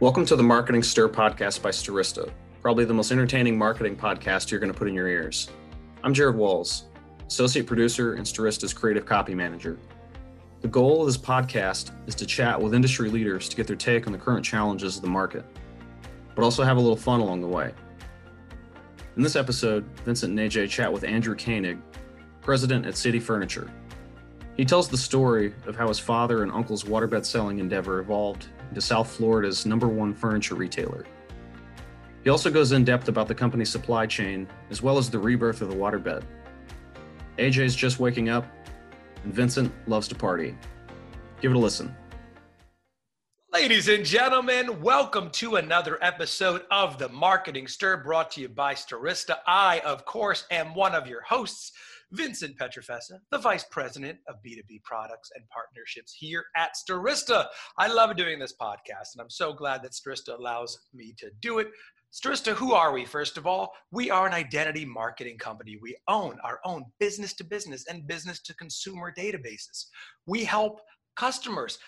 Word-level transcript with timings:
Welcome 0.00 0.26
to 0.26 0.34
the 0.34 0.42
Marketing 0.42 0.82
Stir 0.82 1.08
podcast 1.08 1.62
by 1.62 1.70
Stirista, 1.70 2.28
probably 2.60 2.84
the 2.84 2.92
most 2.92 3.12
entertaining 3.12 3.56
marketing 3.56 3.96
podcast 3.96 4.50
you're 4.50 4.58
going 4.58 4.72
to 4.72 4.76
put 4.76 4.88
in 4.88 4.94
your 4.94 5.06
ears. 5.06 5.50
I'm 6.02 6.12
Jared 6.12 6.34
Walls, 6.34 6.86
associate 7.28 7.64
producer 7.64 8.14
and 8.14 8.26
Stirista's 8.26 8.74
creative 8.74 9.06
copy 9.06 9.36
manager. 9.36 9.78
The 10.62 10.68
goal 10.68 11.02
of 11.02 11.06
this 11.06 11.16
podcast 11.16 11.92
is 12.08 12.16
to 12.16 12.26
chat 12.26 12.60
with 12.60 12.74
industry 12.74 13.08
leaders 13.08 13.48
to 13.48 13.56
get 13.56 13.68
their 13.68 13.76
take 13.76 14.08
on 14.08 14.12
the 14.12 14.18
current 14.18 14.44
challenges 14.44 14.96
of 14.96 15.02
the 15.02 15.08
market, 15.08 15.44
but 16.34 16.42
also 16.42 16.64
have 16.64 16.76
a 16.76 16.80
little 16.80 16.96
fun 16.96 17.20
along 17.20 17.40
the 17.40 17.46
way. 17.46 17.72
In 19.16 19.22
this 19.22 19.36
episode, 19.36 19.84
Vincent 20.04 20.36
and 20.36 20.50
AJ 20.50 20.70
chat 20.70 20.92
with 20.92 21.04
Andrew 21.04 21.36
Koenig, 21.36 21.78
president 22.40 22.84
at 22.84 22.96
City 22.96 23.20
Furniture. 23.20 23.70
He 24.56 24.64
tells 24.64 24.88
the 24.88 24.96
story 24.96 25.54
of 25.66 25.76
how 25.76 25.86
his 25.86 26.00
father 26.00 26.42
and 26.42 26.50
uncle's 26.50 26.82
waterbed 26.82 27.24
selling 27.24 27.60
endeavor 27.60 28.00
evolved 28.00 28.48
into 28.74 28.84
South 28.84 29.08
Florida's 29.08 29.66
number 29.66 29.86
one 29.86 30.12
furniture 30.12 30.56
retailer. 30.56 31.06
He 32.24 32.30
also 32.30 32.50
goes 32.50 32.72
in 32.72 32.84
depth 32.84 33.06
about 33.06 33.28
the 33.28 33.34
company's 33.34 33.70
supply 33.70 34.04
chain, 34.04 34.48
as 34.68 34.82
well 34.82 34.98
as 34.98 35.08
the 35.08 35.18
rebirth 35.18 35.62
of 35.62 35.68
the 35.68 35.76
waterbed. 35.76 36.24
AJ's 37.38 37.76
just 37.76 38.00
waking 38.00 38.30
up, 38.30 38.44
and 39.22 39.32
Vincent 39.32 39.72
loves 39.86 40.08
to 40.08 40.16
party. 40.16 40.58
Give 41.40 41.52
it 41.52 41.56
a 41.56 41.58
listen. 41.60 41.94
Ladies 43.52 43.86
and 43.86 44.04
gentlemen, 44.04 44.82
welcome 44.82 45.30
to 45.30 45.54
another 45.54 45.96
episode 46.02 46.62
of 46.72 46.98
the 46.98 47.08
Marketing 47.10 47.68
Stir 47.68 47.98
brought 47.98 48.32
to 48.32 48.40
you 48.40 48.48
by 48.48 48.74
Stirista. 48.74 49.36
I, 49.46 49.78
of 49.84 50.04
course, 50.04 50.46
am 50.50 50.74
one 50.74 50.96
of 50.96 51.06
your 51.06 51.22
hosts, 51.22 51.70
Vincent 52.14 52.56
Petrofessa, 52.56 53.18
the 53.32 53.38
Vice 53.38 53.64
President 53.64 54.18
of 54.28 54.36
B2B 54.36 54.84
Products 54.84 55.32
and 55.34 55.44
Partnerships 55.48 56.12
here 56.12 56.44
at 56.56 56.70
Stirista. 56.76 57.46
I 57.76 57.88
love 57.88 58.14
doing 58.16 58.38
this 58.38 58.54
podcast, 58.60 59.14
and 59.14 59.20
I'm 59.20 59.30
so 59.30 59.52
glad 59.52 59.82
that 59.82 59.92
Stirista 59.92 60.38
allows 60.38 60.78
me 60.94 61.14
to 61.18 61.30
do 61.40 61.58
it. 61.58 61.68
Stirista, 62.12 62.52
who 62.52 62.72
are 62.72 62.92
we? 62.92 63.04
First 63.04 63.36
of 63.36 63.48
all, 63.48 63.72
we 63.90 64.12
are 64.12 64.28
an 64.28 64.32
identity 64.32 64.84
marketing 64.84 65.38
company. 65.38 65.76
We 65.82 65.96
own 66.06 66.38
our 66.44 66.60
own 66.64 66.84
business 67.00 67.32
to 67.34 67.44
business 67.44 67.86
and 67.88 68.06
business 68.06 68.40
to 68.42 68.54
consumer 68.54 69.12
databases. 69.12 69.86
We 70.26 70.44
help 70.44 70.80
customers 71.16 71.78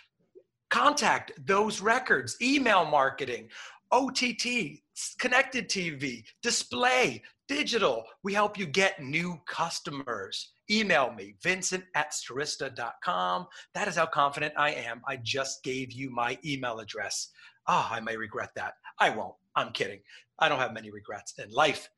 contact 0.71 1.31
those 1.47 1.81
records, 1.81 2.37
email 2.43 2.85
marketing, 2.85 3.49
OTT, 3.93 4.83
connected 5.19 5.69
TV, 5.69 6.25
display, 6.43 7.23
digital. 7.49 8.05
We 8.23 8.35
help 8.35 8.59
you 8.59 8.67
get 8.67 9.03
new 9.03 9.41
customers. 9.47 10.53
Email 10.71 11.13
me, 11.13 11.35
vincent 11.43 11.85
at 11.95 12.13
stirista.com. 12.13 13.47
That 13.75 13.89
is 13.89 13.97
how 13.97 14.07
confident 14.07 14.55
I 14.57 14.71
am. 14.71 15.03
I 15.07 15.17
just 15.17 15.63
gave 15.63 15.93
you 15.93 16.11
my 16.11 16.39
email 16.45 16.81
address. 16.81 17.29
Ah, 17.69 17.89
oh, 17.91 17.95
I 17.97 18.01
may 18.01 18.17
regret 18.17 18.51
that. 18.57 18.75
I 18.99 19.11
won't. 19.11 19.35
I'm 19.55 19.73
kidding. 19.73 20.01
I 20.39 20.49
don't 20.49 20.59
have 20.59 20.73
many 20.73 20.91
regrets 20.91 21.35
in 21.39 21.51
life. 21.51 21.89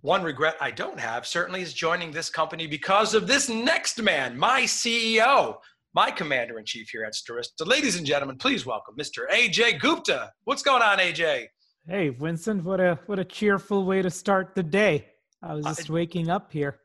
One 0.00 0.22
regret 0.22 0.56
I 0.60 0.70
don't 0.70 1.00
have 1.00 1.26
certainly 1.26 1.62
is 1.62 1.72
joining 1.72 2.10
this 2.10 2.28
company 2.28 2.66
because 2.66 3.14
of 3.14 3.26
this 3.26 3.48
next 3.48 4.02
man, 4.02 4.36
my 4.36 4.62
CEO, 4.62 5.56
my 5.94 6.10
commander 6.10 6.58
in 6.58 6.66
chief 6.66 6.90
here 6.90 7.04
at 7.04 7.14
Stirista. 7.14 7.66
Ladies 7.66 7.96
and 7.96 8.04
gentlemen, 8.04 8.36
please 8.36 8.66
welcome 8.66 8.96
Mr. 8.98 9.28
AJ 9.30 9.80
Gupta. 9.80 10.30
What's 10.44 10.62
going 10.62 10.82
on, 10.82 10.98
AJ? 10.98 11.46
Hey, 11.86 12.08
Vincent, 12.08 12.64
what 12.64 12.80
a 12.80 12.98
what 13.04 13.18
a 13.18 13.24
cheerful 13.26 13.84
way 13.84 14.00
to 14.00 14.08
start 14.08 14.54
the 14.54 14.62
day. 14.62 15.06
I 15.42 15.52
was 15.52 15.66
just 15.66 15.90
waking 15.90 16.30
up 16.30 16.50
here. 16.50 16.80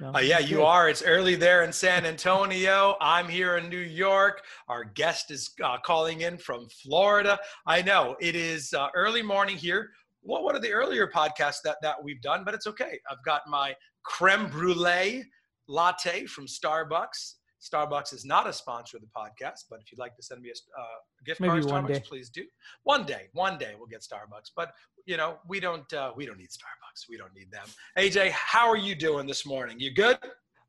So, 0.00 0.12
uh, 0.12 0.18
yeah, 0.18 0.40
you 0.40 0.64
are. 0.64 0.88
It's 0.88 1.02
early 1.02 1.36
there 1.36 1.62
in 1.62 1.72
San 1.72 2.04
Antonio. 2.04 2.96
I'm 3.00 3.28
here 3.28 3.58
in 3.58 3.68
New 3.68 3.78
York. 3.78 4.42
Our 4.66 4.82
guest 4.82 5.30
is 5.30 5.50
uh, 5.62 5.76
calling 5.78 6.22
in 6.22 6.36
from 6.36 6.66
Florida. 6.82 7.38
I 7.64 7.82
know 7.82 8.16
it 8.20 8.34
is 8.34 8.74
uh, 8.74 8.88
early 8.96 9.22
morning 9.22 9.56
here. 9.56 9.90
What 10.22 10.42
one 10.42 10.56
of 10.56 10.62
the 10.62 10.72
earlier 10.72 11.06
podcasts 11.06 11.62
that 11.62 11.76
that 11.82 12.02
we've 12.02 12.20
done, 12.20 12.42
but 12.44 12.52
it's 12.52 12.66
okay. 12.66 12.98
I've 13.08 13.22
got 13.24 13.42
my 13.46 13.72
creme 14.02 14.48
brulee 14.48 15.22
latte 15.68 16.26
from 16.26 16.46
Starbucks 16.46 17.34
Starbucks 17.60 18.14
is 18.14 18.24
not 18.24 18.48
a 18.48 18.52
sponsor 18.52 18.96
of 18.96 19.02
the 19.02 19.08
podcast, 19.08 19.64
but 19.68 19.80
if 19.80 19.92
you'd 19.92 19.98
like 19.98 20.16
to 20.16 20.22
send 20.22 20.40
me 20.40 20.48
a 20.48 20.80
uh, 20.80 20.84
gift 21.24 21.40
Maybe 21.40 21.60
card, 21.60 21.64
Starbucks, 21.64 21.94
day. 21.94 22.02
please 22.06 22.30
do. 22.30 22.44
One 22.84 23.04
day, 23.04 23.28
one 23.32 23.58
day 23.58 23.74
we'll 23.76 23.86
get 23.86 24.00
Starbucks, 24.00 24.50
but 24.56 24.72
you 25.06 25.16
know 25.16 25.38
we 25.46 25.60
don't 25.60 25.90
uh, 25.92 26.12
we 26.16 26.26
don't 26.26 26.38
need 26.38 26.50
Starbucks. 26.50 27.08
We 27.08 27.16
don't 27.16 27.34
need 27.34 27.50
them. 27.50 27.66
AJ, 27.98 28.30
how 28.30 28.68
are 28.68 28.76
you 28.76 28.94
doing 28.94 29.26
this 29.26 29.44
morning? 29.44 29.78
You 29.78 29.92
good? 29.92 30.18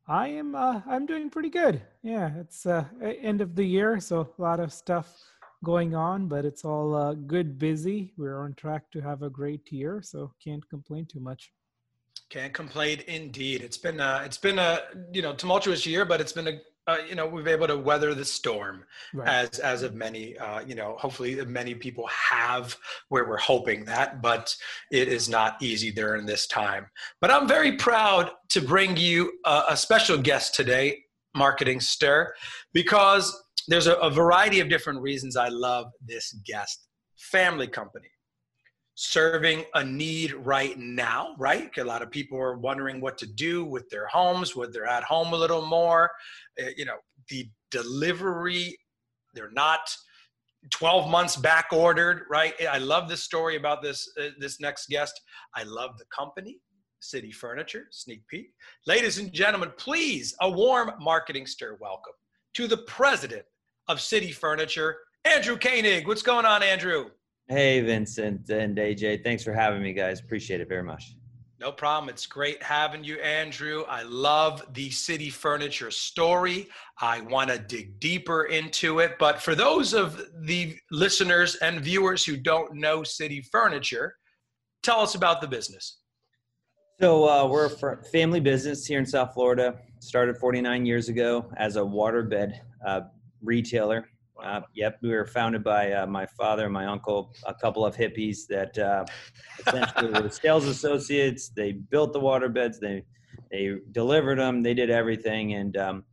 I 0.08 0.28
am. 0.28 0.56
Uh, 0.56 0.82
I'm 0.88 1.06
doing 1.06 1.30
pretty 1.30 1.50
good. 1.50 1.82
Yeah, 2.04 2.32
it's 2.38 2.66
uh, 2.66 2.86
end 3.02 3.42
of 3.42 3.56
the 3.56 3.64
year, 3.64 4.00
so 4.00 4.30
a 4.38 4.42
lot 4.42 4.60
of 4.60 4.74
stuff 4.74 5.18
going 5.64 5.96
on, 5.96 6.28
but 6.28 6.44
it's 6.44 6.66
all 6.66 6.96
uh, 6.96 7.14
good, 7.14 7.58
busy. 7.58 8.14
We're 8.18 8.40
on 8.44 8.54
track 8.56 8.92
to 8.92 9.02
have 9.02 9.22
a 9.22 9.30
great 9.30 9.72
year, 9.72 10.02
so 10.04 10.34
can't 10.44 10.68
complain 10.70 11.06
too 11.06 11.20
much. 11.20 11.52
Can't 12.30 12.54
complain 12.54 13.02
indeed. 13.08 13.62
It's 13.62 13.78
been 13.78 14.00
a, 14.00 14.22
it's 14.26 14.38
been 14.38 14.58
a 14.58 14.80
you 15.14 15.22
know 15.22 15.34
tumultuous 15.34 15.86
year, 15.86 16.06
but 16.06 16.20
it's 16.20 16.34
been 16.34 16.48
a 16.48 16.60
uh, 16.88 16.98
you 17.08 17.16
know 17.16 17.28
we've 17.28 17.44
been 17.44 17.54
able 17.54 17.68
to 17.68 17.78
weather 17.78 18.14
the 18.14 18.26
storm 18.26 18.84
right. 19.14 19.28
as 19.28 19.60
as 19.60 19.84
of 19.84 19.94
many 19.94 20.38
uh, 20.38 20.62
you 20.62 20.76
know 20.76 20.96
hopefully 21.00 21.44
many 21.46 21.76
people 21.76 22.08
have 22.08 22.76
where 23.10 23.26
we're 23.26 23.38
hoping 23.38 23.86
that 23.86 24.22
but 24.22 24.56
it 24.92 25.08
is 25.08 25.30
not 25.30 25.62
easy 25.62 25.92
during 25.92 26.26
this 26.26 26.48
time. 26.48 26.88
But 27.20 27.32
i'm 27.32 27.48
very 27.48 27.78
proud 27.78 28.32
to 28.50 28.62
bring 28.62 28.98
you 28.98 29.32
a, 29.46 29.64
a 29.70 29.78
special 29.78 30.18
guest 30.18 30.56
today 30.56 31.04
marketing 31.36 31.80
stir 31.80 32.34
because 32.74 33.44
there's 33.68 33.88
a, 33.88 33.94
a 33.96 34.10
variety 34.10 34.60
of 34.60 34.70
different 34.70 35.02
reasons 35.02 35.38
i 35.38 35.50
love 35.50 35.88
this 36.06 36.34
guest. 36.46 36.88
Family 37.18 37.68
company 37.68 38.10
serving 39.04 39.66
a 39.74 39.84
need 39.84 40.32
right 40.34 40.78
now, 40.78 41.34
right? 41.40 41.76
A 41.80 41.84
lot 41.84 42.04
of 42.04 42.12
people 42.12 42.38
are 42.38 42.58
wondering 42.58 43.02
what 43.02 43.18
to 43.18 43.26
do 43.26 43.66
with 43.66 43.90
their 43.90 44.06
homes, 44.06 44.56
whether 44.56 44.72
they're 44.72 44.86
at 44.86 45.04
home 45.04 45.34
a 45.34 45.38
little 45.38 45.66
more. 45.66 46.12
Uh, 46.62 46.68
you 46.78 46.86
know, 46.86 46.98
the 47.30 47.50
delivery, 47.72 48.78
they're 49.34 49.50
not 49.52 49.80
12 50.70 51.10
months 51.10 51.36
back 51.36 51.70
ordered, 51.72 52.26
right? 52.30 52.54
I 52.70 52.78
love 52.78 53.10
this 53.10 53.24
story 53.24 53.56
about 53.56 53.82
this 53.82 54.08
uh, 54.22 54.30
this 54.38 54.60
next 54.60 54.88
guest. 54.88 55.20
I 55.56 55.64
love 55.64 55.98
the 55.98 56.06
company, 56.16 56.60
City 57.00 57.32
Furniture, 57.32 57.88
sneak 57.90 58.22
peek. 58.28 58.52
Ladies 58.86 59.18
and 59.18 59.34
gentlemen, 59.34 59.72
please 59.78 60.36
a 60.42 60.50
warm 60.50 60.92
marketing 61.00 61.48
stir 61.48 61.76
welcome 61.82 62.14
to 62.54 62.68
the 62.68 62.78
president 62.78 63.46
of 63.88 64.00
City 64.00 64.32
Furniture, 64.32 64.98
Andrew 65.26 65.58
Koenig. 65.58 66.08
What's 66.08 66.22
going 66.22 66.46
on, 66.46 66.62
Andrew? 66.62 67.10
Hey, 67.52 67.82
Vincent 67.82 68.50
and 68.50 68.78
AJ. 68.78 69.26
Thanks 69.26 69.44
for 69.44 69.52
having 69.52 69.84
me, 69.84 69.92
guys. 69.92 70.22
Appreciate 70.22 70.62
it 70.62 70.70
very 70.70 70.84
much. 70.84 71.18
No 71.60 71.70
problem. 71.70 72.08
It's 72.08 72.26
great 72.26 72.64
having 72.64 73.04
you, 73.04 73.18
Andrew. 73.18 73.84
I 73.90 74.04
love 74.04 74.64
the 74.72 74.90
city 74.90 75.30
furniture 75.30 75.92
story. 75.92 76.70
I 77.02 77.20
want 77.20 77.50
to 77.50 77.60
dig 77.60 78.00
deeper 78.00 78.46
into 78.46 79.00
it. 79.00 79.18
But 79.20 79.42
for 79.42 79.54
those 79.54 79.94
of 79.94 80.24
the 80.46 80.78
listeners 80.92 81.56
and 81.56 81.82
viewers 81.82 82.24
who 82.24 82.38
don't 82.38 82.76
know 82.76 83.04
city 83.04 83.42
furniture, 83.52 84.16
tell 84.82 85.02
us 85.02 85.16
about 85.16 85.42
the 85.42 85.48
business. 85.50 85.98
So, 87.02 87.28
uh, 87.28 87.48
we're 87.48 87.66
a 87.66 88.06
family 88.14 88.40
business 88.40 88.86
here 88.86 89.00
in 89.00 89.06
South 89.06 89.34
Florida. 89.34 89.78
Started 90.00 90.38
49 90.38 90.86
years 90.86 91.10
ago 91.10 91.52
as 91.58 91.76
a 91.76 91.82
waterbed 91.82 92.54
uh, 92.88 93.02
retailer. 93.42 94.08
Uh, 94.44 94.62
yep, 94.74 94.98
we 95.02 95.10
were 95.10 95.26
founded 95.26 95.64
by 95.64 95.92
uh, 95.92 96.06
my 96.08 96.26
father 96.26 96.66
and 96.66 96.74
my 96.74 96.86
uncle, 96.86 97.34
a 97.46 97.54
couple 97.54 97.86
of 97.86 97.96
hippies 97.96 98.48
that 98.48 98.78
uh, 98.78 99.06
essentially 99.68 100.22
were 100.22 100.30
sales 100.44 100.66
associates. 100.66 101.50
They 101.50 101.74
built 101.74 102.14
the 102.14 102.20
water 102.20 102.50
beds, 102.50 102.80
they 102.80 103.04
they 103.52 103.76
delivered 103.92 104.40
them, 104.40 104.64
they 104.64 104.74
did 104.74 104.90
everything, 104.90 105.54
and 105.54 105.78
um, 105.78 106.04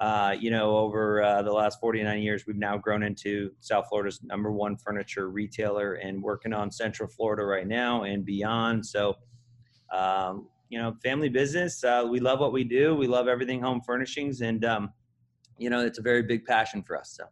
uh, 0.00 0.34
you 0.38 0.50
know, 0.50 0.76
over 0.78 1.22
uh, 1.22 1.42
the 1.42 1.52
last 1.52 1.78
49 1.78 2.22
years, 2.22 2.46
we've 2.46 2.56
now 2.56 2.78
grown 2.78 3.02
into 3.02 3.50
South 3.60 3.86
Florida's 3.88 4.20
number 4.22 4.50
one 4.50 4.76
furniture 4.76 5.30
retailer, 5.30 5.94
and 5.94 6.22
working 6.22 6.52
on 6.52 6.70
Central 6.70 7.08
Florida 7.08 7.44
right 7.44 7.66
now 7.66 8.02
and 8.04 8.24
beyond. 8.24 8.84
So. 8.84 9.16
Um, 9.92 10.46
you 10.68 10.78
know, 10.78 10.94
family 11.02 11.28
business. 11.28 11.82
Uh, 11.82 12.06
we 12.08 12.20
love 12.20 12.38
what 12.38 12.52
we 12.52 12.62
do. 12.62 12.94
We 12.94 13.08
love 13.08 13.26
everything 13.26 13.60
home 13.60 13.80
furnishings, 13.84 14.40
and 14.40 14.64
um, 14.64 14.92
you 15.58 15.68
know, 15.68 15.84
it's 15.84 15.98
a 15.98 16.02
very 16.02 16.22
big 16.22 16.44
passion 16.44 16.84
for 16.84 16.96
us. 16.96 17.16
So. 17.16 17.24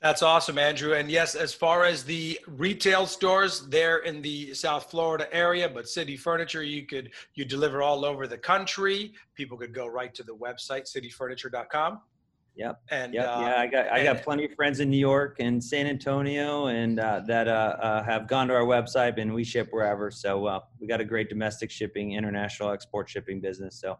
That's 0.00 0.22
awesome, 0.22 0.58
Andrew. 0.58 0.94
And 0.94 1.10
yes, 1.10 1.34
as 1.34 1.52
far 1.52 1.84
as 1.84 2.04
the 2.04 2.38
retail 2.46 3.04
stores, 3.04 3.66
they're 3.66 3.98
in 3.98 4.22
the 4.22 4.54
South 4.54 4.90
Florida 4.90 5.26
area, 5.34 5.68
but 5.68 5.88
City 5.88 6.16
Furniture, 6.16 6.62
you 6.62 6.86
could 6.86 7.10
you 7.34 7.44
deliver 7.44 7.82
all 7.82 8.04
over 8.04 8.28
the 8.28 8.38
country. 8.38 9.12
People 9.34 9.58
could 9.58 9.74
go 9.74 9.88
right 9.88 10.14
to 10.14 10.22
the 10.22 10.34
website 10.34 10.86
cityfurniture.com. 10.88 12.00
Yep. 12.54 12.80
And 12.90 13.14
yep. 13.14 13.26
Uh, 13.26 13.40
yeah, 13.40 13.60
I 13.60 13.66
got 13.66 13.92
I 13.92 14.04
got 14.04 14.22
plenty 14.22 14.44
of 14.44 14.52
friends 14.54 14.78
in 14.78 14.88
New 14.88 14.98
York 14.98 15.36
and 15.40 15.62
San 15.62 15.86
Antonio, 15.86 16.66
and 16.66 17.00
uh, 17.00 17.22
that 17.26 17.48
uh, 17.48 17.76
uh, 17.80 18.02
have 18.04 18.28
gone 18.28 18.48
to 18.48 18.54
our 18.54 18.64
website, 18.64 19.20
and 19.20 19.34
we 19.34 19.42
ship 19.42 19.68
wherever. 19.70 20.12
So 20.12 20.46
uh, 20.46 20.60
we 20.80 20.86
got 20.86 21.00
a 21.00 21.04
great 21.04 21.28
domestic 21.28 21.72
shipping, 21.72 22.12
international 22.12 22.70
export 22.70 23.08
shipping 23.08 23.40
business. 23.40 23.80
So, 23.80 23.98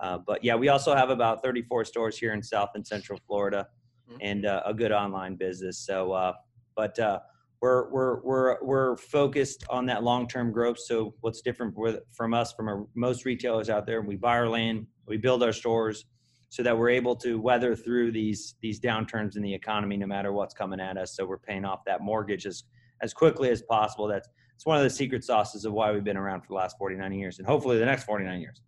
uh, 0.00 0.18
but 0.18 0.42
yeah, 0.42 0.56
we 0.56 0.68
also 0.68 0.96
have 0.96 1.10
about 1.10 1.44
34 1.44 1.84
stores 1.84 2.18
here 2.18 2.32
in 2.32 2.42
South 2.42 2.70
and 2.74 2.84
Central 2.84 3.20
Florida. 3.26 3.68
Mm-hmm. 4.08 4.16
and 4.22 4.46
uh, 4.46 4.62
a 4.64 4.72
good 4.72 4.90
online 4.90 5.36
business. 5.36 5.84
So, 5.84 6.12
uh, 6.12 6.32
but 6.74 6.98
uh, 6.98 7.18
we're 7.60 7.90
we're 7.90 8.20
we're 8.22 8.56
we're 8.62 8.96
focused 8.96 9.64
on 9.68 9.84
that 9.86 10.02
long-term 10.02 10.52
growth. 10.52 10.78
So 10.78 11.14
what's 11.20 11.42
different 11.42 11.76
with, 11.76 12.00
from 12.12 12.32
us 12.32 12.52
from 12.52 12.68
our, 12.68 12.86
most 12.94 13.24
retailers 13.24 13.68
out 13.68 13.84
there? 13.84 14.00
We 14.00 14.16
buy 14.16 14.36
our 14.36 14.48
land, 14.48 14.86
we 15.06 15.18
build 15.18 15.42
our 15.42 15.52
stores, 15.52 16.06
so 16.48 16.62
that 16.62 16.76
we're 16.76 16.88
able 16.88 17.16
to 17.16 17.38
weather 17.40 17.76
through 17.76 18.12
these 18.12 18.54
these 18.62 18.80
downturns 18.80 19.36
in 19.36 19.42
the 19.42 19.52
economy, 19.52 19.96
no 19.96 20.06
matter 20.06 20.32
what's 20.32 20.54
coming 20.54 20.80
at 20.80 20.96
us. 20.96 21.14
So 21.14 21.26
we're 21.26 21.38
paying 21.38 21.64
off 21.64 21.80
that 21.86 22.00
mortgage 22.00 22.46
as 22.46 22.64
as 23.02 23.12
quickly 23.12 23.50
as 23.50 23.62
possible. 23.62 24.06
That's 24.06 24.28
it's 24.54 24.66
one 24.66 24.76
of 24.76 24.84
the 24.84 24.90
secret 24.90 25.22
sauces 25.22 25.64
of 25.64 25.72
why 25.72 25.92
we've 25.92 26.02
been 26.02 26.16
around 26.16 26.40
for 26.40 26.48
the 26.48 26.54
last 26.54 26.78
49 26.78 27.12
years, 27.12 27.38
and 27.38 27.46
hopefully 27.46 27.78
the 27.78 27.84
next 27.84 28.04
49 28.04 28.40
years. 28.40 28.62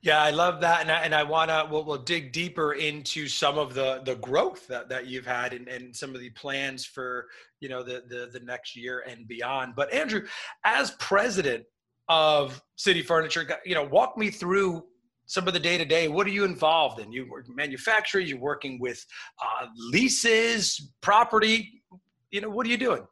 Yeah, 0.00 0.22
I 0.22 0.30
love 0.30 0.60
that, 0.60 0.82
and 0.82 0.90
I, 0.90 1.00
and 1.00 1.14
I 1.14 1.22
want 1.22 1.50
to 1.50 1.66
we'll, 1.70 1.84
we'll 1.84 1.98
dig 1.98 2.32
deeper 2.32 2.74
into 2.74 3.28
some 3.28 3.58
of 3.58 3.74
the 3.74 4.02
the 4.04 4.14
growth 4.16 4.66
that, 4.68 4.88
that 4.88 5.06
you've 5.06 5.26
had 5.26 5.52
and, 5.52 5.68
and 5.68 5.94
some 5.94 6.14
of 6.14 6.20
the 6.20 6.30
plans 6.30 6.84
for 6.84 7.26
you 7.60 7.68
know 7.68 7.82
the, 7.82 8.04
the 8.08 8.30
the 8.32 8.44
next 8.44 8.76
year 8.76 9.04
and 9.08 9.26
beyond. 9.26 9.74
But 9.76 9.92
Andrew, 9.92 10.26
as 10.64 10.92
president 10.92 11.64
of 12.08 12.62
City 12.76 13.02
Furniture, 13.02 13.46
you 13.64 13.74
know, 13.74 13.84
walk 13.84 14.16
me 14.16 14.30
through 14.30 14.84
some 15.26 15.46
of 15.46 15.52
the 15.52 15.60
day 15.60 15.76
to 15.76 15.84
day. 15.84 16.08
What 16.08 16.26
are 16.26 16.30
you 16.30 16.44
involved 16.44 17.00
in? 17.00 17.12
You 17.12 17.28
work 17.30 17.46
manufacturing. 17.48 18.26
You're 18.26 18.38
working 18.38 18.80
with 18.80 19.04
uh, 19.42 19.66
leases, 19.90 20.92
property. 21.02 21.82
You 22.30 22.40
know, 22.40 22.48
what 22.48 22.66
are 22.66 22.70
you 22.70 22.78
doing? 22.78 23.06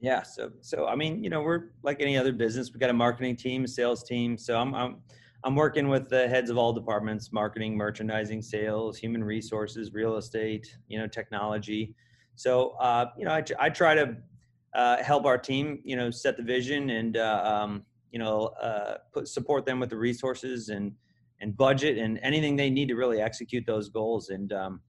Yeah, 0.00 0.22
so 0.22 0.50
so 0.60 0.86
I 0.86 0.96
mean, 0.96 1.22
you 1.22 1.30
know, 1.30 1.42
we're 1.42 1.70
like 1.84 2.00
any 2.00 2.18
other 2.18 2.32
business. 2.32 2.72
We 2.72 2.80
got 2.80 2.90
a 2.90 2.94
marketing 2.94 3.36
team, 3.36 3.64
a 3.64 3.68
sales 3.68 4.02
team. 4.02 4.36
So 4.36 4.58
I'm 4.58 4.74
I'm 4.74 4.96
I'm 5.44 5.56
working 5.56 5.88
with 5.88 6.08
the 6.08 6.28
heads 6.28 6.50
of 6.50 6.56
all 6.56 6.72
departments: 6.72 7.32
marketing, 7.32 7.76
merchandising, 7.76 8.42
sales, 8.42 8.96
human 8.96 9.24
resources, 9.24 9.92
real 9.92 10.16
estate, 10.16 10.76
you 10.88 10.98
know, 10.98 11.06
technology. 11.06 11.94
So 12.36 12.70
uh, 12.80 13.06
you 13.18 13.24
know, 13.24 13.32
I, 13.32 13.44
I 13.58 13.70
try 13.70 13.94
to 13.94 14.16
uh, 14.74 15.02
help 15.02 15.24
our 15.26 15.38
team, 15.38 15.80
you 15.84 15.96
know, 15.96 16.10
set 16.10 16.36
the 16.36 16.42
vision 16.42 16.90
and 16.90 17.16
uh, 17.16 17.42
um, 17.44 17.84
you 18.10 18.18
know 18.18 18.46
uh, 18.60 18.98
put 19.12 19.28
support 19.28 19.66
them 19.66 19.80
with 19.80 19.90
the 19.90 19.96
resources 19.96 20.68
and 20.68 20.92
and 21.40 21.56
budget 21.56 21.98
and 21.98 22.20
anything 22.22 22.54
they 22.56 22.70
need 22.70 22.88
to 22.88 22.94
really 22.94 23.20
execute 23.20 23.66
those 23.66 23.88
goals. 23.88 24.28
And 24.28 24.52
um, 24.52 24.80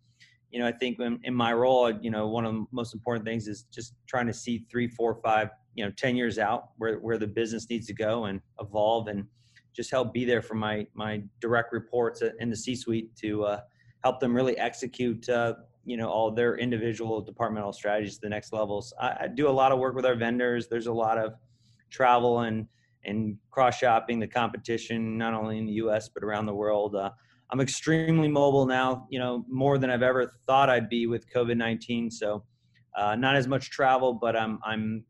you 0.52 0.60
know, 0.60 0.68
I 0.68 0.72
think 0.72 1.00
in, 1.00 1.20
in 1.24 1.34
my 1.34 1.52
role, 1.52 1.92
you 1.92 2.12
know, 2.12 2.28
one 2.28 2.46
of 2.46 2.54
the 2.54 2.66
most 2.72 2.94
important 2.94 3.26
things 3.26 3.48
is 3.48 3.64
just 3.74 3.96
trying 4.06 4.28
to 4.28 4.34
see 4.34 4.66
three, 4.70 4.88
four, 4.88 5.16
five, 5.16 5.50
you 5.74 5.84
know, 5.84 5.92
ten 5.98 6.16
years 6.16 6.38
out 6.38 6.70
where 6.78 7.00
where 7.00 7.18
the 7.18 7.28
business 7.28 7.68
needs 7.70 7.88
to 7.88 7.94
go 7.94 8.26
and 8.26 8.40
evolve 8.62 9.08
and 9.08 9.26
just 9.76 9.92
help 9.92 10.14
be 10.14 10.26
there 10.26 10.42
for 10.42 10.56
my 10.56 10.86
my 10.94 11.22
direct 11.40 11.74
reports 11.74 12.22
in 12.40 12.50
the 12.50 12.56
C-suite 12.56 13.16
to 13.18 13.44
uh, 13.44 13.60
help 14.04 14.20
them 14.20 14.36
really 14.36 14.58
execute 14.58 15.28
uh, 15.30 15.56
you 15.86 15.98
know 15.98 16.10
all 16.10 16.32
their 16.32 16.58
individual 16.58 17.22
departmental 17.22 17.74
strategies 17.74 18.16
to 18.16 18.22
the 18.22 18.30
next 18.30 18.54
levels. 18.54 18.94
I, 19.00 19.18
I, 19.22 19.28
do 19.28 19.48
a 19.48 19.52
lot 19.52 19.72
of 19.72 19.80
work 19.80 19.96
with 19.96 20.06
our 20.06 20.16
vendors. 20.16 20.68
There's 20.68 20.88
a 20.88 20.94
lot 20.94 21.18
of 21.18 21.34
travel 21.90 22.42
and 22.42 22.68
and 23.06 23.38
cross 23.52 23.78
shopping, 23.78 24.20
the 24.20 24.28
competition 24.28 25.18
not 25.18 25.34
only 25.34 25.58
in 25.58 25.66
the 25.66 25.74
U.S. 25.74 26.10
but 26.10 26.24
around 26.24 26.46
the 26.46 26.54
world. 26.54 26.96
Uh, 26.96 27.12
I'm 27.52 27.60
extremely 27.60 28.30
mobile 28.30 28.66
now. 28.66 29.08
You 29.10 29.20
know 29.20 29.46
more 29.50 29.78
than 29.78 29.90
I've 29.90 30.04
ever 30.04 30.32
thought 30.46 30.70
I'd 30.70 30.90
be 30.90 31.08
with 31.08 31.30
COVID-19. 31.32 32.12
So 32.12 32.44
uh, 32.98 33.16
not 33.16 33.36
as 33.36 33.48
much 33.48 33.70
travel, 33.70 34.14
but 34.14 34.36
I'm 34.36 34.60
I'm 34.64 35.04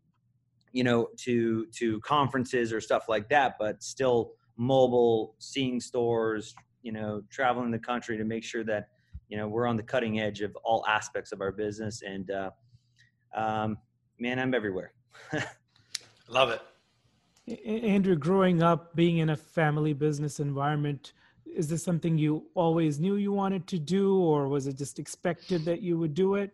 you 0.71 0.83
know 0.83 1.09
to 1.19 1.67
to 1.77 1.99
conferences 2.01 2.73
or 2.73 2.81
stuff 2.81 3.07
like 3.07 3.29
that, 3.29 3.55
but 3.59 3.83
still 3.83 4.33
mobile, 4.57 5.35
seeing 5.39 5.79
stores, 5.79 6.53
you 6.81 6.91
know, 6.91 7.23
traveling 7.29 7.71
the 7.71 7.79
country 7.79 8.17
to 8.17 8.23
make 8.23 8.43
sure 8.43 8.63
that, 8.63 8.89
you 9.29 9.37
know, 9.37 9.47
we're 9.47 9.67
on 9.67 9.77
the 9.77 9.83
cutting 9.83 10.19
edge 10.19 10.41
of 10.41 10.55
all 10.63 10.85
aspects 10.87 11.31
of 11.31 11.41
our 11.41 11.51
business. 11.51 12.01
And, 12.01 12.29
uh, 12.31 12.51
um, 13.35 13.77
man, 14.19 14.39
I'm 14.39 14.53
everywhere. 14.53 14.93
Love 16.27 16.49
it. 16.49 16.61
Andrew, 17.65 18.15
growing 18.15 18.63
up, 18.63 18.95
being 18.95 19.17
in 19.17 19.31
a 19.31 19.35
family 19.35 19.93
business 19.93 20.39
environment, 20.39 21.13
is 21.45 21.67
this 21.67 21.83
something 21.83 22.17
you 22.17 22.45
always 22.55 22.99
knew 22.99 23.15
you 23.15 23.31
wanted 23.31 23.67
to 23.67 23.79
do, 23.79 24.17
or 24.17 24.47
was 24.47 24.65
it 24.67 24.77
just 24.77 24.97
expected 24.97 25.65
that 25.65 25.81
you 25.81 25.97
would 25.97 26.13
do 26.13 26.35
it? 26.35 26.51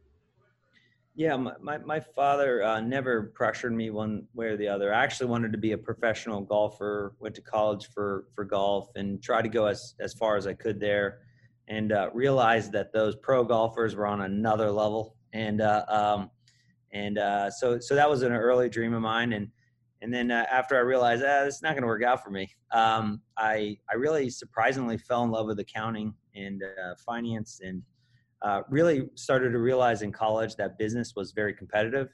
Yeah, 1.19 1.35
my, 1.35 1.51
my, 1.59 1.77
my 1.79 1.99
father 1.99 2.63
uh, 2.63 2.79
never 2.79 3.33
pressured 3.35 3.73
me 3.73 3.89
one 3.89 4.25
way 4.33 4.45
or 4.45 4.55
the 4.55 4.69
other. 4.69 4.93
I 4.93 5.03
actually 5.03 5.27
wanted 5.27 5.51
to 5.51 5.57
be 5.57 5.73
a 5.73 5.77
professional 5.77 6.39
golfer, 6.39 7.13
went 7.19 7.35
to 7.35 7.41
college 7.41 7.89
for, 7.93 8.27
for 8.33 8.45
golf 8.45 8.87
and 8.95 9.21
tried 9.21 9.41
to 9.41 9.49
go 9.49 9.65
as, 9.65 9.95
as 9.99 10.13
far 10.13 10.37
as 10.37 10.47
I 10.47 10.53
could 10.53 10.79
there 10.79 11.19
and 11.67 11.91
uh, 11.91 12.09
realized 12.13 12.71
that 12.71 12.93
those 12.93 13.17
pro 13.17 13.43
golfers 13.43 13.97
were 13.97 14.07
on 14.07 14.21
another 14.21 14.71
level. 14.71 15.17
And, 15.33 15.59
uh, 15.59 15.83
um, 15.89 16.31
and 16.93 17.17
uh, 17.17 17.51
so, 17.51 17.81
so 17.81 17.95
that 17.95 18.09
was 18.09 18.21
an 18.21 18.31
early 18.31 18.69
dream 18.69 18.93
of 18.93 19.01
mine. 19.01 19.33
And, 19.33 19.49
and 20.01 20.13
then 20.13 20.31
uh, 20.31 20.45
after 20.49 20.77
I 20.77 20.79
realized, 20.79 21.25
ah, 21.27 21.43
it's 21.43 21.61
not 21.61 21.71
going 21.71 21.81
to 21.81 21.87
work 21.87 22.01
out 22.01 22.23
for 22.23 22.29
me, 22.29 22.49
um, 22.71 23.19
I, 23.35 23.77
I 23.91 23.95
really 23.95 24.29
surprisingly 24.29 24.97
fell 24.97 25.25
in 25.25 25.31
love 25.31 25.47
with 25.47 25.59
accounting 25.59 26.13
and 26.33 26.63
uh, 26.63 26.95
finance 27.05 27.59
and 27.61 27.83
uh, 28.41 28.61
really 28.69 29.09
started 29.15 29.51
to 29.51 29.59
realize 29.59 30.01
in 30.01 30.11
college 30.11 30.55
that 30.55 30.77
business 30.77 31.13
was 31.15 31.31
very 31.31 31.53
competitive 31.53 32.09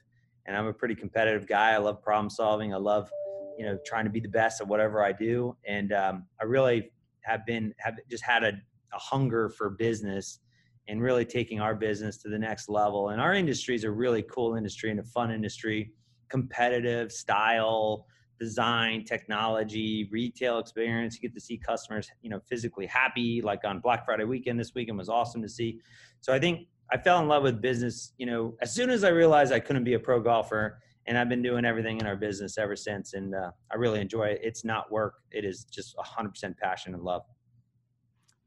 and 0.46 0.56
i'm 0.56 0.68
a 0.68 0.74
pretty 0.74 0.96
competitive 0.96 1.48
guy. 1.48 1.72
I 1.72 1.78
love 1.78 2.02
problem 2.02 2.30
solving. 2.30 2.74
I 2.74 2.78
love 2.78 3.10
you 3.58 3.66
know 3.66 3.78
trying 3.86 4.06
to 4.06 4.12
be 4.12 4.20
the 4.20 4.30
best 4.30 4.62
at 4.62 4.68
whatever 4.68 5.04
i 5.04 5.12
do. 5.12 5.56
And 5.68 5.94
um, 5.94 6.26
i 6.42 6.44
really 6.44 6.92
have 7.22 7.46
been 7.46 7.74
have 7.80 7.96
just 8.10 8.24
had 8.24 8.44
a, 8.44 8.54
a, 8.94 9.00
hunger 9.00 9.50
for 9.50 9.70
business 9.72 10.40
and 10.88 11.02
really 11.02 11.26
taking 11.26 11.60
our 11.60 11.74
business 11.74 12.18
to 12.18 12.30
the 12.30 12.38
next 12.38 12.70
level. 12.70 13.10
And 13.10 13.20
our 13.20 13.34
industry 13.34 13.74
is 13.74 13.84
a 13.84 13.92
really 13.92 14.24
cool 14.24 14.56
industry 14.56 14.92
and 14.92 15.00
a 15.00 15.04
fun 15.04 15.32
industry. 15.32 15.92
Competitive 16.30 17.12
style 17.12 18.06
design, 18.40 19.04
technology, 19.06 20.10
retail 20.12 20.60
experience. 20.60 21.16
You 21.16 21.22
get 21.22 21.34
to 21.34 21.42
see 21.42 21.58
customers, 21.58 22.10
you 22.22 22.30
know, 22.30 22.40
physically 22.48 22.86
happy. 22.86 23.42
Like 23.42 23.64
on 23.66 23.80
Black 23.80 24.06
Friday 24.06 24.26
weekend 24.26 24.60
this 24.60 24.74
weekend 24.76 24.98
was 24.98 25.10
awesome 25.10 25.42
to 25.42 25.50
see. 25.50 25.80
So 26.22 26.34
I 26.34 26.40
think 26.40 26.68
I 26.92 26.98
fell 26.98 27.20
in 27.20 27.28
love 27.28 27.44
with 27.44 27.62
business, 27.62 28.14
you 28.18 28.26
know, 28.26 28.56
as 28.62 28.74
soon 28.74 28.90
as 28.90 29.04
I 29.04 29.10
realized 29.10 29.52
I 29.52 29.60
couldn't 29.60 29.84
be 29.84 29.94
a 29.94 30.00
pro 30.00 30.20
golfer 30.20 30.80
and 31.08 31.18
I've 31.18 31.30
been 31.30 31.42
doing 31.42 31.66
everything 31.66 32.00
in 32.00 32.08
our 32.08 32.16
business 32.16 32.58
ever 32.58 32.76
since. 32.76 33.14
And 33.14 33.36
uh, 33.36 33.52
I 33.72 33.76
really 33.76 34.02
enjoy 34.02 34.26
it. 34.26 34.42
It's 34.44 34.64
not 34.64 34.92
work. 34.92 35.16
It 35.32 35.46
is 35.46 35.66
just 35.66 35.96
hundred 35.98 36.30
percent 36.30 36.58
passion 36.58 36.94
and 36.94 37.04
love. 37.04 37.24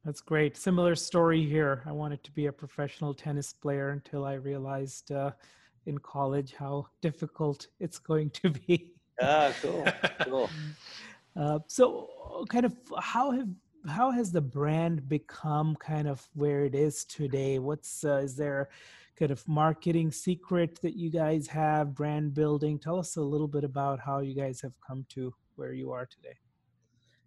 That's 0.04 0.20
great. 0.20 0.56
Similar 0.56 0.94
story 0.94 1.44
here. 1.44 1.82
I 1.86 1.92
wanted 1.92 2.22
to 2.24 2.32
be 2.32 2.46
a 2.46 2.52
professional 2.52 3.12
tennis 3.12 3.52
player 3.52 3.90
until 3.90 4.24
I 4.24 4.34
realized 4.34 5.12
uh, 5.12 5.32
in 5.86 5.98
college 5.98 6.54
how 6.54 6.86
difficult 7.02 7.66
it's 7.80 7.98
going 7.98 8.30
to 8.30 8.50
be. 8.50 8.94
Ah, 9.20 9.52
cool, 9.62 9.86
cool. 10.22 10.50
Uh, 11.36 11.60
so, 11.68 12.08
kind 12.48 12.66
of, 12.66 12.74
how 12.98 13.30
have 13.30 13.48
how 13.86 14.10
has 14.10 14.32
the 14.32 14.40
brand 14.40 15.08
become 15.08 15.76
kind 15.76 16.08
of 16.08 16.28
where 16.34 16.64
it 16.64 16.74
is 16.74 17.04
today? 17.04 17.60
What's 17.60 18.04
uh, 18.04 18.16
is 18.16 18.34
there 18.34 18.70
kind 19.16 19.30
of 19.30 19.46
marketing 19.46 20.10
secret 20.10 20.80
that 20.82 20.96
you 20.96 21.10
guys 21.10 21.46
have, 21.46 21.94
brand 21.94 22.34
building? 22.34 22.76
Tell 22.76 22.98
us 22.98 23.16
a 23.16 23.22
little 23.22 23.46
bit 23.46 23.62
about 23.62 24.00
how 24.00 24.18
you 24.18 24.34
guys 24.34 24.60
have 24.62 24.72
come 24.84 25.06
to 25.10 25.32
where 25.54 25.72
you 25.72 25.92
are 25.92 26.06
today. 26.06 26.36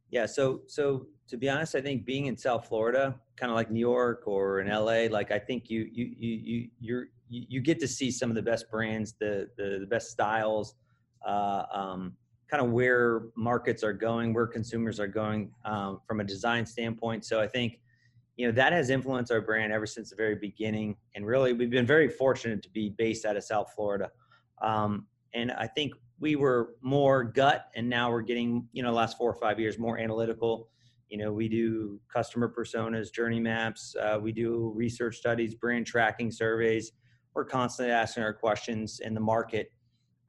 Yeah, 0.09 0.25
so 0.25 0.61
so 0.67 1.07
to 1.29 1.37
be 1.37 1.49
honest, 1.49 1.73
I 1.75 1.81
think 1.81 2.05
being 2.05 2.25
in 2.25 2.35
South 2.35 2.67
Florida, 2.67 3.15
kind 3.37 3.49
of 3.49 3.55
like 3.55 3.71
New 3.71 3.79
York 3.79 4.23
or 4.25 4.59
in 4.59 4.67
LA, 4.67 5.07
like 5.09 5.31
I 5.31 5.39
think 5.39 5.69
you 5.69 5.89
you 5.91 6.13
you 6.17 6.35
you 6.43 6.69
you're, 6.79 7.05
you 7.29 7.61
get 7.61 7.79
to 7.79 7.87
see 7.87 8.11
some 8.11 8.29
of 8.29 8.35
the 8.35 8.41
best 8.41 8.69
brands, 8.69 9.13
the 9.19 9.47
the, 9.57 9.79
the 9.79 9.85
best 9.85 10.11
styles, 10.11 10.75
uh, 11.25 11.63
um, 11.73 12.13
kind 12.49 12.63
of 12.63 12.71
where 12.71 13.23
markets 13.35 13.83
are 13.83 13.93
going, 13.93 14.33
where 14.33 14.47
consumers 14.47 14.99
are 14.99 15.07
going 15.07 15.51
um, 15.63 15.99
from 16.05 16.19
a 16.19 16.23
design 16.23 16.65
standpoint. 16.65 17.23
So 17.25 17.39
I 17.39 17.47
think, 17.47 17.79
you 18.35 18.45
know, 18.45 18.51
that 18.53 18.73
has 18.73 18.89
influenced 18.89 19.31
our 19.31 19.41
brand 19.41 19.71
ever 19.71 19.85
since 19.85 20.09
the 20.09 20.15
very 20.15 20.35
beginning. 20.35 20.97
And 21.15 21.25
really, 21.25 21.53
we've 21.53 21.69
been 21.69 21.85
very 21.85 22.09
fortunate 22.09 22.61
to 22.63 22.69
be 22.69 22.89
based 22.89 23.25
out 23.25 23.37
of 23.37 23.43
South 23.43 23.71
Florida. 23.73 24.09
Um, 24.61 25.07
and 25.33 25.51
I 25.53 25.67
think 25.67 25.93
we 26.19 26.35
were 26.35 26.75
more 26.81 27.23
gut, 27.23 27.67
and 27.75 27.89
now 27.89 28.11
we're 28.11 28.21
getting, 28.21 28.67
you 28.73 28.83
know, 28.83 28.91
last 28.91 29.17
four 29.17 29.31
or 29.31 29.39
five 29.39 29.59
years 29.59 29.79
more 29.79 29.97
analytical. 29.97 30.69
You 31.09 31.17
know, 31.17 31.33
we 31.33 31.49
do 31.49 31.99
customer 32.13 32.53
personas, 32.55 33.11
journey 33.11 33.39
maps, 33.39 33.95
uh, 33.99 34.19
we 34.21 34.31
do 34.31 34.71
research 34.75 35.17
studies, 35.17 35.55
brand 35.55 35.87
tracking 35.87 36.31
surveys. 36.31 36.91
We're 37.33 37.45
constantly 37.45 37.93
asking 37.93 38.23
our 38.23 38.33
questions 38.33 38.99
in 38.99 39.13
the 39.13 39.19
market 39.19 39.71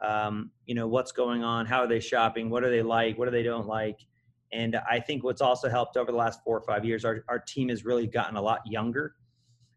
um, 0.03 0.51
you 0.67 0.75
know 0.75 0.87
what's 0.87 1.13
going 1.13 1.43
on 1.45 1.67
how 1.67 1.81
are 1.81 1.87
they 1.87 2.01
shopping 2.01 2.51
what 2.51 2.63
do 2.63 2.71
they 2.71 2.83
like 2.83 3.19
what 3.19 3.27
do 3.27 3.31
they 3.31 3.43
don't 3.43 3.67
like? 3.67 3.99
And 4.53 4.77
i 4.91 5.01
think 5.01 5.25
what's 5.25 5.41
also 5.41 5.69
helped 5.69 5.97
over 5.97 6.11
the 6.11 6.19
last 6.19 6.41
four 6.45 6.59
or 6.59 6.63
five 6.63 6.85
years 6.85 7.05
our, 7.05 7.25
our 7.29 7.39
team 7.39 7.69
has 7.69 7.85
really 7.85 8.07
gotten 8.07 8.37
a 8.37 8.43
lot 8.43 8.61
younger. 8.67 9.15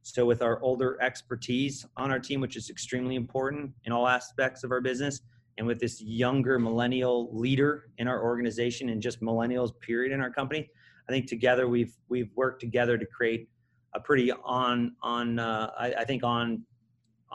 So 0.04 0.26
with 0.26 0.44
our 0.44 0.62
older 0.62 1.02
expertise 1.02 1.86
on 1.98 2.12
our 2.12 2.20
team 2.20 2.42
which 2.42 2.56
is 2.58 2.70
extremely 2.70 3.16
important 3.16 3.72
in 3.86 3.92
all 3.92 4.08
aspects 4.08 4.64
of 4.64 4.72
our 4.72 4.82
business 4.82 5.22
and 5.58 5.66
with 5.66 5.80
this 5.80 6.02
younger 6.02 6.60
millennial 6.60 7.30
leader 7.32 7.86
in 7.98 8.08
our 8.08 8.22
organization 8.24 8.90
and 8.90 9.02
just 9.02 9.22
millennials 9.22 9.72
period 9.80 10.12
in 10.12 10.20
our 10.20 10.30
company 10.30 10.70
i 11.08 11.12
think 11.12 11.28
together 11.28 11.68
we've 11.68 11.96
we've 12.10 12.30
worked 12.36 12.60
together 12.60 12.98
to 12.98 13.06
create 13.06 13.48
a 13.96 14.00
pretty 14.00 14.32
on 14.44 14.94
on 15.02 15.40
uh, 15.40 15.72
I, 15.78 15.94
I 15.94 16.04
think 16.04 16.24
on 16.24 16.64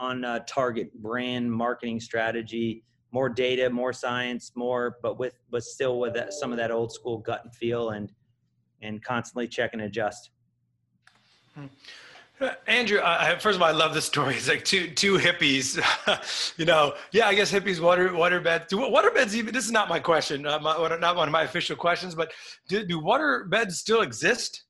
on 0.01 0.25
uh, 0.25 0.39
target 0.47 0.93
brand 0.95 1.49
marketing 1.49 1.99
strategy, 1.99 2.83
more 3.11 3.29
data, 3.29 3.69
more 3.69 3.93
science, 3.93 4.51
more, 4.55 4.97
but 5.01 5.19
with 5.19 5.35
but 5.49 5.63
still 5.63 5.99
with 5.99 6.13
that, 6.15 6.33
some 6.33 6.51
of 6.51 6.57
that 6.57 6.71
old 6.71 6.91
school 6.91 7.19
gut 7.19 7.41
and 7.43 7.55
feel 7.55 7.91
and 7.91 8.11
and 8.81 9.03
constantly 9.03 9.47
check 9.47 9.71
and 9.73 9.83
adjust. 9.83 10.31
Hmm. 11.53 11.67
Andrew, 12.65 12.99
first 13.39 13.57
of 13.57 13.61
all, 13.61 13.67
I 13.67 13.71
love 13.71 13.93
the 13.93 14.01
story. 14.01 14.35
It's 14.35 14.49
like 14.49 14.65
two 14.65 14.89
two 14.89 15.19
hippies, 15.19 15.77
you 16.57 16.65
know. 16.65 16.95
Yeah, 17.11 17.27
I 17.27 17.35
guess 17.35 17.51
hippies 17.51 17.79
water 17.79 18.11
water 18.13 18.41
beds. 18.41 18.65
Do 18.67 18.77
water 18.89 19.11
beds 19.11 19.35
even? 19.35 19.53
This 19.53 19.65
is 19.65 19.71
not 19.71 19.87
my 19.87 19.99
question, 19.99 20.47
uh, 20.47 20.57
my, 20.57 20.97
not 20.97 21.15
one 21.15 21.27
of 21.27 21.31
my 21.31 21.43
official 21.43 21.75
questions, 21.75 22.15
but 22.15 22.31
do, 22.67 22.83
do 22.83 22.97
water 22.97 23.45
beds 23.47 23.77
still 23.77 24.01
exist? 24.01 24.63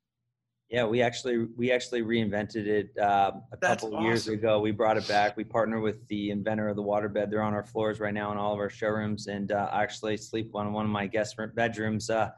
Yeah, 0.72 0.86
we 0.86 1.02
actually 1.02 1.48
we 1.58 1.70
actually 1.72 2.02
reinvented 2.02 2.66
it 2.66 2.92
uh, 2.98 3.32
a 3.52 3.58
That's 3.62 3.82
couple 3.82 3.96
awesome. 3.96 4.06
years 4.06 4.28
ago. 4.30 4.60
We 4.62 4.72
brought 4.72 4.98
it 4.98 5.06
back. 5.08 5.36
We 5.36 5.44
partner 5.44 5.82
with 5.82 6.08
the 6.08 6.32
inventor 6.32 6.70
of 6.70 6.78
the 6.78 6.84
waterbed. 6.84 7.30
They're 7.30 7.42
on 7.42 7.54
our 7.54 7.66
floors 7.66 8.00
right 8.00 8.14
now 8.14 8.32
in 8.32 8.38
all 8.38 8.54
of 8.54 8.60
our 8.60 8.70
showrooms, 8.70 9.28
and 9.28 9.52
uh, 9.52 9.70
I 9.72 9.84
actually 9.84 10.16
sleep 10.16 10.56
on 10.56 10.72
one 10.72 10.86
of 10.86 10.92
my 10.92 11.08
guest 11.08 11.36
bedrooms. 11.56 12.10
Uh, 12.10 12.30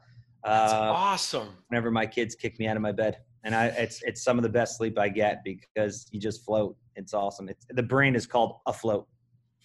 That's 0.42 0.72
uh, 0.72 0.92
awesome. 0.92 1.48
Whenever 1.68 1.92
my 1.92 2.06
kids 2.06 2.34
kick 2.34 2.58
me 2.58 2.66
out 2.66 2.74
of 2.74 2.82
my 2.82 2.92
bed 2.92 3.18
and 3.44 3.54
I 3.54 3.66
it's 3.66 4.02
it's 4.02 4.22
some 4.22 4.38
of 4.38 4.42
the 4.42 4.48
best 4.48 4.76
sleep 4.76 4.98
I 4.98 5.08
get 5.08 5.44
because 5.44 6.06
you 6.10 6.18
just 6.18 6.44
float. 6.44 6.76
It's 6.96 7.14
awesome. 7.14 7.48
It's 7.48 7.66
the 7.70 7.82
brain 7.82 8.16
is 8.16 8.26
called 8.26 8.56
afloat. 8.66 9.06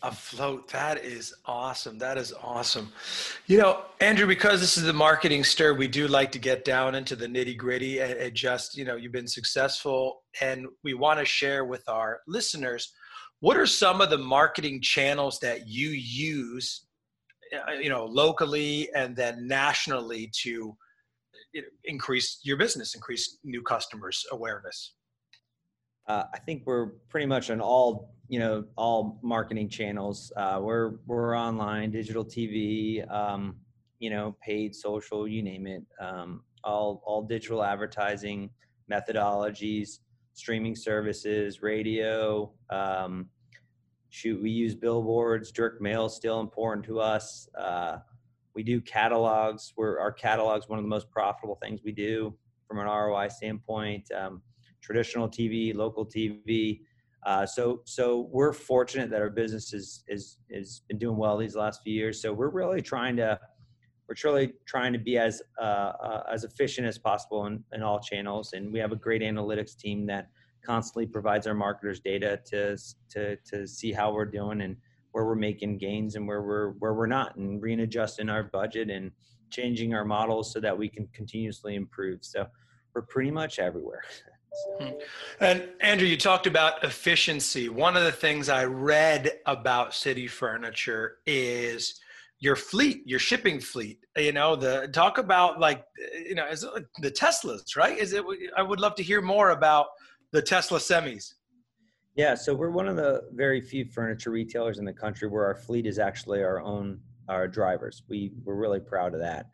Afloat. 0.01 0.69
That 0.69 1.03
is 1.03 1.33
awesome. 1.45 1.97
That 1.97 2.17
is 2.17 2.33
awesome. 2.41 2.91
You 3.47 3.57
know, 3.57 3.83
Andrew, 3.99 4.27
because 4.27 4.61
this 4.61 4.77
is 4.77 4.83
the 4.83 4.93
marketing 4.93 5.43
stir, 5.43 5.73
we 5.73 5.87
do 5.87 6.07
like 6.07 6.31
to 6.31 6.39
get 6.39 6.63
down 6.63 6.95
into 6.95 7.15
the 7.15 7.27
nitty 7.27 7.57
gritty 7.57 7.99
and, 7.99 8.33
just, 8.33 8.77
you 8.77 8.85
know, 8.85 8.95
you've 8.95 9.11
been 9.11 9.27
successful 9.27 10.23
and 10.41 10.67
we 10.83 10.93
want 10.93 11.19
to 11.19 11.25
share 11.25 11.65
with 11.65 11.87
our 11.89 12.21
listeners 12.27 12.93
what 13.41 13.57
are 13.57 13.65
some 13.65 14.01
of 14.01 14.09
the 14.09 14.17
marketing 14.17 14.81
channels 14.81 15.39
that 15.39 15.67
you 15.67 15.89
use, 15.89 16.85
uh, 17.53 17.73
you 17.73 17.89
know, 17.89 18.05
locally 18.05 18.89
and 18.95 19.15
then 19.15 19.47
nationally 19.47 20.31
to 20.43 20.75
increase 21.83 22.39
your 22.43 22.57
business, 22.57 22.95
increase 22.95 23.37
new 23.43 23.61
customers 23.61 24.25
awareness? 24.31 24.93
Uh, 26.07 26.23
I 26.33 26.39
think 26.39 26.63
we're 26.65 26.87
pretty 27.09 27.27
much 27.27 27.49
on 27.49 27.61
all 27.61 28.15
you 28.29 28.37
know 28.37 28.63
all 28.77 29.19
marketing 29.23 29.67
channels. 29.67 30.31
Uh, 30.37 30.59
we're 30.61 30.93
we're 31.07 31.37
online, 31.37 31.89
digital 31.89 32.23
TV, 32.23 33.09
um, 33.11 33.55
you 33.97 34.11
know, 34.11 34.35
paid 34.41 34.75
social, 34.75 35.27
you 35.27 35.41
name 35.41 35.65
it. 35.65 35.83
Um, 35.99 36.43
all 36.63 37.01
all 37.05 37.23
digital 37.23 37.63
advertising 37.63 38.51
methodologies, 38.89 39.99
streaming 40.33 40.75
services, 40.75 41.63
radio. 41.63 42.51
Um, 42.69 43.29
shoot, 44.09 44.41
we 44.41 44.51
use 44.51 44.75
billboards. 44.75 45.51
Direct 45.51 45.81
mail 45.81 46.05
is 46.05 46.13
still 46.13 46.39
important 46.39 46.85
to 46.85 46.99
us. 46.99 47.49
Uh, 47.57 47.97
we 48.53 48.61
do 48.61 48.79
catalogs. 48.79 49.73
Where 49.75 49.99
our 49.99 50.11
catalogs 50.11 50.69
one 50.69 50.77
of 50.77 50.85
the 50.85 50.89
most 50.89 51.09
profitable 51.09 51.57
things 51.63 51.81
we 51.83 51.91
do 51.91 52.35
from 52.67 52.77
an 52.77 52.85
ROI 52.85 53.29
standpoint. 53.29 54.07
Um, 54.15 54.43
traditional 54.81 55.27
TV, 55.27 55.75
local 55.75 56.05
TV. 56.05 56.81
Uh, 57.25 57.45
so 57.45 57.81
so 57.85 58.29
we're 58.31 58.53
fortunate 58.53 59.09
that 59.09 59.21
our 59.21 59.29
business 59.29 59.73
is 59.73 60.03
is 60.07 60.37
is 60.49 60.81
been 60.87 60.97
doing 60.97 61.17
well 61.17 61.37
these 61.37 61.55
last 61.55 61.81
few 61.83 61.93
years. 61.93 62.21
So 62.21 62.31
we're 62.33 62.49
really 62.49 62.81
trying 62.81 63.17
to 63.17 63.39
we're 64.07 64.15
truly 64.15 64.53
trying 64.65 64.93
to 64.93 64.99
be 64.99 65.17
as 65.17 65.41
uh, 65.59 65.63
uh, 66.03 66.23
as 66.31 66.43
efficient 66.43 66.87
as 66.87 66.97
possible 66.97 67.45
in, 67.45 67.63
in 67.73 67.83
all 67.83 67.99
channels, 67.99 68.53
and 68.53 68.71
we 68.71 68.79
have 68.79 68.91
a 68.91 68.95
great 68.95 69.21
analytics 69.21 69.77
team 69.77 70.05
that 70.07 70.29
constantly 70.65 71.05
provides 71.05 71.45
our 71.47 71.53
marketers 71.53 71.99
data 71.99 72.39
to 72.45 72.77
to 73.09 73.35
to 73.45 73.67
see 73.67 73.91
how 73.91 74.13
we're 74.13 74.25
doing 74.25 74.61
and 74.61 74.75
where 75.11 75.25
we're 75.25 75.35
making 75.35 75.77
gains 75.77 76.15
and 76.15 76.27
where 76.27 76.41
we're 76.41 76.71
where 76.79 76.93
we're 76.93 77.07
not 77.07 77.35
and 77.35 77.61
readjusting 77.61 78.29
our 78.29 78.43
budget 78.43 78.89
and 78.89 79.11
changing 79.49 79.93
our 79.93 80.05
models 80.05 80.53
so 80.53 80.59
that 80.59 80.77
we 80.77 80.87
can 80.87 81.07
continuously 81.13 81.75
improve 81.75 82.19
so 82.21 82.45
we're 82.93 83.01
pretty 83.03 83.31
much 83.31 83.59
everywhere. 83.59 84.03
and 85.39 85.63
andrew 85.81 86.07
you 86.07 86.17
talked 86.17 86.47
about 86.47 86.83
efficiency 86.83 87.69
one 87.69 87.95
of 87.95 88.03
the 88.03 88.11
things 88.11 88.49
i 88.49 88.63
read 88.63 89.31
about 89.45 89.93
city 89.93 90.27
furniture 90.27 91.17
is 91.25 91.99
your 92.39 92.55
fleet 92.55 93.03
your 93.05 93.19
shipping 93.19 93.59
fleet 93.59 93.99
you 94.17 94.31
know 94.31 94.55
the 94.55 94.87
talk 94.91 95.17
about 95.17 95.59
like 95.59 95.83
you 96.27 96.35
know 96.35 96.47
is 96.47 96.63
it 96.63 96.85
the 97.01 97.11
teslas 97.11 97.75
right 97.75 97.97
is 97.97 98.13
it 98.13 98.23
i 98.57 98.61
would 98.61 98.79
love 98.79 98.95
to 98.95 99.03
hear 99.03 99.21
more 99.21 99.51
about 99.51 99.87
the 100.31 100.41
tesla 100.41 100.79
semis 100.79 101.33
yeah, 102.19 102.35
so 102.35 102.53
we're 102.53 102.69
one 102.69 102.89
of 102.89 102.97
the 102.97 103.29
very 103.33 103.61
few 103.61 103.85
furniture 103.85 104.29
retailers 104.31 104.77
in 104.77 104.83
the 104.83 104.91
country 104.91 105.29
where 105.29 105.45
our 105.45 105.55
fleet 105.55 105.85
is 105.85 105.99
actually 105.99 106.43
our 106.43 106.59
own 106.59 106.99
our 107.29 107.47
drivers. 107.47 108.03
We 108.09 108.33
we're 108.43 108.55
really 108.55 108.81
proud 108.81 109.13
of 109.13 109.21
that, 109.21 109.45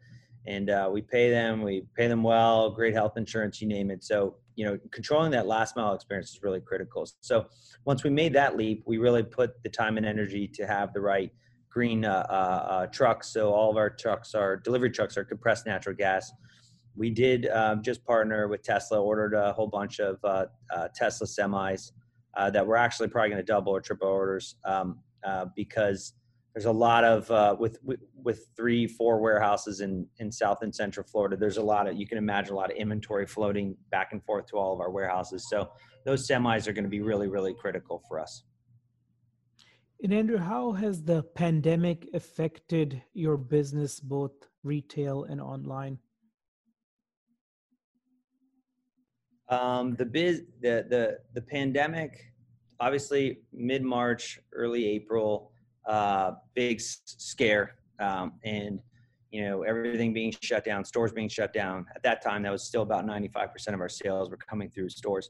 and 0.48 0.72
uh, 0.72 0.90
we 0.92 1.04
pay 1.04 1.30
them. 1.30 1.62
We 1.62 1.86
pay 1.96 2.08
them 2.08 2.24
well, 2.24 2.72
great 2.72 2.96
health 2.96 3.18
insurance, 3.18 3.62
you 3.62 3.68
name 3.68 3.92
it. 3.92 4.04
So 4.04 4.38
you 4.56 4.66
know, 4.66 4.80
controlling 4.92 5.32
that 5.32 5.48
last 5.48 5.76
mile 5.76 5.94
experience 5.94 6.32
is 6.32 6.40
really 6.42 6.62
critical. 6.62 7.08
So 7.22 7.46
once 7.86 8.04
we 8.04 8.10
made 8.10 8.34
that 8.34 8.56
leap, 8.56 8.84
we 8.86 8.98
really 8.98 9.24
put 9.24 9.62
the 9.64 9.70
time 9.70 9.98
and 9.98 10.06
energy 10.06 10.48
to 10.54 10.66
have 10.66 10.94
the 10.94 11.02
right 11.02 11.32
green 11.70 12.06
uh, 12.06 12.26
uh, 12.30 12.34
uh 12.34 12.88
trucks. 12.88 13.34
So 13.34 13.52
all 13.52 13.70
of 13.70 13.78
our 13.78 13.90
trucks 13.90 14.34
are 14.34 14.58
delivery 14.58 14.92
trucks 14.92 15.18
are 15.18 15.26
compressed 15.26 15.66
natural 15.66 15.96
gas. 15.96 16.32
We 16.96 17.10
did 17.10 17.48
um, 17.50 17.84
just 17.84 18.06
partner 18.06 18.48
with 18.48 18.64
Tesla, 18.64 19.02
ordered 19.02 19.34
a 19.34 19.52
whole 19.52 19.68
bunch 19.68 20.00
of 20.00 20.18
uh, 20.24 20.46
uh, 20.74 20.88
Tesla 20.96 21.28
semis 21.28 21.92
uh, 22.38 22.50
that 22.52 22.66
we're 22.66 22.78
actually 22.78 23.10
probably 23.10 23.32
going 23.32 23.42
to 23.42 23.46
double 23.46 23.74
or 23.74 23.82
triple 23.82 24.08
orders 24.08 24.56
um, 24.64 25.00
because 25.56 26.14
there's 26.56 26.66
a 26.66 26.72
lot 26.72 27.04
of 27.04 27.30
uh, 27.30 27.54
with, 27.60 27.78
with, 27.84 28.00
with 28.24 28.48
three 28.56 28.88
four 28.88 29.20
warehouses 29.20 29.82
in 29.82 30.08
in 30.20 30.32
South 30.32 30.60
and 30.62 30.74
Central 30.74 31.06
Florida. 31.06 31.36
There's 31.36 31.58
a 31.58 31.62
lot 31.62 31.86
of 31.86 31.98
you 31.98 32.08
can 32.08 32.18
imagine 32.18 32.54
a 32.54 32.56
lot 32.56 32.72
of 32.72 32.78
inventory 32.78 33.28
floating 33.28 33.76
back 33.92 34.14
and 34.14 34.24
forth 34.24 34.46
to 34.48 34.58
all 34.58 34.74
of 34.74 34.80
our 34.80 34.90
warehouses. 34.90 35.50
So 35.50 35.70
those 36.06 36.26
semis 36.26 36.66
are 36.66 36.72
going 36.72 36.86
to 36.86 36.90
be 36.90 37.02
really 37.02 37.28
really 37.28 37.54
critical 37.54 38.02
for 38.08 38.22
us. 38.22 38.46
And 40.02 40.14
Andrew, 40.14 40.38
how 40.38 40.72
has 40.72 41.04
the 41.04 41.24
pandemic 41.24 42.08
affected 42.14 43.02
your 43.14 43.36
business, 43.36 44.00
both 44.00 44.32
retail 44.64 45.26
and 45.26 45.42
online? 45.42 46.00
Um, 49.50 49.96
the 49.98 50.06
biz, 50.06 50.44
the 50.62 50.86
the 50.90 51.18
the 51.34 51.42
pandemic, 51.42 52.12
obviously 52.80 53.40
mid 53.52 53.84
March, 53.84 54.40
early 54.54 54.88
April, 54.88 55.52
uh, 55.88 56.32
big 56.54 56.82
scare, 56.82 57.76
um, 58.00 58.34
and 58.44 58.80
you 59.32 59.44
know 59.44 59.64
everything 59.64 60.14
being 60.14 60.34
shut 60.42 60.64
down, 60.64 60.84
stores 60.86 61.12
being 61.12 61.30
shut 61.30 61.54
down. 61.54 61.86
At 61.96 62.04
that 62.04 62.24
time, 62.24 62.44
that 62.44 62.52
was 62.52 62.64
still 62.64 62.82
about 62.82 63.06
ninety 63.06 63.28
five 63.28 63.52
percent 63.52 63.76
of 63.76 63.82
our 63.82 63.90
sales 63.90 64.30
were 64.30 64.38
coming 64.38 64.70
through 64.70 64.90
stores. 64.90 65.30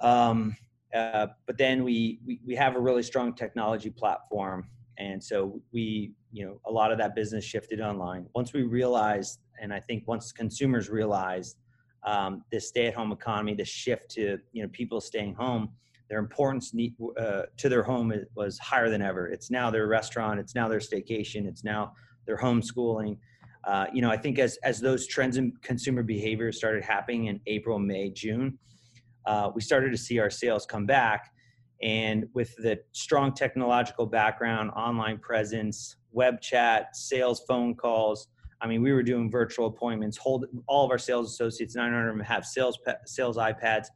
Um, 0.00 0.56
uh, 0.94 1.28
but 1.46 1.58
then 1.58 1.82
we, 1.82 2.20
we 2.24 2.40
we 2.46 2.54
have 2.54 2.76
a 2.76 2.80
really 2.80 3.02
strong 3.02 3.34
technology 3.34 3.90
platform, 3.90 4.68
and 4.98 5.22
so 5.22 5.60
we 5.72 6.12
you 6.32 6.46
know 6.46 6.60
a 6.66 6.70
lot 6.70 6.92
of 6.92 6.98
that 6.98 7.14
business 7.14 7.44
shifted 7.44 7.80
online. 7.80 8.26
Once 8.34 8.52
we 8.52 8.62
realized, 8.62 9.40
and 9.60 9.72
I 9.72 9.80
think 9.80 10.06
once 10.06 10.32
consumers 10.32 10.88
realized 10.88 11.56
um, 12.04 12.44
this 12.52 12.68
stay-at-home 12.68 13.12
economy, 13.12 13.54
the 13.54 13.64
shift 13.64 14.10
to 14.12 14.38
you 14.52 14.62
know 14.62 14.68
people 14.72 15.00
staying 15.00 15.34
home, 15.34 15.70
their 16.08 16.18
importance 16.18 16.74
uh, 17.18 17.42
to 17.56 17.68
their 17.68 17.82
home 17.82 18.12
was 18.34 18.58
higher 18.58 18.90
than 18.90 19.02
ever. 19.02 19.28
It's 19.28 19.50
now 19.50 19.70
their 19.70 19.86
restaurant, 19.86 20.38
it's 20.40 20.54
now 20.54 20.68
their 20.68 20.80
staycation, 20.80 21.46
it's 21.46 21.64
now 21.64 21.92
their 22.26 22.36
homeschooling. 22.36 23.18
Uh, 23.66 23.86
you 23.92 24.02
know, 24.02 24.10
I 24.10 24.16
think 24.16 24.38
as 24.38 24.58
as 24.58 24.80
those 24.80 25.06
trends 25.06 25.38
in 25.38 25.52
consumer 25.62 26.02
behavior 26.02 26.52
started 26.52 26.84
happening 26.84 27.26
in 27.26 27.40
April, 27.46 27.78
May, 27.78 28.10
June, 28.10 28.58
uh, 29.26 29.50
we 29.54 29.62
started 29.62 29.90
to 29.90 29.98
see 29.98 30.18
our 30.18 30.30
sales 30.30 30.66
come 30.66 30.86
back. 30.86 31.30
And 31.82 32.26
with 32.34 32.54
the 32.56 32.78
strong 32.92 33.34
technological 33.34 34.06
background, 34.06 34.70
online 34.70 35.18
presence, 35.18 35.96
web 36.12 36.40
chat, 36.40 36.96
sales 36.96 37.42
phone 37.48 37.74
calls, 37.74 38.28
I 38.64 38.66
mean, 38.66 38.80
we 38.80 38.92
were 38.94 39.02
doing 39.02 39.30
virtual 39.30 39.66
appointments. 39.66 40.16
Hold 40.16 40.46
all 40.66 40.86
of 40.86 40.90
our 40.90 40.96
sales 40.96 41.30
associates, 41.30 41.76
900 41.76 42.08
of 42.08 42.16
them 42.16 42.24
have 42.24 42.46
sales 42.46 42.78
sales 43.04 43.36
iPads. 43.36 43.88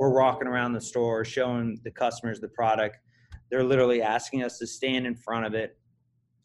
We're 0.00 0.20
walking 0.20 0.48
around 0.48 0.72
the 0.72 0.80
store, 0.80 1.24
showing 1.24 1.78
the 1.84 1.92
customers 1.92 2.40
the 2.40 2.48
product. 2.48 2.98
They're 3.50 3.62
literally 3.62 4.02
asking 4.02 4.42
us 4.42 4.58
to 4.58 4.66
stand 4.66 5.06
in 5.06 5.14
front 5.14 5.46
of 5.46 5.54
it, 5.54 5.78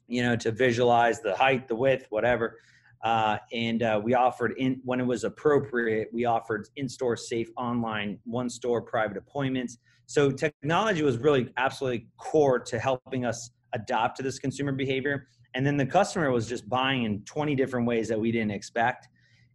you 0.08 0.22
know, 0.22 0.36
to 0.36 0.52
visualize 0.52 1.22
the 1.22 1.36
height, 1.36 1.68
the 1.68 1.76
width, 1.76 2.06
whatever. 2.12 2.60
Uh, 3.04 3.40
and 3.52 3.82
uh, 3.82 4.00
we 4.02 4.14
offered 4.14 4.54
in 4.58 4.80
when 4.86 5.00
it 5.00 5.08
was 5.08 5.24
appropriate, 5.24 6.10
we 6.14 6.26
offered 6.26 6.68
in-store 6.76 7.18
safe 7.18 7.50
online 7.58 8.20
one-store 8.26 8.84
private 8.84 9.18
appointments. 9.18 9.80
So 10.06 10.30
technology 10.30 11.02
was 11.02 11.18
really 11.18 11.52
absolutely 11.58 12.10
core 12.18 12.60
to 12.60 12.78
helping 12.78 13.26
us 13.26 13.50
adopt 13.74 14.18
to 14.18 14.24
this 14.24 14.38
consumer 14.38 14.72
behavior 14.72 15.26
and 15.54 15.66
then 15.66 15.78
the 15.78 15.86
customer 15.86 16.32
was 16.32 16.48
just 16.48 16.68
buying 16.70 17.04
in 17.04 17.22
20 17.24 17.56
different 17.56 17.86
ways 17.86 18.08
that 18.08 18.20
we 18.20 18.32
didn't 18.32 18.52
expect 18.52 19.08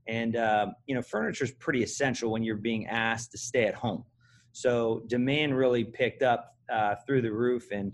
and 0.08 0.36
uh, 0.36 0.66
you 0.86 0.94
know 0.94 1.02
furniture 1.02 1.44
is 1.44 1.52
pretty 1.52 1.82
essential 1.82 2.30
when 2.30 2.42
you're 2.42 2.56
being 2.56 2.86
asked 2.86 3.32
to 3.32 3.38
stay 3.38 3.64
at 3.64 3.74
home 3.74 4.04
So 4.56 5.02
demand 5.06 5.54
really 5.54 5.84
picked 5.84 6.22
up 6.22 6.56
uh, 6.72 6.94
through 7.06 7.20
the 7.20 7.30
roof, 7.30 7.70
and 7.72 7.92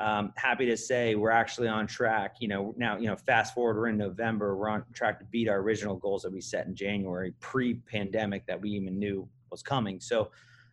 um, 0.00 0.32
happy 0.36 0.66
to 0.66 0.76
say 0.76 1.14
we're 1.14 1.30
actually 1.30 1.68
on 1.68 1.86
track. 1.86 2.38
You 2.40 2.48
know, 2.48 2.74
now 2.76 2.98
you 2.98 3.06
know, 3.06 3.14
fast 3.14 3.54
forward, 3.54 3.76
we're 3.76 3.86
in 3.86 3.98
November. 3.98 4.56
We're 4.56 4.68
on 4.68 4.84
track 4.92 5.20
to 5.20 5.24
beat 5.26 5.48
our 5.48 5.58
original 5.58 5.94
goals 5.94 6.22
that 6.22 6.32
we 6.32 6.40
set 6.40 6.66
in 6.66 6.74
January, 6.74 7.34
pre-pandemic, 7.38 8.46
that 8.46 8.60
we 8.60 8.70
even 8.70 8.98
knew 8.98 9.28
was 9.52 9.62
coming. 9.62 10.00
So, 10.00 10.32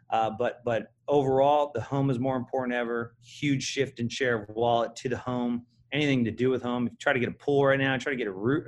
uh, 0.10 0.32
but 0.32 0.64
but 0.66 0.92
overall, 1.08 1.72
the 1.76 1.82
home 1.82 2.10
is 2.10 2.18
more 2.18 2.36
important 2.36 2.76
ever. 2.76 3.16
Huge 3.22 3.62
shift 3.64 4.00
in 4.00 4.10
share 4.10 4.42
of 4.42 4.50
wallet 4.56 4.96
to 4.96 5.10
the 5.10 5.18
home. 5.18 5.68
Anything 5.92 6.24
to 6.26 6.32
do 6.32 6.50
with 6.50 6.62
home. 6.62 6.88
If 6.88 6.94
you 6.94 6.98
try 6.98 7.14
to 7.14 7.20
get 7.20 7.30
a 7.30 7.34
pool 7.34 7.66
right 7.66 7.80
now, 7.80 7.98
try 7.98 8.12
to 8.12 8.18
get 8.18 8.28
a 8.28 8.32
roof, 8.32 8.66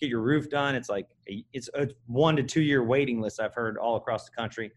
get 0.00 0.08
your 0.10 0.20
roof 0.20 0.50
done. 0.50 0.74
It's 0.74 0.88
like 0.88 1.08
a, 1.28 1.44
it's 1.52 1.68
a 1.74 1.88
one 2.06 2.36
to 2.36 2.42
two 2.42 2.62
year 2.62 2.84
waiting 2.84 3.20
list. 3.20 3.40
I've 3.40 3.54
heard 3.54 3.78
all 3.78 3.96
across 3.96 4.24
the 4.24 4.32
country. 4.36 4.70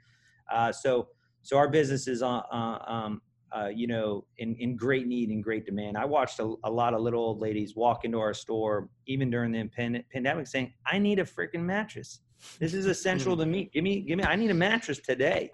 Uh, 0.52 0.72
so 0.72 1.10
so 1.42 1.58
our 1.58 1.70
business 1.70 2.08
is 2.08 2.22
on. 2.22 2.44
Uh, 2.52 2.92
um, 2.92 3.22
uh, 3.54 3.68
you 3.68 3.86
know, 3.86 4.24
in, 4.38 4.56
in 4.56 4.78
great 4.78 5.08
need 5.08 5.30
and 5.30 5.44
great 5.44 5.66
demand. 5.66 5.98
I 5.98 6.06
watched 6.06 6.40
a, 6.40 6.56
a, 6.64 6.72
lot 6.72 6.94
of 6.94 7.02
little 7.02 7.22
old 7.22 7.42
ladies 7.42 7.76
walk 7.76 8.06
into 8.06 8.18
our 8.18 8.34
store, 8.34 8.88
even 9.08 9.30
during 9.30 9.52
the 9.52 9.68
pandemic, 10.10 10.48
saying, 10.48 10.74
"I 10.86 10.98
need 10.98 11.20
a 11.20 11.26
freaking 11.26 11.64
mattress. 11.64 12.22
This 12.60 12.74
is 12.74 12.86
essential 12.86 13.36
to 13.36 13.46
me. 13.46 13.70
Give 13.74 13.84
me, 13.84 14.00
give 14.02 14.18
me. 14.18 14.24
I 14.24 14.38
need 14.38 14.52
a 14.52 14.56
mattress 14.56 15.00
today." 15.00 15.50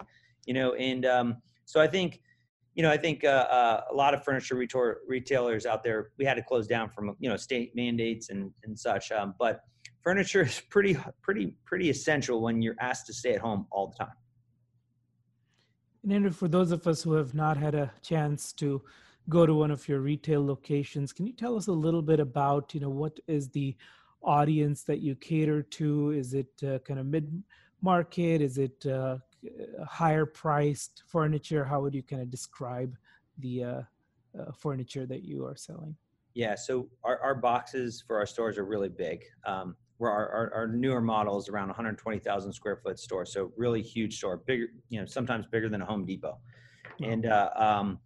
You 0.46 0.54
know, 0.54 0.74
and 0.74 1.04
um, 1.06 1.42
so 1.64 1.80
I 1.80 1.88
think, 1.88 2.20
you 2.78 2.82
know, 2.82 2.92
I 2.92 2.96
think 2.96 3.24
uh, 3.24 3.26
uh, 3.50 3.80
a 3.90 3.94
lot 3.94 4.14
of 4.14 4.22
furniture 4.22 4.54
retailers 4.54 5.66
out 5.66 5.82
there, 5.82 6.10
we 6.16 6.24
had 6.24 6.34
to 6.34 6.42
close 6.42 6.68
down 6.68 6.88
from 6.90 7.16
you 7.18 7.28
know 7.28 7.36
state 7.36 7.74
mandates 7.74 8.30
and 8.30 8.52
and 8.62 8.78
such. 8.78 9.10
Um, 9.10 9.34
but 9.36 9.62
furniture 10.00 10.42
is 10.50 10.62
pretty, 10.70 10.96
pretty, 11.20 11.56
pretty 11.64 11.90
essential 11.90 12.40
when 12.40 12.62
you're 12.62 12.76
asked 12.80 13.06
to 13.06 13.12
stay 13.12 13.34
at 13.34 13.40
home 13.40 13.66
all 13.72 13.88
the 13.88 14.04
time. 14.04 14.14
And 16.08 16.34
for 16.34 16.46
those 16.46 16.70
of 16.70 16.86
us 16.86 17.02
who 17.02 17.14
have 17.14 17.34
not 17.34 17.56
had 17.56 17.74
a 17.74 17.90
chance 18.00 18.52
to 18.54 18.80
go 19.28 19.44
to 19.44 19.54
one 19.54 19.72
of 19.72 19.88
your 19.88 19.98
retail 19.98 20.46
locations, 20.46 21.12
can 21.12 21.26
you 21.26 21.32
tell 21.32 21.56
us 21.56 21.66
a 21.66 21.72
little 21.72 22.00
bit 22.00 22.20
about, 22.20 22.74
you 22.74 22.80
know, 22.80 22.90
what 22.90 23.18
is 23.26 23.48
the 23.48 23.76
audience 24.22 24.84
that 24.84 25.00
you 25.00 25.16
cater 25.16 25.62
to? 25.62 26.12
Is 26.12 26.32
it 26.32 26.52
uh, 26.62 26.78
kind 26.86 27.00
of 27.00 27.06
mid 27.06 27.42
market? 27.82 28.40
Is 28.40 28.56
it 28.56 28.86
uh, 28.86 29.18
higher 29.86 30.26
priced 30.26 31.02
furniture? 31.06 31.64
How 31.64 31.80
would 31.80 31.94
you 31.94 32.02
kind 32.02 32.22
of 32.22 32.30
describe 32.30 32.96
the 33.38 33.64
uh, 33.64 33.82
uh, 34.38 34.52
furniture 34.52 35.06
that 35.06 35.24
you 35.24 35.44
are 35.44 35.56
selling? 35.56 35.96
Yeah, 36.34 36.54
so 36.54 36.88
our, 37.04 37.18
our 37.20 37.34
boxes 37.34 38.02
for 38.06 38.18
our 38.18 38.26
stores 38.26 38.58
are 38.58 38.64
really 38.64 38.88
big. 38.88 39.24
Um, 39.46 39.76
where 39.98 40.12
our, 40.12 40.28
our, 40.28 40.54
our, 40.54 40.66
newer 40.68 41.00
model 41.00 41.36
is 41.38 41.48
around 41.48 41.66
120,000 41.66 42.52
square 42.52 42.76
foot 42.76 43.00
store. 43.00 43.26
So 43.26 43.52
really 43.56 43.82
huge 43.82 44.16
store, 44.16 44.36
bigger, 44.36 44.68
you 44.90 45.00
know, 45.00 45.06
sometimes 45.06 45.46
bigger 45.46 45.68
than 45.68 45.82
a 45.82 45.84
Home 45.84 46.06
Depot. 46.06 46.38
And 47.02 47.26
uh, 47.26 47.50
um, 47.56 47.98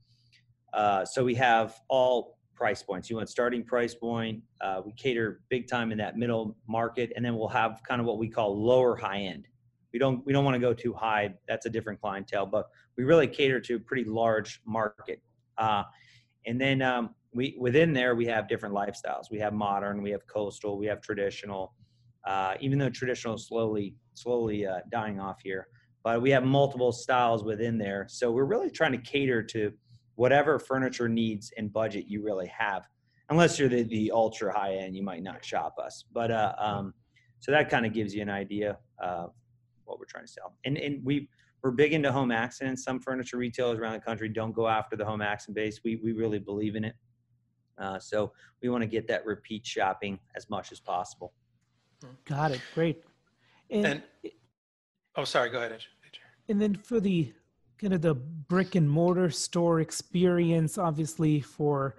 uh, 0.73 1.05
so 1.05 1.23
we 1.23 1.35
have 1.35 1.79
all 1.89 2.39
price 2.55 2.83
points. 2.83 3.11
You 3.11 3.17
want 3.17 3.29
starting 3.29 3.65
price 3.65 3.95
point. 3.95 4.43
Uh, 4.61 4.81
we 4.85 4.93
cater 4.93 5.43
big 5.49 5.69
time 5.69 5.93
in 5.93 5.99
that 5.99 6.17
middle 6.17 6.57
market, 6.67 7.13
and 7.15 7.25
then 7.25 7.37
we'll 7.37 7.49
have 7.49 7.81
kind 7.87 8.01
of 8.01 8.07
what 8.07 8.19
we 8.19 8.29
call 8.29 8.59
lower 8.59 8.97
high 8.97 9.21
end. 9.21 9.49
We 9.93 9.99
don't 9.99 10.25
we 10.25 10.33
don't 10.33 10.45
want 10.45 10.55
to 10.55 10.61
go 10.61 10.73
too 10.73 10.93
high. 10.93 11.35
That's 11.49 11.67
a 11.67 11.71
different 11.71 12.01
clientele, 12.01 12.47
but 12.47 12.67
we 12.97 13.05
really 13.05 13.27
cater 13.27 13.61
to 13.61 13.77
a 13.77 13.81
pretty 13.81 14.05
large 14.05 14.61
market. 14.67 15.21
Uh, 15.59 15.85
and 16.47 16.61
then 16.61 16.83
um, 16.83 17.15
we 17.35 17.57
within 17.59 17.93
there 17.93 18.15
we 18.15 18.27
have 18.27 18.49
different 18.49 18.75
lifestyles. 18.75 19.31
We 19.31 19.39
have 19.41 19.53
modern, 19.53 20.03
we 20.03 20.11
have 20.11 20.27
coastal, 20.27 20.79
we 20.79 20.87
have 20.87 21.01
traditional 21.01 21.75
uh, 22.25 22.55
even 22.61 22.79
though 22.79 22.91
traditional 22.91 23.35
is 23.35 23.47
slowly 23.47 23.97
slowly 24.15 24.67
uh, 24.67 24.81
dying 24.91 25.21
off 25.21 25.41
here. 25.43 25.69
But 26.05 26.21
we 26.21 26.31
have 26.31 26.45
multiple 26.45 26.93
styles 26.93 27.45
within 27.45 27.79
there, 27.79 28.07
so 28.09 28.33
we're 28.33 28.45
really 28.45 28.71
trying 28.71 28.93
to 28.93 28.99
cater 28.99 29.43
to 29.45 29.73
whatever 30.17 30.59
furniture 30.59 31.09
needs 31.09 31.53
and 31.57 31.73
budget 31.73 32.07
you 32.09 32.23
really 32.23 32.49
have. 32.49 32.87
Unless 33.31 33.59
you're 33.59 33.69
the, 33.69 33.85
the 33.85 34.11
ultra 34.13 34.53
high 34.53 34.75
end, 34.75 34.97
you 34.97 35.03
might 35.03 35.23
not 35.23 35.45
shop 35.45 35.77
us. 35.83 36.05
But 36.13 36.31
uh, 36.31 36.55
um, 36.59 36.93
so 37.41 37.51
that 37.53 37.71
kind 37.71 37.87
of 37.87 37.93
gives 37.93 38.15
you 38.15 38.21
an 38.23 38.29
idea 38.29 38.79
what 39.85 39.99
we're 39.99 40.07
trying 40.07 40.27
to 40.27 40.33
sell. 40.33 40.57
And 40.65 40.77
and 40.79 41.05
we 41.05 41.29
we're 41.63 41.71
big 41.71 41.93
into 41.93 42.11
home 42.11 42.33
accents. 42.33 42.83
Some 42.85 43.01
furniture 43.01 43.37
retailers 43.37 43.79
around 43.79 43.93
the 43.93 44.01
country 44.01 44.29
don't 44.29 44.53
go 44.53 44.67
after 44.69 44.97
the 44.97 45.05
home 45.05 45.23
accent 45.23 45.55
base. 45.55 45.81
We 45.85 45.97
we 45.97 46.13
really 46.13 46.39
believe 46.39 46.77
in 46.77 46.85
it. 46.85 46.95
Uh, 47.79 47.99
so 47.99 48.33
we 48.63 48.69
want 48.69 48.83
to 48.83 48.89
get 48.89 49.09
that 49.09 49.25
repeat 49.25 49.67
shopping 49.67 50.19
as 50.37 50.49
much 50.51 50.73
as 50.73 50.81
possible. 50.81 51.33
Got 52.25 52.51
it. 52.53 52.61
Great. 52.75 53.03
And, 53.71 53.87
and 53.87 54.03
oh, 55.17 55.25
sorry. 55.25 55.51
Go 55.51 55.59
ahead. 55.59 55.85
And 56.49 56.61
then 56.61 56.75
for 56.75 57.01
the 57.01 57.33
kind 57.79 57.95
of 57.95 58.03
the 58.03 58.15
brick 58.15 58.75
and 58.75 58.89
mortar 58.89 59.31
store 59.31 59.81
experience, 59.81 60.79
obviously 60.79 61.41
for 61.41 61.97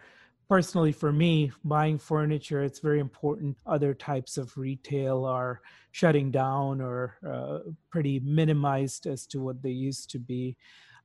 personally 0.50 0.92
for 0.92 1.12
me 1.12 1.52
buying 1.64 1.98
furniture 1.98 2.64
it's 2.64 2.80
very 2.80 3.00
important 3.00 3.58
other 3.66 3.94
types 3.94 4.38
of 4.38 4.56
retail 4.58 5.26
are 5.26 5.62
shutting 5.94 6.32
down 6.32 6.82
or 6.82 7.18
uh, 7.28 7.60
pretty 7.90 8.20
minimized 8.20 9.06
as 9.06 9.26
to 9.28 9.40
what 9.40 9.62
they 9.62 9.70
used 9.70 10.10
to 10.10 10.20
be. 10.20 10.58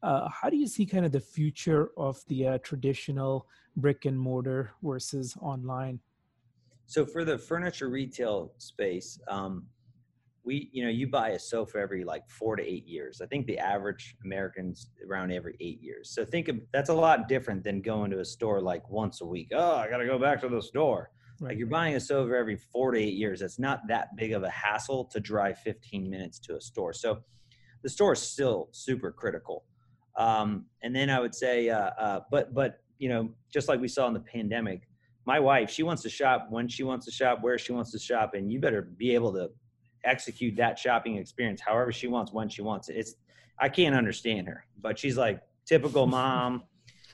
Uh, 0.03 0.29
how 0.31 0.49
do 0.49 0.57
you 0.57 0.67
see 0.67 0.87
kind 0.87 1.05
of 1.05 1.13
the 1.13 1.21
future 1.21 1.91
of 1.97 2.25
the 2.29 2.47
uh, 2.47 2.59
traditional 2.63 3.47
brick 3.77 4.07
and 4.07 4.19
mortar 4.19 4.73
versus 4.83 5.37
online? 5.43 6.01
So 6.87 7.05
for 7.05 7.25
the 7.25 7.37
furniture 7.37 7.91
retail 7.91 8.53
space, 8.57 9.21
um, 9.29 9.67
we, 10.49 10.71
you 10.73 10.83
know, 10.83 10.89
you 10.89 11.07
buy 11.07 11.31
a 11.31 11.39
sofa 11.39 11.77
every 11.77 12.05
like 12.05 12.27
four 12.31 12.57
to 12.57 12.63
eight 12.63 12.87
years. 12.87 13.21
I 13.21 13.27
think 13.27 13.47
the 13.47 13.59
average 13.59 14.17
American's 14.25 14.89
around 15.07 15.31
every 15.31 15.59
eight 15.61 15.83
years. 15.83 16.15
So 16.15 16.25
think 16.25 16.49
of 16.49 16.57
that's 16.73 16.89
a 16.89 16.95
lot 16.95 17.29
different 17.29 17.63
than 17.63 17.83
going 17.83 18.11
to 18.13 18.21
a 18.21 18.25
store 18.25 18.63
like 18.63 18.89
once 18.89 19.21
a 19.21 19.27
week. 19.27 19.49
Oh, 19.55 19.77
I 19.77 19.91
got 19.91 19.99
to 19.99 20.07
go 20.07 20.19
back 20.19 20.41
to 20.41 20.49
the 20.49 20.63
store. 20.63 21.11
Right. 21.39 21.51
Like 21.51 21.59
you're 21.59 21.67
buying 21.67 21.97
a 21.97 22.01
sofa 22.01 22.35
every 22.35 22.57
four 22.57 22.93
to 22.93 22.99
eight 22.99 23.13
years. 23.13 23.43
It's 23.43 23.59
not 23.59 23.81
that 23.89 24.17
big 24.17 24.33
of 24.33 24.43
a 24.43 24.49
hassle 24.49 25.05
to 25.13 25.21
drive 25.21 25.59
15 25.59 26.09
minutes 26.09 26.39
to 26.39 26.57
a 26.57 26.61
store. 26.63 26.95
So 26.95 27.19
the 27.83 27.91
store 27.91 28.15
is 28.15 28.23
still 28.23 28.71
super 28.73 29.13
critical. 29.13 29.67
Um, 30.17 30.65
and 30.83 30.97
then 30.97 31.11
I 31.11 31.21
would 31.21 31.35
say, 31.35 31.69
uh, 31.69 31.91
uh, 32.01 32.21
but 32.31 32.55
but 32.55 32.81
you 32.97 33.11
know, 33.11 33.29
just 33.53 33.69
like 33.69 33.81
we 33.83 33.89
saw 33.89 34.09
in 34.09 34.15
the 34.15 34.21
pandemic, 34.21 34.89
my 35.27 35.39
wife, 35.39 35.69
she 35.71 35.83
wants 35.83 36.03
to 36.05 36.09
shop 36.09 36.47
when 36.49 36.69
she 36.69 36.85
wants 36.85 37.05
to 37.05 37.13
shop, 37.13 37.41
where 37.43 37.59
she 37.59 37.73
wants 37.73 37.93
to 37.93 37.99
shop, 37.99 38.33
and 38.33 38.51
you 38.51 38.59
better 38.59 38.81
be 38.81 39.15
able 39.15 39.35
to 39.35 39.51
execute 40.05 40.57
that 40.57 40.79
shopping 40.79 41.17
experience 41.17 41.61
however 41.65 41.93
she 41.93 42.07
wants 42.07 42.33
when 42.33 42.49
she 42.49 42.63
wants 42.63 42.89
it. 42.89 42.97
It's 42.97 43.15
I 43.61 43.69
can't 43.69 43.95
understand 43.95 44.47
her, 44.47 44.65
but 44.81 44.99
she's 44.99 45.17
like 45.17 45.41
typical 45.67 46.07
mom, 46.19 46.65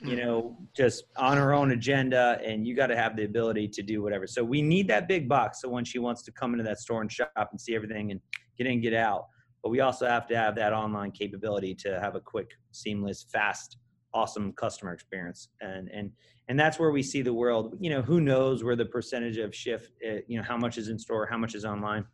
you 0.01 0.17
know, 0.17 0.59
just 0.77 1.05
on 1.17 1.37
her 1.37 1.55
own 1.55 1.73
agenda, 1.73 2.39
and 2.45 2.67
you 2.67 2.75
got 2.77 2.89
to 2.89 2.97
have 2.97 3.17
the 3.17 3.25
ability 3.25 3.69
to 3.69 3.83
do 3.83 4.03
whatever. 4.03 4.27
So 4.27 4.45
we 4.45 4.61
need 4.61 4.89
that 4.89 5.09
big 5.09 5.29
box. 5.29 5.63
So 5.63 5.69
when 5.69 5.85
she 5.85 5.99
wants 5.99 6.23
to 6.25 6.33
come 6.33 6.53
into 6.53 6.65
that 6.65 6.79
store 6.79 7.01
and 7.01 7.11
shop 7.11 7.31
and 7.37 7.61
see 7.61 7.75
everything 7.75 8.11
and 8.11 8.21
get 8.59 8.67
in, 8.67 8.81
get 8.81 8.95
out, 8.95 9.27
but 9.63 9.71
we 9.71 9.81
also 9.81 10.07
have 10.07 10.27
to 10.29 10.37
have 10.37 10.55
that 10.57 10.73
online 10.73 11.11
capability 11.11 11.75
to 11.77 11.99
have 12.01 12.15
a 12.15 12.21
quick, 12.21 12.51
seamless, 12.73 13.27
fast 13.33 13.79
awesome 14.15 14.53
customer 14.53 14.93
experience 14.93 15.49
and 15.61 15.89
and 15.89 16.11
and 16.49 16.59
that's 16.59 16.79
where 16.79 16.93
we 16.93 17.03
see 17.03 17.21
the 17.21 17.35
world 17.35 17.77
you 17.81 17.91
know 17.91 18.01
who 18.01 18.21
knows 18.21 18.63
where 18.63 18.77
the 18.77 18.87
percentage 18.87 19.39
of 19.39 19.55
shift 19.55 19.91
uh, 20.09 20.19
you 20.29 20.39
know 20.39 20.45
how 20.45 20.57
much 20.57 20.79
is 20.79 20.89
in 20.89 20.99
store 20.99 21.27
how 21.27 21.37
much 21.37 21.55
is 21.55 21.65
online 21.65 22.05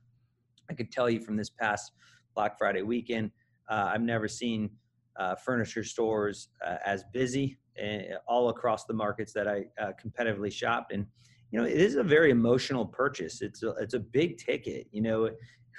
i 0.70 0.74
could 0.74 0.90
tell 0.90 1.08
you 1.10 1.20
from 1.20 1.36
this 1.36 1.50
past 1.50 1.92
black 2.34 2.58
friday 2.58 2.82
weekend 2.82 3.30
uh, 3.70 3.90
i've 3.92 4.02
never 4.02 4.28
seen 4.28 4.70
uh, 5.18 5.34
furniture 5.34 5.84
stores 5.84 6.48
uh, 6.66 6.76
as 6.84 7.04
busy 7.12 7.58
uh, 7.82 8.16
all 8.26 8.48
across 8.48 8.84
the 8.84 8.94
markets 8.94 9.32
that 9.32 9.46
i 9.48 9.64
uh, 9.80 9.92
competitively 10.02 10.52
shopped 10.52 10.92
and 10.92 11.06
you 11.50 11.58
know 11.58 11.66
it 11.66 11.76
is 11.76 11.96
a 11.96 12.02
very 12.02 12.30
emotional 12.30 12.86
purchase 12.86 13.42
it's 13.42 13.62
a, 13.62 13.70
it's 13.80 13.94
a 13.94 14.00
big 14.00 14.38
ticket 14.38 14.86
you 14.92 15.02
know 15.02 15.28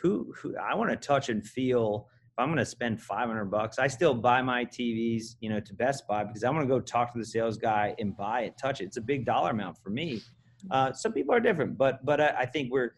who, 0.01 0.33
who 0.37 0.55
i 0.57 0.75
want 0.75 0.89
to 0.89 0.95
touch 0.95 1.29
and 1.29 1.45
feel 1.45 2.07
If 2.31 2.39
I'm 2.39 2.47
going 2.47 2.59
to 2.59 2.65
spend 2.65 3.01
500 3.01 3.45
bucks, 3.45 3.77
I 3.77 3.87
still 3.87 4.13
buy 4.13 4.41
my 4.41 4.63
TVs, 4.63 5.35
you 5.41 5.49
know, 5.49 5.59
to 5.59 5.73
Best 5.73 6.07
Buy 6.07 6.23
because 6.23 6.43
I'm 6.45 6.53
going 6.53 6.65
to 6.65 6.73
go 6.73 6.79
talk 6.79 7.11
to 7.11 7.19
the 7.19 7.25
sales 7.25 7.57
guy 7.57 7.93
and 7.99 8.15
buy 8.15 8.41
it, 8.43 8.57
touch 8.57 8.79
it. 8.79 8.85
It's 8.85 8.97
a 8.97 9.01
big 9.01 9.25
dollar 9.25 9.51
amount 9.51 9.77
for 9.83 9.89
me. 9.89 10.21
Uh, 10.69 10.93
some 10.93 11.11
people 11.11 11.33
are 11.35 11.41
different, 11.41 11.77
but 11.77 12.05
but 12.05 12.21
I, 12.21 12.29
I 12.43 12.45
think 12.45 12.71
we're, 12.71 12.91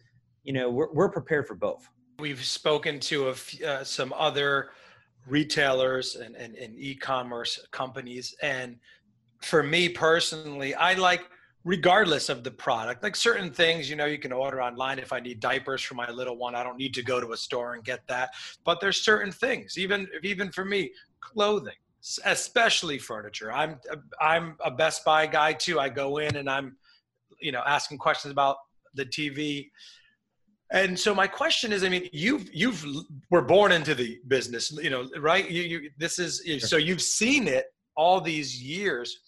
you 0.44 0.52
know, 0.52 0.70
we're 0.70 0.92
we're 0.92 1.08
prepared 1.08 1.46
for 1.46 1.54
both. 1.54 1.88
We've 2.18 2.44
spoken 2.44 3.00
to 3.00 3.30
a, 3.30 3.66
uh, 3.66 3.84
some 3.84 4.14
other 4.16 4.70
retailers 5.26 6.14
and, 6.14 6.36
and, 6.36 6.54
and 6.54 6.78
e-commerce 6.78 7.58
companies, 7.72 8.34
and 8.42 8.76
for 9.42 9.62
me 9.62 9.88
personally, 9.88 10.74
I 10.74 10.94
like 10.94 11.22
regardless 11.64 12.28
of 12.28 12.44
the 12.44 12.50
product. 12.50 13.02
Like 13.02 13.16
certain 13.16 13.50
things, 13.50 13.88
you 13.88 13.96
know, 13.96 14.04
you 14.04 14.18
can 14.18 14.32
order 14.32 14.62
online. 14.62 14.98
If 14.98 15.12
I 15.12 15.20
need 15.20 15.40
diapers 15.40 15.82
for 15.82 15.94
my 15.94 16.08
little 16.10 16.36
one, 16.36 16.54
I 16.54 16.62
don't 16.62 16.76
need 16.76 16.94
to 16.94 17.02
go 17.02 17.20
to 17.20 17.32
a 17.32 17.36
store 17.36 17.74
and 17.74 17.82
get 17.82 18.06
that. 18.08 18.30
But 18.64 18.80
there's 18.80 19.00
certain 19.00 19.32
things, 19.32 19.78
even 19.78 20.06
even 20.22 20.52
for 20.52 20.64
me, 20.64 20.92
clothing, 21.20 21.74
especially 22.24 22.98
furniture. 22.98 23.52
I'm 23.52 23.80
I'm 24.20 24.56
a 24.64 24.70
Best 24.70 25.04
Buy 25.04 25.26
guy 25.26 25.54
too. 25.54 25.80
I 25.80 25.88
go 25.88 26.18
in 26.18 26.36
and 26.36 26.48
I'm, 26.48 26.76
you 27.40 27.52
know, 27.52 27.62
asking 27.66 27.98
questions 27.98 28.32
about 28.32 28.58
the 28.94 29.06
TV. 29.06 29.70
And 30.72 30.98
so 30.98 31.14
my 31.14 31.26
question 31.26 31.72
is, 31.72 31.84
I 31.84 31.88
mean, 31.88 32.08
you've 32.12 32.48
you've 32.52 32.84
were 33.30 33.42
born 33.42 33.70
into 33.72 33.94
the 33.94 34.18
business, 34.28 34.72
you 34.72 34.90
know, 34.90 35.08
right? 35.18 35.48
You, 35.48 35.62
you 35.62 35.90
this 35.98 36.18
is 36.18 36.42
sure. 36.44 36.60
so 36.60 36.76
you've 36.76 37.02
seen 37.02 37.48
it 37.48 37.66
all 37.96 38.20
these 38.20 38.60
years. 38.62 39.18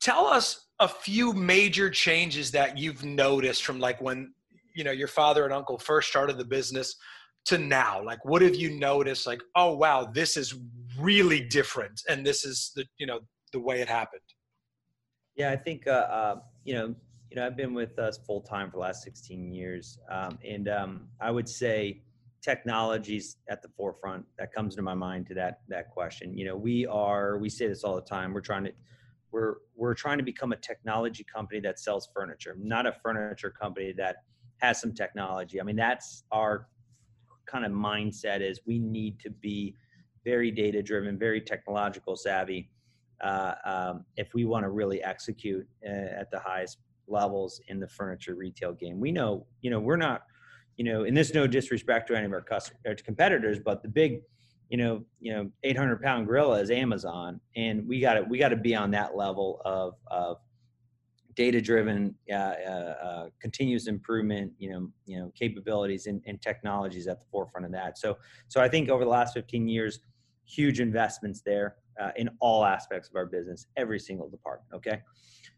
Tell 0.00 0.26
us 0.26 0.66
a 0.80 0.88
few 0.88 1.32
major 1.32 1.88
changes 1.88 2.50
that 2.50 2.76
you've 2.76 3.04
noticed 3.04 3.64
from 3.64 3.78
like 3.78 4.00
when 4.00 4.32
you 4.74 4.82
know 4.84 4.90
your 4.90 5.08
father 5.08 5.44
and 5.44 5.52
uncle 5.52 5.78
first 5.78 6.08
started 6.08 6.36
the 6.36 6.44
business 6.44 6.96
to 7.44 7.56
now 7.56 8.02
like 8.02 8.24
what 8.24 8.42
have 8.42 8.56
you 8.56 8.70
noticed 8.70 9.26
like 9.26 9.40
oh 9.54 9.76
wow 9.76 10.08
this 10.12 10.36
is 10.36 10.54
really 10.98 11.40
different 11.40 12.00
and 12.08 12.26
this 12.26 12.44
is 12.44 12.72
the 12.74 12.84
you 12.98 13.06
know 13.06 13.20
the 13.52 13.60
way 13.60 13.80
it 13.80 13.88
happened 13.88 14.20
yeah 15.36 15.50
i 15.50 15.56
think 15.56 15.86
uh, 15.86 15.90
uh 15.90 16.36
you 16.64 16.74
know 16.74 16.94
you 17.32 17.40
know 17.40 17.46
i've 17.46 17.56
been 17.56 17.74
with 17.74 17.98
us 17.98 18.18
full 18.26 18.40
time 18.40 18.70
for 18.70 18.76
the 18.76 18.80
last 18.80 19.02
16 19.02 19.52
years 19.52 19.98
um, 20.10 20.38
and 20.44 20.68
um, 20.68 21.08
i 21.20 21.30
would 21.30 21.48
say 21.48 22.02
technologies 22.42 23.36
at 23.48 23.62
the 23.62 23.68
forefront 23.68 24.24
that 24.36 24.52
comes 24.52 24.74
to 24.74 24.82
my 24.82 24.94
mind 24.94 25.26
to 25.28 25.34
that 25.34 25.60
that 25.68 25.90
question. 25.90 26.36
You 26.36 26.46
know 26.46 26.56
we 26.56 26.86
are 26.86 27.38
we 27.38 27.48
say 27.48 27.68
this 27.68 27.84
all 27.84 27.94
the 27.94 28.02
time 28.02 28.34
we're 28.34 28.40
trying 28.40 28.64
to 28.64 28.72
we're 29.30 29.56
we're 29.76 29.94
trying 29.94 30.18
to 30.18 30.24
become 30.24 30.52
a 30.52 30.56
technology 30.56 31.24
company 31.24 31.60
that 31.60 31.78
sells 31.78 32.08
furniture 32.12 32.56
not 32.58 32.84
a 32.84 32.92
furniture 32.92 33.50
company 33.50 33.92
that 33.96 34.16
has 34.58 34.80
some 34.80 34.92
technology. 34.92 35.60
I 35.60 35.64
mean 35.64 35.76
that's 35.76 36.24
our 36.32 36.66
kind 37.46 37.64
of 37.64 37.72
mindset 37.72 38.40
is 38.40 38.60
we 38.66 38.78
need 38.78 39.20
to 39.20 39.30
be 39.30 39.76
very 40.24 40.50
data 40.50 40.82
driven 40.82 41.18
very 41.18 41.40
technological 41.40 42.16
savvy 42.16 42.70
uh, 43.20 43.54
um, 43.64 44.04
if 44.16 44.34
we 44.34 44.44
want 44.44 44.64
to 44.64 44.70
really 44.70 45.00
execute 45.02 45.66
uh, 45.86 46.20
at 46.20 46.28
the 46.32 46.40
highest 46.40 46.78
levels 47.12 47.60
in 47.68 47.78
the 47.78 47.88
furniture 47.88 48.34
retail 48.34 48.72
game 48.72 48.98
we 48.98 49.12
know 49.12 49.46
you 49.60 49.70
know 49.70 49.78
we're 49.78 49.96
not 49.96 50.22
you 50.76 50.84
know 50.84 51.04
and 51.04 51.16
this 51.16 51.34
no 51.34 51.46
disrespect 51.46 52.08
to 52.08 52.16
any 52.16 52.26
of 52.26 52.32
our 52.32 52.40
customers 52.40 53.02
competitors 53.02 53.58
but 53.64 53.82
the 53.82 53.88
big 53.88 54.22
you 54.68 54.78
know, 54.78 55.04
you 55.20 55.34
know, 55.34 55.50
800 55.64 56.00
pound 56.00 56.26
gorilla 56.26 56.58
is 56.58 56.70
Amazon, 56.70 57.38
and 57.56 57.86
we 57.86 58.00
got 58.00 58.14
to 58.14 58.22
we 58.22 58.38
got 58.38 58.48
to 58.48 58.56
be 58.56 58.74
on 58.74 58.90
that 58.92 59.14
level 59.14 59.60
of 59.66 59.96
of 60.06 60.38
data 61.34 61.60
driven, 61.60 62.14
uh, 62.30 62.34
uh, 62.34 62.94
uh, 63.02 63.26
continuous 63.40 63.86
improvement, 63.86 64.52
you 64.58 64.70
know, 64.70 64.88
you 65.06 65.18
know, 65.18 65.32
capabilities 65.38 66.06
and, 66.06 66.22
and 66.26 66.40
technologies 66.40 67.06
at 67.06 67.20
the 67.20 67.26
forefront 67.30 67.64
of 67.64 67.72
that. 67.72 67.98
So, 67.98 68.18
so 68.48 68.60
I 68.60 68.68
think 68.68 68.88
over 68.88 69.04
the 69.04 69.10
last 69.10 69.34
15 69.34 69.68
years, 69.68 70.00
huge 70.44 70.80
investments 70.80 71.42
there 71.44 71.76
uh, 72.00 72.10
in 72.16 72.28
all 72.40 72.64
aspects 72.64 73.08
of 73.08 73.16
our 73.16 73.26
business, 73.26 73.66
every 73.76 73.98
single 73.98 74.28
department. 74.28 74.74
Okay. 74.74 75.00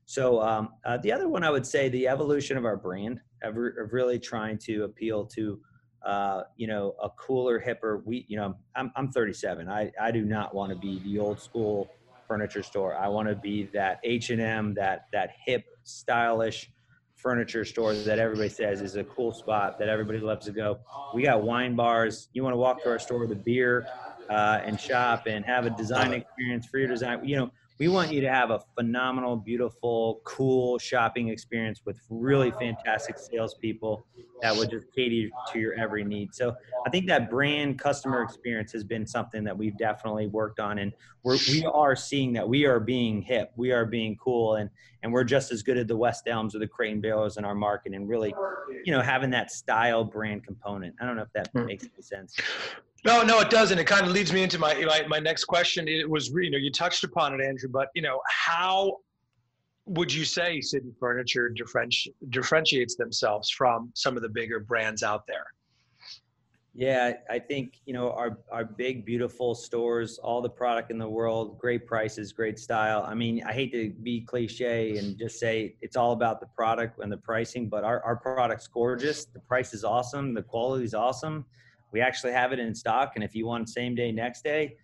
So 0.07 0.41
um, 0.41 0.71
uh, 0.85 0.99
the 0.99 1.13
other 1.13 1.29
one 1.29 1.45
I 1.45 1.51
would 1.51 1.67
say 1.67 1.89
the 1.89 2.09
evolution 2.09 2.57
of 2.57 2.65
our 2.65 2.77
brand, 2.77 3.21
of, 3.43 3.57
re- 3.57 3.73
of 3.79 3.93
really 3.93 4.19
trying 4.19 4.59
to 4.59 4.85
appeal 4.85 5.25
to 5.27 5.61
uh, 6.05 6.43
you 6.57 6.67
know, 6.67 6.95
a 7.03 7.09
cooler, 7.11 7.59
hipper. 7.59 8.03
We, 8.05 8.27
you 8.29 8.37
know, 8.37 8.55
I'm 8.77 8.93
I'm 8.95 9.11
37. 9.11 9.69
I 9.69 9.91
I 10.01 10.11
do 10.11 10.25
not 10.25 10.55
want 10.55 10.71
to 10.71 10.77
be 10.77 11.01
the 11.03 11.19
old 11.19 11.41
school 11.41 11.89
furniture 12.29 12.63
store. 12.63 12.95
I 12.95 13.09
want 13.09 13.29
to 13.29 13.35
be 13.35 13.71
that 13.73 14.01
H 14.05 14.31
and 14.31 14.41
M, 14.41 14.75
that 14.75 15.07
that 15.13 15.31
hip, 15.47 15.65
stylish 15.83 16.71
furniture 17.17 17.65
store 17.65 17.95
that 17.95 18.19
everybody 18.19 18.51
says 18.51 18.83
is 18.83 18.97
a 18.97 19.05
cool 19.05 19.33
spot 19.33 19.79
that 19.79 19.89
everybody 19.89 20.19
loves 20.19 20.45
to 20.45 20.53
go. 20.53 20.79
We 21.15 21.23
got 21.23 21.43
wine 21.43 21.75
bars. 21.75 22.29
You 22.35 22.43
want 22.43 22.53
to 22.53 22.59
walk 22.59 22.83
to 22.83 22.91
our 22.91 22.99
store 22.99 23.21
with 23.21 23.33
a 23.33 23.37
beer 23.37 23.87
uh, 24.29 24.61
and 24.63 24.79
shop 24.79 25.27
and 25.27 25.43
have 25.47 25.65
a 25.65 25.71
design 25.71 26.13
experience 26.13 26.67
for 26.67 26.79
your 26.79 26.89
design. 26.89 27.25
You 27.25 27.37
know, 27.37 27.51
we 27.79 27.89
want 27.89 28.13
you 28.13 28.21
to 28.21 28.31
have 28.31 28.51
a 28.51 28.61
phenomenal, 28.77 29.37
beautiful, 29.37 30.21
cool 30.25 30.79
shopping 30.79 31.29
experience 31.29 31.83
with 31.85 31.99
really 32.09 32.53
fantastic 32.53 33.19
salespeople 33.19 34.07
that 34.43 34.55
will 34.55 34.67
just 34.67 34.87
cater 34.95 35.29
to 35.53 35.59
your 35.59 35.75
every 35.75 36.05
need. 36.05 36.33
So 36.35 36.55
I 36.87 36.91
think 36.91 37.07
that 37.09 37.31
brand 37.31 37.79
customer 37.79 38.23
experience 38.23 38.71
has 38.73 38.85
been 38.85 39.07
something 39.07 39.43
that 39.45 39.57
we've 39.57 39.77
definitely 39.77 40.29
worked 40.29 40.61
on, 40.61 40.79
and 40.79 40.93
we're, 41.25 41.39
we 41.49 41.65
are 41.65 41.97
seeing 41.97 42.33
that 42.35 42.49
we 42.49 42.65
are 42.65 42.79
being 42.79 43.23
hip, 43.23 43.51
we 43.57 43.73
are 43.73 43.87
being 43.87 44.17
cool, 44.17 44.57
and 44.57 44.71
and 45.03 45.13
we're 45.13 45.25
just 45.25 45.53
as 45.53 45.63
good 45.63 45.77
at 45.77 45.87
the 45.87 45.97
West 45.97 46.25
Elms 46.27 46.55
or 46.55 46.61
the 46.61 46.67
Crate 46.67 46.95
and 46.95 47.05
in 47.37 47.45
our 47.45 47.55
market, 47.55 47.93
and 47.93 48.09
really, 48.09 48.35
you 48.85 48.93
know, 48.93 49.03
having 49.03 49.31
that 49.31 49.51
style 49.51 50.03
brand 50.05 50.45
component. 50.45 50.95
I 51.01 51.05
don't 51.05 51.17
know 51.17 51.23
if 51.23 51.33
that 51.35 51.49
hmm. 51.49 51.67
makes 51.67 51.85
any 51.85 52.03
sense. 52.03 52.37
No, 53.05 53.23
no, 53.23 53.41
it 53.41 53.51
doesn't. 53.51 53.79
It 53.79 53.87
kind 53.87 54.07
of 54.07 54.13
leads 54.13 54.33
me 54.33 54.43
into 54.43 54.59
my, 54.59 54.75
my, 54.87 55.05
my 55.07 55.19
next 55.19 55.45
question. 55.45 55.89
It 55.89 56.09
was, 56.09 56.31
you 56.31 56.51
know, 56.51 56.57
you 56.57 56.73
touched 56.73 57.05
upon 57.05 57.39
it, 57.39 57.45
Andrew, 57.45 57.69
but 57.69 57.89
you 57.95 58.01
know, 58.01 58.21
how 58.27 58.99
would 59.85 60.13
you 60.13 60.25
say 60.25 60.63
City 60.63 60.91
Furniture 60.99 61.55
differenti- 61.55 62.15
differentiates 62.31 62.97
themselves 62.97 63.51
from 63.51 63.91
some 63.95 64.17
of 64.17 64.23
the 64.23 64.29
bigger 64.31 64.59
brands 64.59 65.03
out 65.03 65.27
there? 65.27 65.45
Yeah, 66.77 67.13
I 67.31 67.39
think 67.39 67.75
you 67.87 67.93
know 67.95 68.11
our 68.11 68.39
our 68.51 68.65
big 68.65 69.05
beautiful 69.05 69.55
stores, 69.55 70.19
all 70.19 70.43
the 70.43 70.51
product 70.51 70.91
in 70.91 70.99
the 70.99 71.09
world, 71.09 71.57
great 71.57 71.87
prices, 71.87 72.33
great 72.33 72.59
style. 72.59 73.05
I 73.07 73.15
mean, 73.15 73.45
I 73.47 73.53
hate 73.53 73.71
to 73.73 73.91
be 74.03 74.23
cliche 74.23 74.97
and 74.97 75.17
just 75.17 75.39
say 75.39 75.77
it's 75.83 75.95
all 75.95 76.13
about 76.13 76.41
the 76.41 76.47
product 76.47 76.99
and 76.99 77.13
the 77.13 77.19
pricing, 77.19 77.69
but 77.69 77.85
our 77.85 78.03
our 78.03 78.17
product's 78.17 78.67
gorgeous. 78.67 79.27
The 79.27 79.39
price 79.39 79.73
is 79.73 79.85
awesome. 79.85 80.35
The 80.35 80.43
quality 80.43 80.85
is 80.85 80.95
awesome 80.95 81.45
we 81.95 82.01
actually 82.01 82.33
have 82.33 82.53
it 82.53 82.59
in 82.59 82.75
stock, 82.75 83.13
and 83.15 83.23
if 83.23 83.37
you 83.37 83.47
want 83.47 83.69
same 83.69 83.95
day, 83.95 84.11
next 84.11 84.43
day, 84.43 84.75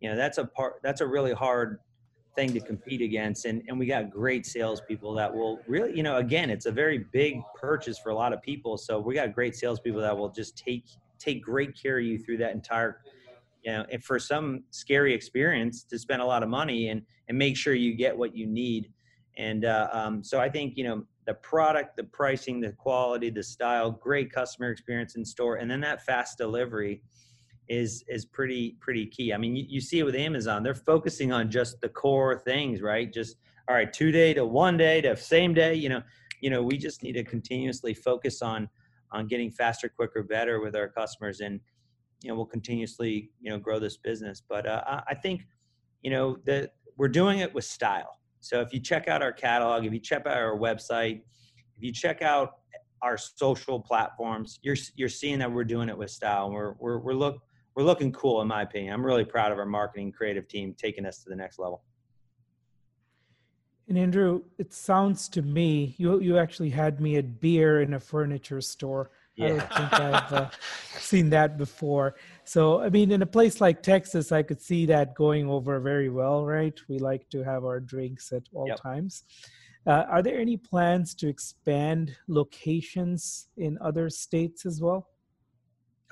you 0.00 0.08
know 0.08 0.14
that's 0.16 0.38
a 0.38 0.44
part. 0.46 0.74
That's 0.84 1.00
a 1.00 1.06
really 1.06 1.32
hard 1.32 1.80
thing 2.36 2.52
to 2.52 2.60
compete 2.60 3.02
against, 3.02 3.44
and 3.46 3.62
and 3.66 3.76
we 3.76 3.84
got 3.84 4.10
great 4.10 4.46
salespeople 4.46 5.12
that 5.14 5.34
will 5.34 5.58
really, 5.66 5.94
you 5.96 6.04
know, 6.04 6.18
again, 6.18 6.50
it's 6.50 6.66
a 6.66 6.70
very 6.70 6.98
big 7.12 7.40
purchase 7.60 7.98
for 7.98 8.10
a 8.10 8.14
lot 8.14 8.32
of 8.32 8.40
people. 8.40 8.78
So 8.78 9.00
we 9.00 9.12
got 9.12 9.34
great 9.34 9.56
salespeople 9.56 10.00
that 10.00 10.16
will 10.16 10.30
just 10.30 10.56
take 10.56 10.84
take 11.18 11.42
great 11.42 11.76
care 11.80 11.98
of 11.98 12.04
you 12.04 12.16
through 12.16 12.38
that 12.38 12.52
entire 12.52 13.00
you 13.64 13.72
know, 13.72 13.84
and 13.90 14.02
for 14.02 14.18
some 14.18 14.64
scary 14.70 15.14
experience 15.14 15.84
to 15.84 15.98
spend 15.98 16.22
a 16.22 16.24
lot 16.24 16.44
of 16.44 16.48
money 16.48 16.88
and 16.90 17.02
and 17.28 17.36
make 17.36 17.56
sure 17.56 17.74
you 17.74 17.94
get 17.96 18.16
what 18.16 18.36
you 18.36 18.46
need. 18.46 18.92
And 19.36 19.64
uh, 19.64 19.88
um, 19.92 20.22
so 20.22 20.40
I 20.40 20.48
think 20.48 20.76
you 20.76 20.84
know 20.84 21.04
the 21.26 21.34
product, 21.34 21.96
the 21.96 22.04
pricing, 22.04 22.60
the 22.60 22.72
quality, 22.72 23.30
the 23.30 23.42
style, 23.42 23.90
great 23.90 24.32
customer 24.32 24.70
experience 24.70 25.14
in 25.14 25.24
store, 25.24 25.56
and 25.56 25.70
then 25.70 25.80
that 25.80 26.04
fast 26.04 26.38
delivery 26.38 27.02
is 27.68 28.04
is 28.08 28.24
pretty 28.24 28.76
pretty 28.80 29.06
key. 29.06 29.32
I 29.32 29.38
mean, 29.38 29.54
you, 29.54 29.64
you 29.68 29.80
see 29.80 30.00
it 30.00 30.04
with 30.04 30.16
Amazon; 30.16 30.62
they're 30.62 30.74
focusing 30.74 31.32
on 31.32 31.50
just 31.50 31.80
the 31.80 31.88
core 31.88 32.38
things, 32.38 32.82
right? 32.82 33.12
Just 33.12 33.36
all 33.68 33.76
right, 33.76 33.92
two 33.92 34.10
day 34.10 34.34
to 34.34 34.44
one 34.44 34.76
day 34.76 35.00
to 35.00 35.16
same 35.16 35.54
day. 35.54 35.74
You 35.74 35.88
know, 35.90 36.02
you 36.40 36.50
know, 36.50 36.62
we 36.62 36.76
just 36.76 37.02
need 37.02 37.12
to 37.12 37.24
continuously 37.24 37.94
focus 37.94 38.42
on 38.42 38.68
on 39.12 39.26
getting 39.26 39.50
faster, 39.50 39.88
quicker, 39.88 40.22
better 40.22 40.60
with 40.60 40.74
our 40.74 40.88
customers, 40.88 41.40
and 41.40 41.60
you 42.22 42.30
know, 42.30 42.34
we'll 42.34 42.46
continuously 42.46 43.30
you 43.40 43.50
know 43.50 43.58
grow 43.58 43.78
this 43.78 43.96
business. 43.96 44.42
But 44.46 44.66
uh, 44.66 45.02
I 45.06 45.14
think 45.14 45.42
you 46.02 46.10
know 46.10 46.38
that 46.46 46.74
we're 46.96 47.08
doing 47.08 47.38
it 47.38 47.54
with 47.54 47.64
style 47.64 48.18
so 48.42 48.60
if 48.60 48.74
you 48.74 48.80
check 48.80 49.06
out 49.06 49.22
our 49.22 49.32
catalog, 49.32 49.86
if 49.86 49.92
you 49.92 50.00
check 50.00 50.26
out 50.26 50.36
our 50.36 50.58
website, 50.58 51.22
if 51.76 51.82
you 51.82 51.92
check 51.92 52.22
out 52.22 52.58
our 53.00 53.16
social 53.16 53.78
platforms, 53.78 54.58
you're 54.62 54.76
you're 54.96 55.08
seeing 55.08 55.38
that 55.38 55.50
we're 55.50 55.64
doing 55.64 55.88
it 55.88 55.96
with 55.96 56.10
style. 56.10 56.50
We're 56.50 56.74
we're 56.80 56.98
we're 56.98 57.14
look 57.14 57.40
we're 57.76 57.84
looking 57.84 58.10
cool 58.10 58.42
in 58.42 58.48
my 58.48 58.62
opinion. 58.62 58.92
I'm 58.92 59.06
really 59.06 59.24
proud 59.24 59.52
of 59.52 59.58
our 59.58 59.66
marketing 59.66 60.10
creative 60.10 60.48
team 60.48 60.74
taking 60.76 61.06
us 61.06 61.22
to 61.22 61.30
the 61.30 61.36
next 61.36 61.60
level. 61.60 61.84
And 63.88 63.96
Andrew, 63.96 64.42
it 64.58 64.72
sounds 64.72 65.28
to 65.30 65.42
me 65.42 65.94
you 65.96 66.20
you 66.20 66.36
actually 66.36 66.70
had 66.70 67.00
me 67.00 67.16
at 67.18 67.40
beer 67.40 67.80
in 67.80 67.94
a 67.94 68.00
furniture 68.00 68.60
store. 68.60 69.12
Yeah. 69.36 69.46
I 69.46 69.48
don't 69.48 69.60
think 69.60 69.92
I've 69.94 70.32
uh, 70.32 70.50
seen 70.98 71.30
that 71.30 71.56
before. 71.56 72.16
So, 72.44 72.80
I 72.82 72.90
mean, 72.90 73.10
in 73.10 73.22
a 73.22 73.26
place 73.26 73.60
like 73.60 73.82
Texas, 73.82 74.30
I 74.30 74.42
could 74.42 74.60
see 74.60 74.84
that 74.86 75.14
going 75.14 75.48
over 75.48 75.80
very 75.80 76.10
well, 76.10 76.44
right? 76.44 76.78
We 76.88 76.98
like 76.98 77.28
to 77.30 77.42
have 77.42 77.64
our 77.64 77.80
drinks 77.80 78.32
at 78.32 78.42
all 78.52 78.68
yep. 78.68 78.80
times. 78.80 79.24
Uh, 79.86 80.04
are 80.08 80.22
there 80.22 80.38
any 80.38 80.56
plans 80.56 81.14
to 81.16 81.28
expand 81.28 82.14
locations 82.28 83.48
in 83.56 83.78
other 83.80 84.10
states 84.10 84.64
as 84.66 84.80
well? 84.80 85.08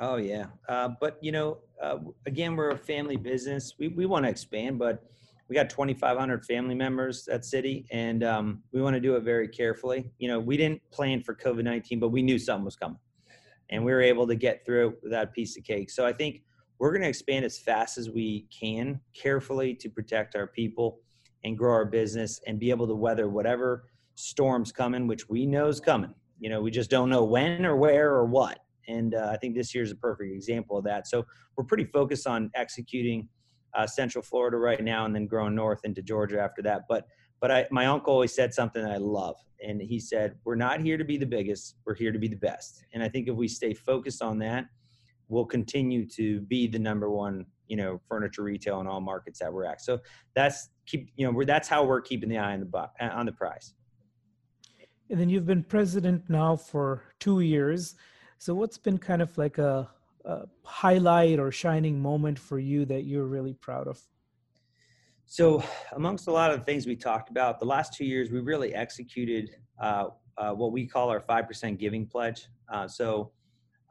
Oh 0.03 0.17
yeah, 0.17 0.47
uh, 0.69 0.89
but 0.99 1.19
you 1.21 1.31
know, 1.31 1.59
uh, 1.81 1.99
again, 2.27 2.57
we're 2.57 2.71
a 2.71 2.79
family 2.79 3.17
business. 3.17 3.75
We 3.79 3.89
we 3.89 4.07
want 4.07 4.25
to 4.25 4.31
expand, 4.31 4.79
but 4.79 5.05
we 5.49 5.55
got 5.55 5.69
2,500 5.69 6.45
family 6.47 6.75
members 6.75 7.29
at 7.29 7.45
City, 7.45 7.85
and 7.93 8.25
um, 8.25 8.63
we 8.73 8.81
want 8.81 8.95
to 8.95 9.01
do 9.01 9.17
it 9.17 9.25
very 9.25 9.47
carefully. 9.47 10.11
You 10.19 10.29
know, 10.29 10.41
we 10.41 10.57
didn't 10.57 10.81
plan 10.91 11.23
for 11.23 11.35
COVID 11.35 11.65
19, 11.65 12.01
but 12.01 12.09
we 12.09 12.23
knew 12.23 12.39
something 12.39 12.65
was 12.65 12.77
coming 12.77 12.97
and 13.71 13.85
we 13.85 13.93
were 13.93 14.03
able 14.03 14.27
to 14.27 14.35
get 14.35 14.65
through 14.65 14.97
that 15.05 15.33
piece 15.33 15.57
of 15.57 15.65
cake. 15.65 15.91
So 15.91 16.05
I 16.05 16.13
think 16.13 16.43
we're 16.79 16.91
going 16.91 17.03
to 17.03 17.09
expand 17.09 17.45
as 17.45 17.59
fast 17.59 17.99
as 17.99 18.11
we 18.11 18.47
can, 18.59 19.01
carefully 19.15 19.75
to 19.75 19.89
protect 19.89 20.35
our 20.35 20.47
people 20.47 20.99
and 21.45 21.57
grow 21.57 21.73
our 21.73 21.85
business 21.85 22.41
and 22.47 22.59
be 22.59 22.71
able 22.71 22.87
to 22.87 22.95
weather 22.95 23.29
whatever 23.29 23.85
storms 24.15 24.73
coming, 24.73 25.07
which 25.07 25.29
we 25.29 25.47
know 25.47 25.69
is 25.69 25.81
coming. 25.81 26.15
You 26.39 26.51
know, 26.51 26.61
we 26.61 26.71
just 26.71 26.91
don't 26.91 27.11
know 27.11 27.25
when 27.25 27.65
or 27.65 27.77
where 27.77 28.13
or 28.13 28.27
what. 28.27 28.59
And 28.89 29.15
uh, 29.15 29.31
I 29.31 29.37
think 29.37 29.55
this 29.55 29.75
year 29.75 29.85
is 29.85 29.93
a 29.93 29.97
perfect 29.97 30.33
example 30.33 30.77
of 30.77 30.85
that. 30.85 31.07
So 31.07 31.25
we're 31.57 31.65
pretty 31.65 31.85
focused 31.85 32.27
on 32.27 32.51
executing 32.55 33.29
uh, 33.75 33.87
Central 33.87 34.23
Florida 34.23 34.57
right 34.57 34.83
now, 34.83 35.05
and 35.05 35.15
then 35.15 35.27
growing 35.27 35.55
north 35.55 35.81
into 35.85 36.03
Georgia 36.03 36.41
after 36.41 36.63
that. 36.63 36.83
But 36.89 37.07
but 37.41 37.51
I, 37.51 37.67
my 37.71 37.87
uncle 37.87 38.13
always 38.13 38.35
said 38.35 38.53
something 38.53 38.83
that 38.83 38.93
I 38.93 38.99
love, 38.99 39.37
and 39.67 39.81
he 39.81 39.99
said, 39.99 40.37
"We're 40.45 40.57
not 40.57 40.81
here 40.81 40.99
to 40.99 41.05
be 41.05 41.17
the 41.17 41.27
biggest. 41.27 41.77
We're 41.85 41.95
here 41.95 42.13
to 42.13 42.19
be 42.19 42.29
the 42.29 42.37
best." 42.37 42.85
And 42.93 43.03
I 43.03 43.09
think 43.09 43.29
if 43.29 43.35
we 43.35 43.49
stay 43.49 43.75
focused 43.75 44.23
on 44.23 44.39
that, 44.41 44.67
we'll 45.29 45.47
continue 45.47 46.07
to 46.11 46.41
be 46.43 46.67
the 46.67 46.79
number 46.79 47.11
one, 47.11 47.47
you 47.69 47.77
know, 47.77 48.01
furniture 48.09 48.43
retail 48.43 48.81
in 48.81 48.87
all 48.87 49.01
markets 49.01 49.39
that 49.39 49.53
we're 49.53 49.65
at. 49.65 49.81
So 49.81 50.01
that's 50.35 50.71
keep, 50.87 51.11
you 51.17 51.25
know, 51.25 51.33
we're, 51.33 51.45
that's 51.45 51.69
how 51.69 51.85
we're 51.85 52.01
keeping 52.01 52.29
the 52.29 52.39
eye 52.39 52.53
on 52.53 52.61
the 52.61 53.17
on 53.17 53.27
the 53.27 53.33
prize. 53.33 53.75
And 55.09 55.19
then 55.19 55.29
you've 55.29 55.47
been 55.47 55.65
president 55.65 56.29
now 56.29 56.57
for 56.57 57.03
two 57.19 57.41
years. 57.41 57.97
So 58.39 58.55
what's 58.55 58.79
been 58.79 58.99
kind 58.99 59.21
of 59.21 59.37
like 59.37 59.59
a, 59.59 59.91
a 60.25 60.43
highlight 60.65 61.39
or 61.39 61.51
shining 61.51 62.01
moment 62.01 62.39
for 62.39 62.59
you 62.59 62.85
that 62.87 63.05
you're 63.05 63.25
really 63.25 63.55
proud 63.55 63.89
of? 63.89 64.01
So, 65.27 65.63
amongst 65.93 66.27
a 66.27 66.33
lot 66.33 66.51
of 66.51 66.59
the 66.59 66.65
things 66.65 66.87
we 66.87 66.97
talked 66.97 67.31
about, 67.31 67.61
the 67.61 67.67
last 67.67 67.95
two 67.95 68.05
years 68.05 68.31
we 68.31 68.41
really 68.41 68.75
executed 68.75 69.57
uh, 69.81 70.07
uh, 70.37 70.53
what 70.53 70.73
we 70.73 70.87
call 70.87 71.09
our 71.09 71.21
five 71.21 71.47
percent 71.47 71.79
giving 71.79 72.05
pledge. 72.05 72.49
Uh, 72.73 72.89
so, 72.89 73.31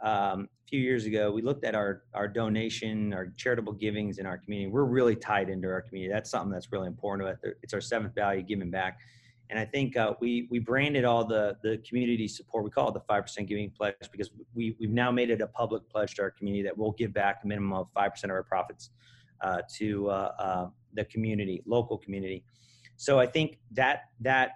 um, 0.03 0.49
a 0.65 0.67
few 0.67 0.81
years 0.81 1.05
ago, 1.05 1.31
we 1.31 1.41
looked 1.41 1.63
at 1.63 1.75
our 1.75 2.03
our 2.13 2.27
donation, 2.27 3.13
our 3.13 3.27
charitable 3.37 3.73
givings 3.73 4.17
in 4.17 4.25
our 4.25 4.37
community. 4.37 4.69
We're 4.69 4.83
really 4.83 5.15
tied 5.15 5.49
into 5.49 5.69
our 5.69 5.81
community. 5.81 6.11
That's 6.13 6.29
something 6.29 6.51
that's 6.51 6.73
really 6.73 6.87
important 6.87 7.27
to 7.27 7.33
us. 7.33 7.55
It's 7.63 7.73
our 7.73 7.81
seventh 7.81 8.15
value, 8.15 8.43
giving 8.43 8.69
back. 8.69 8.99
And 9.49 9.57
I 9.57 9.65
think 9.65 9.97
uh, 9.97 10.13
we 10.19 10.47
we 10.51 10.59
branded 10.59 11.05
all 11.05 11.25
the 11.25 11.57
the 11.63 11.79
community 11.87 12.27
support. 12.27 12.63
We 12.63 12.69
call 12.69 12.89
it 12.89 12.93
the 12.93 13.01
five 13.01 13.23
percent 13.23 13.47
giving 13.47 13.71
pledge 13.71 13.95
because 14.11 14.29
we 14.53 14.75
we've 14.79 14.91
now 14.91 15.11
made 15.11 15.31
it 15.31 15.41
a 15.41 15.47
public 15.47 15.89
pledge 15.89 16.15
to 16.15 16.21
our 16.21 16.31
community 16.31 16.63
that 16.63 16.77
we'll 16.77 16.91
give 16.91 17.13
back 17.13 17.41
a 17.43 17.47
minimum 17.47 17.73
of 17.73 17.87
five 17.93 18.11
percent 18.11 18.31
of 18.31 18.35
our 18.35 18.43
profits 18.43 18.91
uh, 19.41 19.61
to 19.77 20.09
uh, 20.09 20.31
uh, 20.39 20.67
the 20.93 21.05
community, 21.05 21.63
local 21.65 21.97
community. 21.97 22.43
So 22.95 23.19
I 23.19 23.25
think 23.25 23.59
that 23.71 24.03
that 24.19 24.51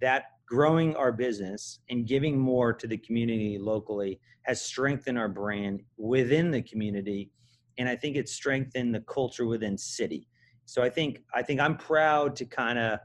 that 0.00 0.24
growing 0.46 0.96
our 0.96 1.12
business 1.12 1.80
and 1.90 2.06
giving 2.06 2.38
more 2.38 2.72
to 2.72 2.86
the 2.86 2.96
community 2.96 3.58
locally 3.58 4.20
has 4.42 4.60
strengthened 4.60 5.18
our 5.18 5.28
brand 5.28 5.82
within 5.96 6.50
the 6.50 6.62
community, 6.62 7.30
and 7.78 7.88
I 7.88 7.96
think 7.96 8.16
it's 8.16 8.32
strengthened 8.32 8.94
the 8.94 9.00
culture 9.00 9.46
within 9.46 9.76
city. 9.76 10.28
So 10.64 10.82
I 10.82 10.88
think 10.88 11.22
I 11.34 11.42
think 11.42 11.60
I'm 11.60 11.76
proud 11.76 12.36
to 12.36 12.46
kind 12.46 12.78
of 12.78 13.00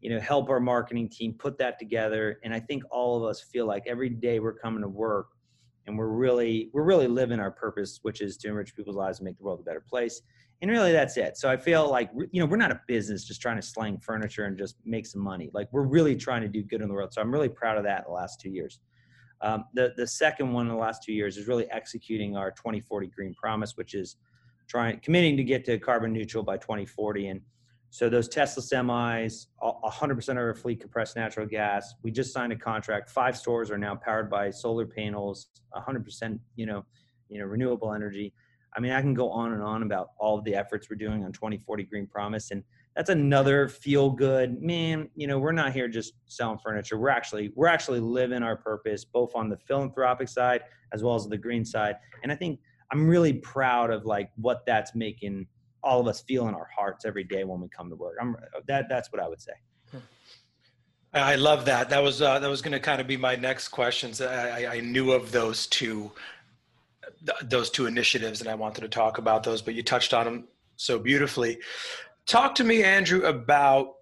you 0.00 0.10
know 0.10 0.20
help 0.20 0.48
our 0.48 0.60
marketing 0.60 1.08
team 1.08 1.34
put 1.34 1.58
that 1.58 1.78
together, 1.78 2.40
and 2.44 2.54
I 2.54 2.60
think 2.60 2.82
all 2.90 3.16
of 3.16 3.24
us 3.28 3.40
feel 3.40 3.66
like 3.66 3.84
every 3.86 4.08
day 4.08 4.40
we're 4.40 4.54
coming 4.54 4.82
to 4.82 4.88
work 4.88 5.28
and 5.86 5.98
we're 5.98 6.08
really 6.08 6.70
we're 6.72 6.84
really 6.84 7.08
living 7.08 7.40
our 7.40 7.50
purpose, 7.50 7.98
which 8.02 8.20
is 8.20 8.36
to 8.38 8.48
enrich 8.48 8.74
people's 8.74 8.96
lives 8.96 9.18
and 9.18 9.26
make 9.26 9.36
the 9.36 9.44
world 9.44 9.60
a 9.60 9.62
better 9.62 9.84
place. 9.86 10.22
And 10.62 10.70
really 10.70 10.92
that's 10.92 11.16
it. 11.16 11.36
So 11.36 11.50
i 11.50 11.56
feel 11.56 11.90
like 11.90 12.10
you 12.32 12.40
know 12.40 12.46
we're 12.46 12.56
not 12.56 12.70
a 12.70 12.80
business 12.86 13.24
just 13.24 13.40
trying 13.40 13.56
to 13.56 13.62
slang 13.62 13.98
furniture 13.98 14.44
and 14.44 14.56
just 14.56 14.76
make 14.84 15.06
some 15.06 15.22
money. 15.22 15.50
Like 15.52 15.68
we're 15.72 15.86
really 15.86 16.16
trying 16.16 16.42
to 16.42 16.48
do 16.48 16.62
good 16.62 16.80
in 16.80 16.88
the 16.88 16.94
world. 16.94 17.12
So 17.12 17.20
i'm 17.20 17.32
really 17.32 17.48
proud 17.48 17.78
of 17.78 17.84
that 17.84 18.04
the 18.06 18.12
last 18.12 18.40
two 18.40 18.50
years. 18.50 18.80
Um, 19.42 19.64
the, 19.72 19.94
the 19.96 20.06
second 20.06 20.52
one 20.52 20.66
in 20.66 20.72
the 20.72 20.78
last 20.78 21.02
two 21.02 21.14
years 21.14 21.38
is 21.38 21.48
really 21.48 21.66
executing 21.70 22.36
our 22.36 22.50
2040 22.50 23.06
green 23.06 23.34
promise 23.34 23.74
which 23.74 23.94
is 23.94 24.16
trying 24.68 25.00
committing 25.00 25.34
to 25.38 25.44
get 25.44 25.64
to 25.64 25.78
carbon 25.78 26.12
neutral 26.12 26.44
by 26.44 26.58
2040 26.58 27.28
and 27.28 27.40
so 27.90 28.08
those 28.08 28.28
tesla 28.28 28.62
semis 28.62 29.46
100% 29.62 30.28
of 30.30 30.36
our 30.36 30.54
fleet 30.54 30.80
compressed 30.80 31.16
natural 31.16 31.46
gas 31.46 31.94
we 32.02 32.10
just 32.10 32.32
signed 32.32 32.52
a 32.52 32.56
contract 32.56 33.10
five 33.10 33.36
stores 33.36 33.70
are 33.70 33.78
now 33.78 33.94
powered 33.94 34.30
by 34.30 34.50
solar 34.50 34.86
panels 34.86 35.48
100% 35.76 36.38
you 36.56 36.66
know 36.66 36.84
you 37.28 37.38
know 37.38 37.46
renewable 37.46 37.92
energy 37.92 38.32
I 38.76 38.80
mean, 38.80 38.92
I 38.92 39.00
can 39.00 39.14
go 39.14 39.30
on 39.30 39.52
and 39.52 39.62
on 39.62 39.82
about 39.82 40.10
all 40.18 40.40
the 40.40 40.54
efforts 40.54 40.88
we're 40.88 40.96
doing 40.96 41.24
on 41.24 41.32
2040 41.32 41.84
Green 41.84 42.06
Promise. 42.06 42.50
And 42.52 42.62
that's 42.94 43.10
another 43.10 43.68
feel 43.68 44.10
good 44.10 44.60
man. 44.62 45.08
You 45.14 45.26
know, 45.26 45.38
we're 45.38 45.52
not 45.52 45.72
here 45.72 45.88
just 45.88 46.14
selling 46.26 46.58
furniture. 46.58 46.98
We're 46.98 47.08
actually, 47.08 47.52
we're 47.54 47.66
actually 47.66 48.00
living 48.00 48.42
our 48.42 48.56
purpose, 48.56 49.04
both 49.04 49.34
on 49.34 49.48
the 49.48 49.56
philanthropic 49.56 50.28
side 50.28 50.62
as 50.92 51.02
well 51.02 51.14
as 51.14 51.26
the 51.26 51.38
green 51.38 51.64
side. 51.64 51.96
And 52.22 52.30
I 52.30 52.34
think 52.34 52.60
I'm 52.92 53.08
really 53.08 53.34
proud 53.34 53.90
of 53.90 54.04
like 54.04 54.30
what 54.36 54.64
that's 54.66 54.94
making 54.94 55.46
all 55.82 56.00
of 56.00 56.06
us 56.06 56.22
feel 56.22 56.48
in 56.48 56.54
our 56.54 56.68
hearts 56.76 57.04
every 57.04 57.24
day 57.24 57.44
when 57.44 57.60
we 57.60 57.68
come 57.68 57.88
to 57.90 57.96
work. 57.96 58.16
I'm 58.20 58.36
that, 58.66 58.88
that's 58.88 59.12
what 59.12 59.22
I 59.22 59.28
would 59.28 59.40
say. 59.40 59.52
I 61.12 61.34
love 61.34 61.64
that. 61.64 61.90
That 61.90 62.02
was 62.02 62.22
uh, 62.22 62.38
that 62.38 62.48
was 62.48 62.62
going 62.62 62.72
to 62.72 62.80
kind 62.80 63.00
of 63.00 63.06
be 63.08 63.16
my 63.16 63.34
next 63.34 63.68
questions. 63.68 64.20
I, 64.20 64.76
I 64.76 64.80
knew 64.80 65.10
of 65.10 65.32
those 65.32 65.66
two 65.66 66.12
th- 67.26 67.50
those 67.50 67.70
two 67.70 67.86
initiatives, 67.86 68.40
and 68.40 68.48
I 68.48 68.54
wanted 68.54 68.82
to 68.82 68.88
talk 68.88 69.18
about 69.18 69.42
those, 69.42 69.60
but 69.60 69.74
you 69.74 69.82
touched 69.82 70.14
on 70.14 70.24
them 70.24 70.48
so 70.76 70.98
beautifully. 70.98 71.58
Talk 72.26 72.54
to 72.56 72.64
me, 72.64 72.84
Andrew, 72.84 73.22
about 73.22 73.94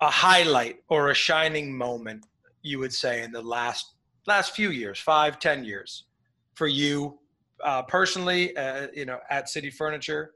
a 0.00 0.10
highlight 0.10 0.82
or 0.88 1.10
a 1.10 1.14
shining 1.14 1.76
moment 1.76 2.26
you 2.62 2.78
would 2.78 2.92
say 2.92 3.22
in 3.22 3.32
the 3.32 3.42
last 3.42 3.94
last 4.26 4.54
few 4.54 4.70
years, 4.70 4.98
five, 4.98 5.38
ten 5.38 5.64
years, 5.64 6.04
for 6.54 6.66
you 6.66 7.18
uh, 7.64 7.82
personally, 7.82 8.56
uh, 8.56 8.88
you 8.94 9.06
know, 9.06 9.18
at 9.30 9.48
City 9.48 9.70
Furniture. 9.70 10.32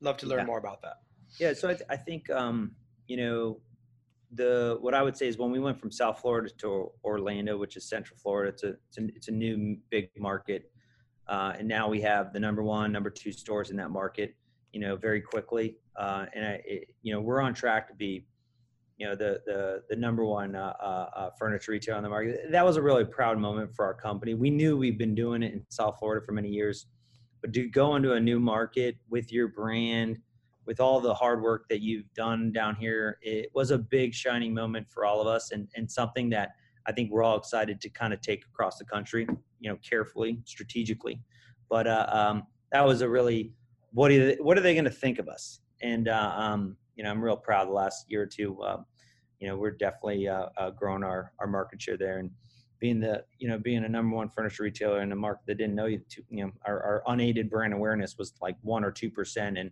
Love 0.00 0.16
to 0.18 0.26
learn 0.26 0.40
yeah. 0.40 0.44
more 0.46 0.58
about 0.58 0.82
that. 0.82 0.98
Yeah, 1.38 1.52
so 1.52 1.68
I, 1.68 1.74
th- 1.74 1.86
I 1.88 1.96
think 1.96 2.28
um, 2.30 2.72
you 3.06 3.16
know 3.16 3.60
the 4.32 4.78
what 4.80 4.94
I 4.94 5.02
would 5.02 5.16
say 5.16 5.26
is 5.26 5.38
when 5.38 5.50
we 5.50 5.60
went 5.60 5.78
from 5.78 5.90
South 5.90 6.20
Florida 6.20 6.50
to 6.58 6.90
Orlando, 7.04 7.56
which 7.56 7.76
is 7.76 7.88
Central 7.88 8.18
Florida, 8.18 8.50
it's 8.50 8.62
a 8.62 8.68
it's 8.88 8.98
a, 8.98 9.06
it's 9.16 9.28
a 9.28 9.32
new 9.32 9.76
big 9.90 10.10
market. 10.18 10.70
Uh, 11.28 11.52
and 11.58 11.68
now 11.68 11.88
we 11.88 12.00
have 12.00 12.32
the 12.32 12.40
number 12.40 12.62
one, 12.62 12.90
number 12.90 13.08
two 13.08 13.30
stores 13.30 13.70
in 13.70 13.76
that 13.76 13.90
market, 13.90 14.34
you 14.72 14.80
know, 14.80 14.96
very 14.96 15.20
quickly. 15.20 15.76
Uh, 15.96 16.26
and 16.34 16.44
I, 16.44 16.60
it, 16.64 16.88
you 17.02 17.12
know, 17.12 17.20
we're 17.20 17.40
on 17.40 17.54
track 17.54 17.86
to 17.86 17.94
be, 17.94 18.26
you 18.98 19.06
know, 19.06 19.14
the 19.14 19.40
the 19.46 19.82
the 19.88 19.96
number 19.96 20.24
one 20.24 20.56
uh, 20.56 20.74
uh, 20.80 21.10
uh, 21.14 21.30
furniture 21.38 21.72
retailer 21.72 21.96
on 21.96 22.02
the 22.02 22.08
market. 22.08 22.50
That 22.50 22.64
was 22.64 22.76
a 22.76 22.82
really 22.82 23.04
proud 23.04 23.38
moment 23.38 23.74
for 23.74 23.84
our 23.84 23.94
company. 23.94 24.34
We 24.34 24.50
knew 24.50 24.76
we've 24.76 24.98
been 24.98 25.14
doing 25.14 25.42
it 25.42 25.52
in 25.52 25.64
South 25.70 25.98
Florida 25.98 26.24
for 26.24 26.32
many 26.32 26.48
years, 26.48 26.86
but 27.40 27.52
to 27.54 27.68
go 27.68 27.96
into 27.96 28.12
a 28.12 28.20
new 28.20 28.38
market 28.40 28.96
with 29.08 29.32
your 29.32 29.48
brand, 29.48 30.18
with 30.66 30.80
all 30.80 31.00
the 31.00 31.14
hard 31.14 31.42
work 31.42 31.68
that 31.68 31.80
you've 31.80 32.12
done 32.14 32.52
down 32.52 32.76
here, 32.76 33.18
it 33.22 33.50
was 33.54 33.70
a 33.70 33.78
big 33.78 34.14
shining 34.14 34.54
moment 34.54 34.86
for 34.90 35.04
all 35.04 35.20
of 35.20 35.26
us, 35.26 35.52
and 35.52 35.68
and 35.74 35.90
something 35.90 36.30
that 36.30 36.50
I 36.86 36.92
think 36.92 37.10
we're 37.10 37.22
all 37.22 37.36
excited 37.36 37.80
to 37.80 37.88
kind 37.88 38.12
of 38.12 38.20
take 38.20 38.44
across 38.44 38.78
the 38.78 38.84
country, 38.84 39.26
you 39.60 39.70
know, 39.70 39.78
carefully, 39.88 40.40
strategically. 40.44 41.20
But 41.68 41.86
uh, 41.86 42.06
um, 42.10 42.42
that 42.72 42.84
was 42.84 43.00
a 43.00 43.08
really 43.08 43.52
what 43.92 44.10
are 44.10 44.26
they, 44.26 44.36
what 44.36 44.56
are 44.58 44.60
they 44.60 44.74
going 44.74 44.84
to 44.84 44.90
think 44.90 45.18
of 45.18 45.28
us? 45.28 45.60
And 45.82 46.08
uh, 46.08 46.32
um, 46.36 46.76
you 46.96 47.04
know, 47.04 47.10
I'm 47.10 47.22
real 47.22 47.36
proud. 47.36 47.68
The 47.68 47.72
last 47.72 48.06
year 48.08 48.22
or 48.22 48.26
two, 48.26 48.62
um, 48.62 48.84
you 49.38 49.48
know, 49.48 49.56
we're 49.56 49.70
definitely 49.72 50.28
uh, 50.28 50.46
uh, 50.56 50.70
growing 50.70 51.02
our 51.02 51.32
our 51.38 51.46
market 51.46 51.80
share 51.80 51.96
there 51.96 52.18
and 52.18 52.30
being 52.80 52.98
the 52.98 53.22
you 53.38 53.48
know 53.48 53.58
being 53.58 53.84
a 53.84 53.88
number 53.88 54.16
one 54.16 54.28
furniture 54.28 54.62
retailer 54.64 55.02
in 55.02 55.12
a 55.12 55.16
market 55.16 55.44
that 55.46 55.58
didn't 55.58 55.74
know 55.74 55.86
you. 55.86 56.00
To, 56.10 56.22
you 56.30 56.44
know, 56.44 56.52
our, 56.64 56.82
our 56.82 57.02
unaided 57.06 57.50
brand 57.50 57.72
awareness 57.72 58.16
was 58.18 58.32
like 58.40 58.56
one 58.62 58.82
or 58.82 58.90
two 58.90 59.10
percent, 59.10 59.58
and 59.58 59.70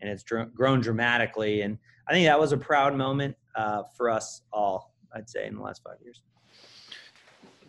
and 0.00 0.10
it's 0.10 0.22
dr- 0.22 0.52
grown 0.54 0.80
dramatically. 0.80 1.62
And 1.62 1.78
I 2.08 2.12
think 2.12 2.26
that 2.26 2.38
was 2.38 2.52
a 2.52 2.56
proud 2.56 2.94
moment 2.94 3.36
uh, 3.54 3.84
for 3.96 4.10
us 4.10 4.42
all. 4.52 4.94
I'd 5.14 5.30
say 5.30 5.46
in 5.46 5.54
the 5.56 5.62
last 5.62 5.82
five 5.82 5.96
years. 6.02 6.22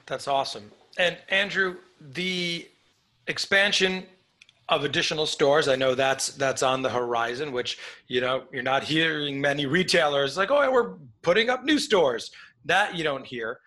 That's 0.05 0.27
awesome. 0.27 0.69
And 0.97 1.17
Andrew, 1.29 1.77
the 2.01 2.67
expansion 3.27 4.05
of 4.67 4.83
additional 4.83 5.25
stores, 5.25 5.67
I 5.67 5.75
know 5.75 5.95
that's 5.95 6.29
that's 6.29 6.63
on 6.63 6.81
the 6.81 6.89
horizon. 6.89 7.51
Which 7.51 7.77
you 8.07 8.21
know 8.21 8.43
you're 8.51 8.63
not 8.63 8.83
hearing 8.83 9.39
many 9.39 9.67
retailers 9.67 10.35
like, 10.35 10.51
oh, 10.51 10.71
we're 10.71 10.95
putting 11.21 11.49
up 11.49 11.63
new 11.63 11.77
stores. 11.77 12.31
That 12.65 12.95
you 12.95 13.03
don't 13.03 13.25
hear. 13.25 13.59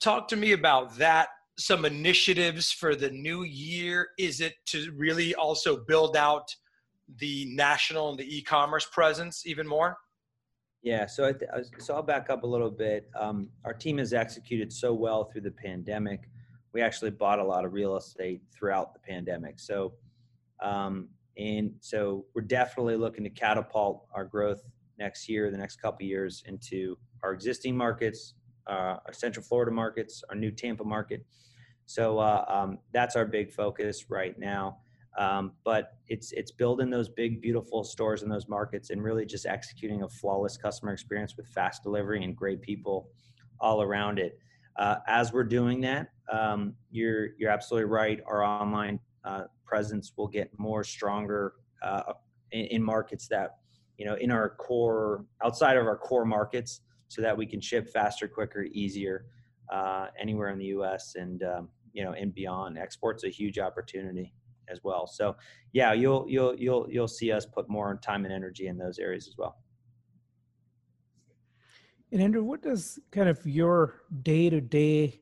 Talk 0.00 0.28
to 0.28 0.36
me 0.36 0.52
about 0.52 0.96
that. 0.96 1.28
Some 1.58 1.84
initiatives 1.84 2.72
for 2.72 2.96
the 2.96 3.10
new 3.10 3.42
year. 3.42 4.08
Is 4.18 4.40
it 4.40 4.54
to 4.66 4.90
really 4.96 5.34
also 5.34 5.84
build 5.84 6.16
out 6.16 6.54
the 7.18 7.46
national 7.54 8.10
and 8.10 8.18
the 8.18 8.36
e-commerce 8.36 8.86
presence 8.86 9.42
even 9.44 9.66
more? 9.66 9.98
Yeah, 10.82 11.04
so 11.04 11.26
I 11.26 11.32
th- 11.32 11.50
so 11.78 11.94
I'll 11.94 12.02
back 12.02 12.30
up 12.30 12.44
a 12.44 12.46
little 12.46 12.70
bit. 12.70 13.10
Um, 13.14 13.50
our 13.66 13.74
team 13.74 13.98
has 13.98 14.14
executed 14.14 14.72
so 14.72 14.94
well 14.94 15.24
through 15.24 15.42
the 15.42 15.50
pandemic. 15.50 16.30
We 16.72 16.80
actually 16.80 17.10
bought 17.10 17.38
a 17.38 17.44
lot 17.44 17.66
of 17.66 17.74
real 17.74 17.96
estate 17.96 18.40
throughout 18.54 18.94
the 18.94 19.00
pandemic. 19.00 19.60
So, 19.60 19.92
um, 20.62 21.08
and 21.36 21.74
so 21.80 22.24
we're 22.34 22.42
definitely 22.42 22.96
looking 22.96 23.24
to 23.24 23.30
catapult 23.30 24.06
our 24.14 24.24
growth 24.24 24.62
next 24.98 25.28
year, 25.28 25.50
the 25.50 25.58
next 25.58 25.82
couple 25.82 26.06
years, 26.06 26.42
into 26.46 26.96
our 27.22 27.32
existing 27.32 27.76
markets, 27.76 28.34
uh, 28.66 28.96
our 29.06 29.12
Central 29.12 29.44
Florida 29.44 29.72
markets, 29.72 30.22
our 30.30 30.36
new 30.36 30.50
Tampa 30.50 30.84
market. 30.84 31.24
So 31.86 32.18
uh, 32.18 32.44
um, 32.48 32.78
that's 32.92 33.16
our 33.16 33.24
big 33.24 33.52
focus 33.52 34.06
right 34.08 34.38
now. 34.38 34.78
Um, 35.18 35.52
but 35.64 35.94
it's 36.06 36.30
it's 36.32 36.52
building 36.52 36.88
those 36.88 37.08
big, 37.08 37.42
beautiful 37.42 37.82
stores 37.82 38.22
in 38.22 38.28
those 38.28 38.48
markets 38.48 38.90
and 38.90 39.02
really 39.02 39.26
just 39.26 39.44
executing 39.44 40.02
a 40.02 40.08
flawless 40.08 40.56
customer 40.56 40.92
experience 40.92 41.36
with 41.36 41.48
fast 41.48 41.82
delivery 41.82 42.22
and 42.22 42.36
great 42.36 42.62
people 42.62 43.08
all 43.58 43.82
around 43.82 44.20
it. 44.20 44.38
Uh, 44.78 44.96
as 45.08 45.32
we're 45.32 45.42
doing 45.42 45.80
that, 45.80 46.10
um, 46.32 46.74
you're 46.92 47.30
you're 47.38 47.50
absolutely 47.50 47.90
right. 47.90 48.20
Our 48.24 48.44
online 48.44 49.00
uh, 49.24 49.44
presence 49.64 50.12
will 50.16 50.28
get 50.28 50.48
more 50.58 50.84
stronger 50.84 51.54
uh, 51.82 52.12
in, 52.52 52.66
in, 52.66 52.82
markets 52.82 53.26
that 53.28 53.56
you 54.00 54.06
know, 54.06 54.14
in 54.14 54.30
our 54.30 54.48
core, 54.48 55.26
outside 55.44 55.76
of 55.76 55.86
our 55.86 55.96
core 55.96 56.24
markets, 56.24 56.80
so 57.10 57.20
that 57.20 57.36
we 57.36 57.44
can 57.44 57.60
ship 57.60 57.90
faster, 57.92 58.28
quicker, 58.28 58.62
easier, 58.72 59.26
uh, 59.72 60.06
anywhere 60.18 60.50
in 60.50 60.58
the 60.58 60.66
U.S. 60.66 61.16
and 61.16 61.42
um, 61.42 61.68
you 61.92 62.04
know 62.04 62.12
and 62.12 62.32
beyond. 62.32 62.78
Export's 62.78 63.24
a 63.24 63.28
huge 63.28 63.58
opportunity 63.58 64.32
as 64.68 64.78
well. 64.84 65.08
So 65.08 65.36
yeah, 65.72 65.92
you'll 65.92 66.24
you'll 66.28 66.54
you'll 66.54 66.86
you'll 66.88 67.08
see 67.08 67.32
us 67.32 67.44
put 67.44 67.68
more 67.68 67.98
time 68.00 68.24
and 68.24 68.32
energy 68.32 68.68
in 68.68 68.78
those 68.78 69.00
areas 69.00 69.26
as 69.26 69.34
well. 69.36 69.58
And 72.12 72.22
Andrew, 72.22 72.44
what 72.44 72.62
does 72.62 73.00
kind 73.10 73.28
of 73.28 73.44
your 73.44 74.02
day 74.22 74.48
to 74.48 74.60
day 74.60 75.20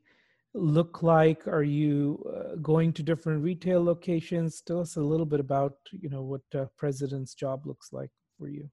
look 0.53 1.03
like? 1.03 1.49
Are 1.49 1.63
you 1.63 2.23
uh, 2.37 2.57
going 2.57 2.93
to 2.95 3.03
different 3.03 3.43
retail 3.43 3.83
locations? 3.83 4.61
Tell 4.61 4.81
us 4.81 4.97
a 4.97 5.01
little 5.01 5.27
bit 5.27 5.41
about 5.41 5.77
you 5.91 6.11
know 6.11 6.23
what 6.23 6.43
uh, 6.55 6.67
president's 6.77 7.35
job 7.35 7.67
looks 7.67 7.95
like 7.95 8.11
for 8.39 8.49
you. 8.49 8.69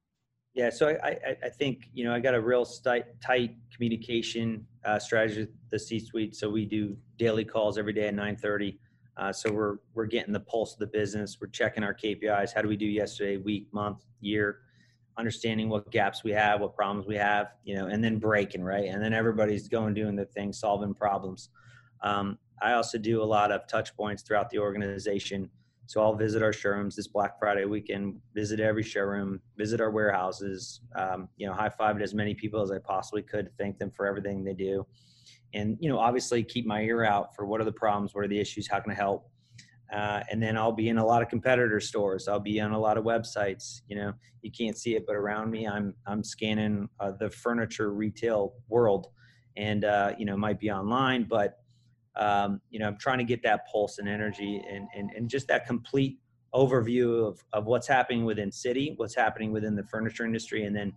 Yeah, 0.55 0.69
so 0.69 0.97
I, 1.03 1.09
I, 1.09 1.37
I 1.43 1.49
think 1.49 1.89
you 1.93 2.05
know 2.05 2.13
I 2.13 2.19
got 2.19 2.33
a 2.33 2.41
real 2.41 2.65
tight, 2.65 3.05
tight 3.21 3.55
communication 3.73 4.65
uh, 4.85 4.97
strategy 4.97 5.41
with 5.41 5.49
the 5.69 5.77
C-suite. 5.77 6.33
So 6.35 6.49
we 6.49 6.65
do 6.65 6.95
daily 7.17 7.43
calls 7.43 7.77
every 7.77 7.91
day 7.91 8.07
at 8.07 8.15
9:30. 8.15 8.77
Uh, 9.17 9.33
so 9.33 9.51
we're 9.51 9.77
we're 9.93 10.05
getting 10.05 10.31
the 10.31 10.39
pulse 10.39 10.73
of 10.73 10.79
the 10.79 10.87
business. 10.87 11.37
We're 11.41 11.47
checking 11.47 11.83
our 11.83 11.93
KPIs. 11.93 12.53
How 12.55 12.61
do 12.61 12.69
we 12.69 12.77
do 12.77 12.85
yesterday, 12.85 13.35
week, 13.35 13.67
month, 13.73 14.05
year? 14.21 14.59
Understanding 15.17 15.67
what 15.67 15.91
gaps 15.91 16.23
we 16.23 16.31
have, 16.31 16.61
what 16.61 16.73
problems 16.73 17.05
we 17.05 17.15
have, 17.15 17.51
you 17.65 17.75
know, 17.75 17.87
and 17.87 18.01
then 18.03 18.17
breaking 18.17 18.63
right. 18.63 18.85
And 18.85 19.03
then 19.03 19.13
everybody's 19.13 19.67
going 19.67 19.93
doing 19.93 20.15
their 20.15 20.25
thing, 20.25 20.53
solving 20.53 20.93
problems. 20.93 21.49
Um, 22.01 22.37
I 22.61 22.73
also 22.73 22.97
do 22.97 23.21
a 23.21 23.25
lot 23.25 23.51
of 23.51 23.67
touch 23.67 23.95
points 23.95 24.23
throughout 24.23 24.49
the 24.49 24.59
organization. 24.59 25.49
So 25.87 26.01
I'll 26.01 26.15
visit 26.15 26.41
our 26.41 26.53
showrooms 26.53 26.95
this 26.95 27.07
Black 27.07 27.37
Friday 27.37 27.65
weekend, 27.65 28.15
visit 28.33 28.59
every 28.59 28.83
showroom, 28.83 29.39
visit 29.57 29.79
our 29.79 29.91
warehouses, 29.91 30.81
um, 30.95 31.29
you 31.37 31.45
know, 31.45 31.53
high 31.53 31.69
five 31.69 32.01
as 32.01 32.13
many 32.13 32.33
people 32.33 32.61
as 32.61 32.71
I 32.71 32.79
possibly 32.79 33.21
could, 33.21 33.49
thank 33.59 33.77
them 33.77 33.91
for 33.91 34.07
everything 34.07 34.43
they 34.43 34.53
do. 34.53 34.85
And, 35.53 35.77
you 35.79 35.87
know, 35.89 35.99
obviously 35.99 36.43
keep 36.43 36.65
my 36.65 36.81
ear 36.81 37.03
out 37.03 37.35
for 37.35 37.45
what 37.45 37.61
are 37.61 37.65
the 37.65 37.71
problems, 37.71 38.15
what 38.15 38.23
are 38.23 38.27
the 38.27 38.39
issues, 38.39 38.67
how 38.67 38.79
can 38.79 38.91
I 38.91 38.95
help? 38.95 39.29
Uh, 39.93 40.21
and 40.31 40.41
then 40.41 40.57
I'll 40.57 40.71
be 40.71 40.89
in 40.89 40.97
a 40.97 41.05
lot 41.05 41.21
of 41.21 41.29
competitor 41.29 41.79
stores. 41.79 42.27
I'll 42.27 42.39
be 42.39 42.59
on 42.59 42.71
a 42.71 42.79
lot 42.79 42.97
of 42.97 43.03
websites. 43.03 43.81
You 43.87 43.95
know, 43.95 44.13
you 44.41 44.51
can't 44.51 44.77
see 44.77 44.95
it, 44.95 45.05
but 45.05 45.15
around 45.15 45.51
me, 45.51 45.67
I'm 45.67 45.93
I'm 46.07 46.23
scanning 46.23 46.89
uh, 46.99 47.11
the 47.19 47.29
furniture 47.29 47.93
retail 47.93 48.55
world, 48.67 49.07
and 49.57 49.85
uh, 49.85 50.13
you 50.17 50.25
know, 50.25 50.35
might 50.35 50.59
be 50.59 50.71
online, 50.71 51.27
but 51.29 51.59
um, 52.17 52.61
you 52.69 52.79
know, 52.79 52.87
I'm 52.87 52.97
trying 52.97 53.17
to 53.17 53.23
get 53.23 53.43
that 53.43 53.67
pulse 53.71 53.97
and 53.99 54.07
energy 54.07 54.63
and, 54.69 54.87
and, 54.95 55.11
and 55.15 55.29
just 55.29 55.47
that 55.47 55.65
complete 55.65 56.19
overview 56.53 57.27
of, 57.27 57.43
of 57.51 57.65
what's 57.65 57.87
happening 57.87 58.23
within 58.23 58.51
city, 58.51 58.93
what's 58.97 59.15
happening 59.15 59.51
within 59.51 59.75
the 59.75 59.83
furniture 59.83 60.25
industry, 60.25 60.65
and 60.65 60.75
then, 60.75 60.93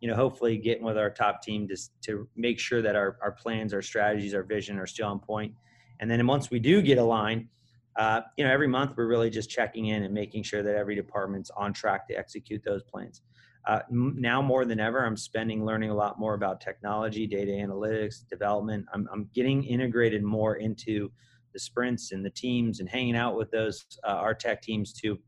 you 0.00 0.08
know, 0.08 0.14
hopefully 0.14 0.56
getting 0.56 0.84
with 0.84 0.96
our 0.96 1.10
top 1.10 1.42
team 1.42 1.66
to, 1.68 1.76
to 2.02 2.28
make 2.36 2.58
sure 2.58 2.80
that 2.80 2.94
our, 2.94 3.18
our 3.20 3.32
plans, 3.32 3.74
our 3.74 3.82
strategies, 3.82 4.34
our 4.34 4.44
vision 4.44 4.78
are 4.78 4.86
still 4.86 5.08
on 5.08 5.18
point. 5.18 5.52
And 5.98 6.10
then 6.10 6.26
once 6.26 6.50
we 6.50 6.60
do 6.60 6.80
get 6.80 6.98
aligned, 6.98 7.48
uh, 7.96 8.20
you 8.36 8.44
know, 8.44 8.50
every 8.52 8.68
month 8.68 8.92
we're 8.96 9.08
really 9.08 9.30
just 9.30 9.50
checking 9.50 9.86
in 9.86 10.04
and 10.04 10.14
making 10.14 10.44
sure 10.44 10.62
that 10.62 10.76
every 10.76 10.94
department's 10.94 11.50
on 11.56 11.72
track 11.72 12.06
to 12.08 12.14
execute 12.14 12.62
those 12.64 12.82
plans. 12.84 13.22
Uh, 13.66 13.80
now 13.90 14.40
more 14.40 14.64
than 14.64 14.80
ever, 14.80 15.04
I'm 15.04 15.16
spending 15.16 15.64
learning 15.64 15.90
a 15.90 15.94
lot 15.94 16.18
more 16.18 16.34
about 16.34 16.60
technology, 16.60 17.26
data 17.26 17.52
analytics, 17.52 18.26
development. 18.28 18.86
I'm, 18.92 19.08
I'm 19.12 19.28
getting 19.34 19.64
integrated 19.64 20.22
more 20.22 20.56
into 20.56 21.10
the 21.52 21.58
sprints 21.58 22.12
and 22.12 22.24
the 22.24 22.30
teams 22.30 22.80
and 22.80 22.88
hanging 22.88 23.16
out 23.16 23.36
with 23.36 23.50
those 23.50 23.84
uh, 24.04 24.12
our 24.12 24.34
tech 24.34 24.62
teams 24.62 24.92
to 24.94 25.18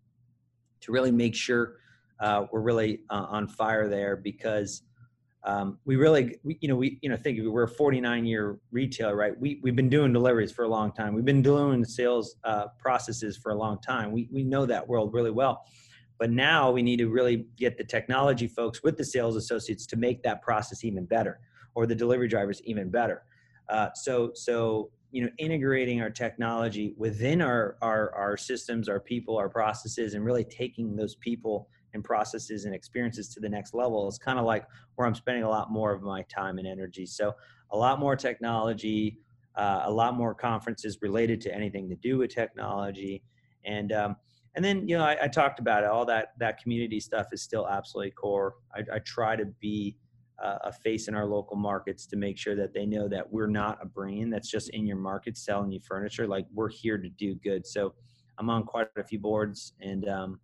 to 0.81 0.93
really 0.93 1.11
make 1.11 1.35
sure 1.35 1.77
uh, 2.21 2.47
we're 2.53 2.61
really 2.61 3.01
uh, 3.11 3.27
on 3.29 3.49
fire 3.49 3.89
there 3.89 4.17
because 4.17 4.83
um, 5.45 5.79
we 5.85 5.97
really 5.97 6.39
we, 6.45 6.57
you 6.61 6.69
know 6.69 6.77
we 6.77 6.99
you 7.03 7.09
know 7.09 7.17
think 7.17 7.39
we're 7.43 7.65
a 7.65 7.69
49 7.69 8.25
year 8.25 8.59
retailer 8.71 9.17
right? 9.17 9.39
We, 9.39 9.61
we've 9.63 9.77
been 9.77 9.89
doing 9.89 10.13
deliveries 10.13 10.53
for 10.53 10.65
a 10.65 10.69
long 10.69 10.93
time. 10.93 11.15
We've 11.15 11.25
been 11.25 11.43
doing 11.43 11.85
sales 11.85 12.37
uh, 12.45 12.67
processes 12.79 13.37
for 13.37 13.53
a 13.53 13.57
long 13.57 13.81
time. 13.81 14.13
We, 14.13 14.29
we 14.33 14.45
know 14.45 14.65
that 14.67 14.87
world 14.87 15.13
really 15.13 15.33
well 15.33 15.65
but 16.19 16.31
now 16.31 16.71
we 16.71 16.83
need 16.83 16.99
to 16.99 17.09
really 17.09 17.47
get 17.57 17.77
the 17.77 17.85
technology 17.85 18.47
folks 18.47 18.83
with 18.83 18.97
the 18.97 19.05
sales 19.05 19.37
associates 19.37 19.87
to 19.87 19.97
make 19.97 20.23
that 20.23 20.43
process 20.43 20.85
even 20.85 21.05
better, 21.05 21.41
or 21.75 21.87
the 21.87 21.95
delivery 21.95 22.29
drivers 22.29 22.61
even 22.65 22.91
better. 22.91 23.25
Uh, 23.69 23.89
so, 23.95 24.31
so 24.35 24.91
you 25.13 25.23
know, 25.23 25.31
integrating 25.39 26.01
our 26.01 26.11
technology 26.11 26.95
within 26.97 27.43
our, 27.43 27.77
our 27.83 28.15
our 28.15 28.37
systems, 28.37 28.89
our 28.89 28.99
people, 28.99 29.37
our 29.37 29.49
processes, 29.49 30.15
and 30.15 30.25
really 30.25 30.45
taking 30.45 30.97
those 30.97 31.17
people 31.17 31.69
and 31.95 32.03
processes 32.03 32.65
and 32.65 32.75
experiences 32.75 33.29
to 33.29 33.41
the 33.41 33.49
next 33.49 33.75
level 33.75 34.09
is 34.09 34.19
kind 34.19 34.39
of 34.39 34.47
like 34.47 34.65
where 34.95 35.07
I'm 35.07 35.15
spending 35.15 35.45
a 35.45 35.49
lot 35.49 35.71
more 35.71 35.93
of 35.93 36.03
my 36.03 36.23
time 36.23 36.59
and 36.59 36.67
energy. 36.67 37.05
So, 37.05 37.35
a 37.73 37.77
lot 37.77 38.01
more 38.01 38.17
technology, 38.17 39.19
uh, 39.55 39.83
a 39.85 39.91
lot 39.91 40.15
more 40.15 40.35
conferences 40.35 40.99
related 41.03 41.41
to 41.43 41.55
anything 41.55 41.89
to 41.91 41.97
do 41.97 42.19
with 42.19 42.35
technology, 42.35 43.23
and 43.65 43.93
um, 43.93 44.17
and 44.55 44.65
then 44.65 44.87
you 44.89 44.97
know 44.97 45.05
I, 45.05 45.17
I, 45.23 45.29
talked 45.29 45.59
about 45.59 45.83
it 45.83 45.89
all 45.89 46.05
that 46.07 46.33
that 46.39 46.63
community 46.63 47.01
stuff 47.01 47.29
is 47.33 47.43
still 47.43 47.67
absolutely 47.69 48.11
core. 48.13 48.57
I, 48.75 48.97
I 48.97 48.99
try 49.01 49.37
to 49.37 49.47
be 49.47 49.97
uh, 50.43 50.59
a 50.65 50.73
face 50.73 51.09
in 51.09 51.15
our 51.15 51.27
local 51.27 51.57
markets 51.57 52.07
to 52.07 52.17
make 52.17 52.37
sure 52.37 52.57
that 52.57 52.75
they 52.75 52.85
know 52.85 53.09
that 53.09 53.31
we're 53.31 53.47
not 53.47 53.79
a 53.81 53.87
brand 53.87 54.33
that's 54.33 54.51
just 54.51 54.71
in 54.71 54.87
your 54.87 54.97
market 54.97 55.37
selling 55.37 55.71
you 55.71 55.81
furniture 55.81 56.27
like 56.27 56.47
we're 56.53 56.69
here 56.69 56.99
to 56.99 57.09
do 57.09 57.35
good. 57.37 57.67
So 57.67 57.95
i'm 58.39 58.49
on 58.49 58.65
quite 58.65 58.89
a 58.97 59.05
few 59.05 59.19
boards 59.19 59.75
and 59.81 60.09
um, 60.09 60.41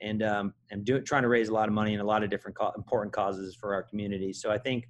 and 0.00 0.22
um, 0.22 0.54
i'm 0.72 0.84
doing 0.84 1.04
trying 1.04 1.22
to 1.22 1.28
raise 1.28 1.48
a 1.48 1.54
lot 1.54 1.68
of 1.68 1.74
money 1.74 1.94
in 1.94 2.00
a 2.00 2.04
lot 2.04 2.24
of 2.24 2.30
different 2.30 2.56
co- 2.56 2.72
important 2.76 3.12
causes 3.12 3.54
for 3.54 3.74
our 3.74 3.82
community. 3.82 4.32
So 4.32 4.50
i 4.50 4.58
think 4.58 4.88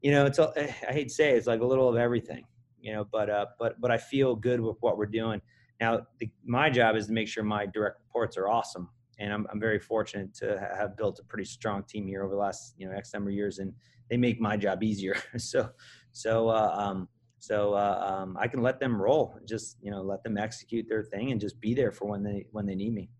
you 0.00 0.10
know 0.10 0.26
it's 0.26 0.38
a, 0.38 0.52
i 0.88 0.92
hate 0.92 1.08
to 1.08 1.14
say 1.14 1.30
it, 1.30 1.36
it's 1.36 1.46
like 1.46 1.60
a 1.60 1.66
little 1.66 1.88
of 1.88 1.96
everything 1.96 2.44
you 2.80 2.92
know 2.92 3.04
but 3.10 3.28
uh 3.28 3.46
but 3.58 3.80
but 3.80 3.90
i 3.90 3.98
feel 3.98 4.34
good 4.36 4.60
with 4.60 4.76
what 4.80 4.96
we're 4.96 5.06
doing 5.06 5.40
now, 5.80 6.06
the, 6.18 6.28
my 6.44 6.70
job 6.70 6.96
is 6.96 7.06
to 7.06 7.12
make 7.12 7.28
sure 7.28 7.44
my 7.44 7.66
direct 7.66 8.00
reports 8.00 8.36
are 8.36 8.48
awesome, 8.48 8.88
and 9.18 9.32
I'm, 9.32 9.46
I'm 9.52 9.60
very 9.60 9.78
fortunate 9.78 10.34
to 10.36 10.58
have 10.76 10.96
built 10.96 11.20
a 11.20 11.24
pretty 11.24 11.44
strong 11.44 11.84
team 11.84 12.06
here 12.06 12.22
over 12.22 12.32
the 12.32 12.40
last 12.40 12.74
you 12.76 12.88
know 12.88 12.96
X 12.96 13.14
number 13.14 13.30
of 13.30 13.36
years, 13.36 13.58
and 13.58 13.72
they 14.10 14.16
make 14.16 14.40
my 14.40 14.56
job 14.56 14.82
easier. 14.82 15.16
so, 15.36 15.70
so, 16.12 16.48
uh, 16.48 16.74
um, 16.74 17.08
so 17.38 17.74
uh, 17.74 18.20
um, 18.22 18.36
I 18.38 18.48
can 18.48 18.60
let 18.62 18.80
them 18.80 19.00
roll, 19.00 19.38
just 19.46 19.76
you 19.80 19.90
know, 19.90 20.02
let 20.02 20.22
them 20.24 20.36
execute 20.36 20.86
their 20.88 21.04
thing, 21.04 21.30
and 21.30 21.40
just 21.40 21.60
be 21.60 21.74
there 21.74 21.92
for 21.92 22.06
when 22.06 22.22
they 22.22 22.46
when 22.50 22.66
they 22.66 22.74
need 22.74 22.94
me. 22.94 23.10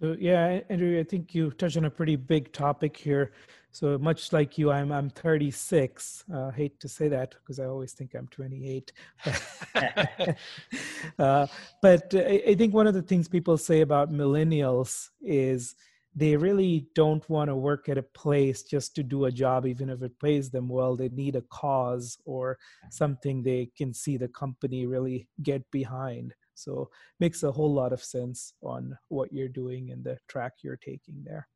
So 0.00 0.16
yeah, 0.18 0.60
Andrew, 0.68 0.98
I 0.98 1.04
think 1.04 1.34
you 1.34 1.50
touched 1.52 1.76
on 1.76 1.84
a 1.84 1.90
pretty 1.90 2.16
big 2.16 2.52
topic 2.52 2.96
here. 2.96 3.32
So 3.74 3.98
much 3.98 4.32
like 4.32 4.56
you, 4.56 4.70
I'm 4.70 4.92
I'm 4.92 5.10
36. 5.10 6.26
Uh, 6.32 6.52
hate 6.52 6.78
to 6.78 6.88
say 6.88 7.08
that 7.08 7.34
because 7.34 7.58
I 7.58 7.64
always 7.64 7.92
think 7.92 8.14
I'm 8.14 8.28
28. 8.28 8.92
uh, 11.18 11.48
but 11.82 12.14
I, 12.14 12.42
I 12.50 12.54
think 12.54 12.72
one 12.72 12.86
of 12.86 12.94
the 12.94 13.02
things 13.02 13.26
people 13.26 13.58
say 13.58 13.80
about 13.80 14.12
millennials 14.12 15.08
is 15.20 15.74
they 16.14 16.36
really 16.36 16.86
don't 16.94 17.28
want 17.28 17.48
to 17.48 17.56
work 17.56 17.88
at 17.88 17.98
a 17.98 18.04
place 18.04 18.62
just 18.62 18.94
to 18.94 19.02
do 19.02 19.24
a 19.24 19.32
job, 19.32 19.66
even 19.66 19.90
if 19.90 20.02
it 20.02 20.20
pays 20.20 20.50
them 20.50 20.68
well. 20.68 20.94
They 20.94 21.08
need 21.08 21.34
a 21.34 21.42
cause 21.42 22.16
or 22.24 22.60
something 22.92 23.42
they 23.42 23.72
can 23.76 23.92
see 23.92 24.16
the 24.16 24.28
company 24.28 24.86
really 24.86 25.26
get 25.42 25.68
behind. 25.72 26.32
So 26.54 26.90
makes 27.18 27.42
a 27.42 27.50
whole 27.50 27.74
lot 27.74 27.92
of 27.92 28.04
sense 28.04 28.54
on 28.62 28.96
what 29.08 29.32
you're 29.32 29.48
doing 29.48 29.90
and 29.90 30.04
the 30.04 30.16
track 30.28 30.52
you're 30.62 30.76
taking 30.76 31.24
there. 31.24 31.48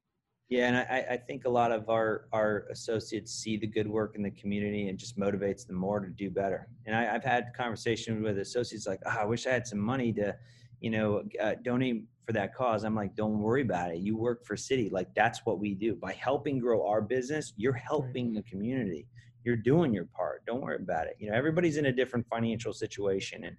Yeah, 0.49 0.69
and 0.69 0.77
I, 0.79 1.07
I 1.11 1.17
think 1.19 1.45
a 1.45 1.49
lot 1.49 1.73
of 1.73 1.91
our 1.91 2.27
our 2.33 2.65
associates 2.71 3.33
see 3.33 3.59
the 3.59 3.67
good 3.67 3.87
work 3.87 4.15
in 4.17 4.23
the 4.23 4.31
community 4.31 4.89
and 4.89 4.99
just 4.99 5.19
motivates 5.19 5.67
them 5.67 5.77
more 5.77 6.01
to 6.01 6.09
do 6.09 6.31
better. 6.31 6.69
And 6.87 6.97
I, 6.97 7.05
have 7.05 7.23
had 7.23 7.53
conversations 7.55 8.23
with 8.23 8.39
associates 8.39 8.87
like, 8.87 9.01
oh, 9.05 9.15
I 9.19 9.25
wish 9.27 9.47
I 9.47 9.51
had 9.51 9.67
some 9.67 9.79
money 9.79 10.11
to, 10.15 10.35
you 10.81 10.89
know, 10.91 11.23
uh, 11.39 11.57
donate 11.63 12.05
for 12.25 12.33
that 12.33 12.55
cause. 12.55 12.85
I'm 12.85 12.95
like, 12.95 13.15
don't 13.15 13.41
worry 13.41 13.61
about 13.61 13.91
it. 13.91 13.99
You 13.99 14.17
work 14.17 14.47
for 14.47 14.57
City. 14.57 14.89
Like 14.89 15.15
that's 15.15 15.45
what 15.45 15.59
we 15.59 15.75
do. 15.75 15.95
By 15.95 16.15
helping 16.15 16.59
grow 16.59 16.87
our 16.87 17.03
business, 17.03 17.53
you're 17.59 17.75
helping 17.75 18.33
the 18.33 18.43
community. 18.43 19.07
You're 19.45 19.57
doing 19.57 19.93
your 19.93 20.07
part. 20.07 20.47
Don't 20.47 20.63
worry 20.63 20.77
about 20.77 21.09
it. 21.09 21.17
You 21.19 21.31
know, 21.31 21.37
everybody's 21.37 21.77
in 21.77 21.87
a 21.87 21.93
different 21.93 22.27
financial 22.27 22.73
situation, 22.73 23.45
and 23.45 23.57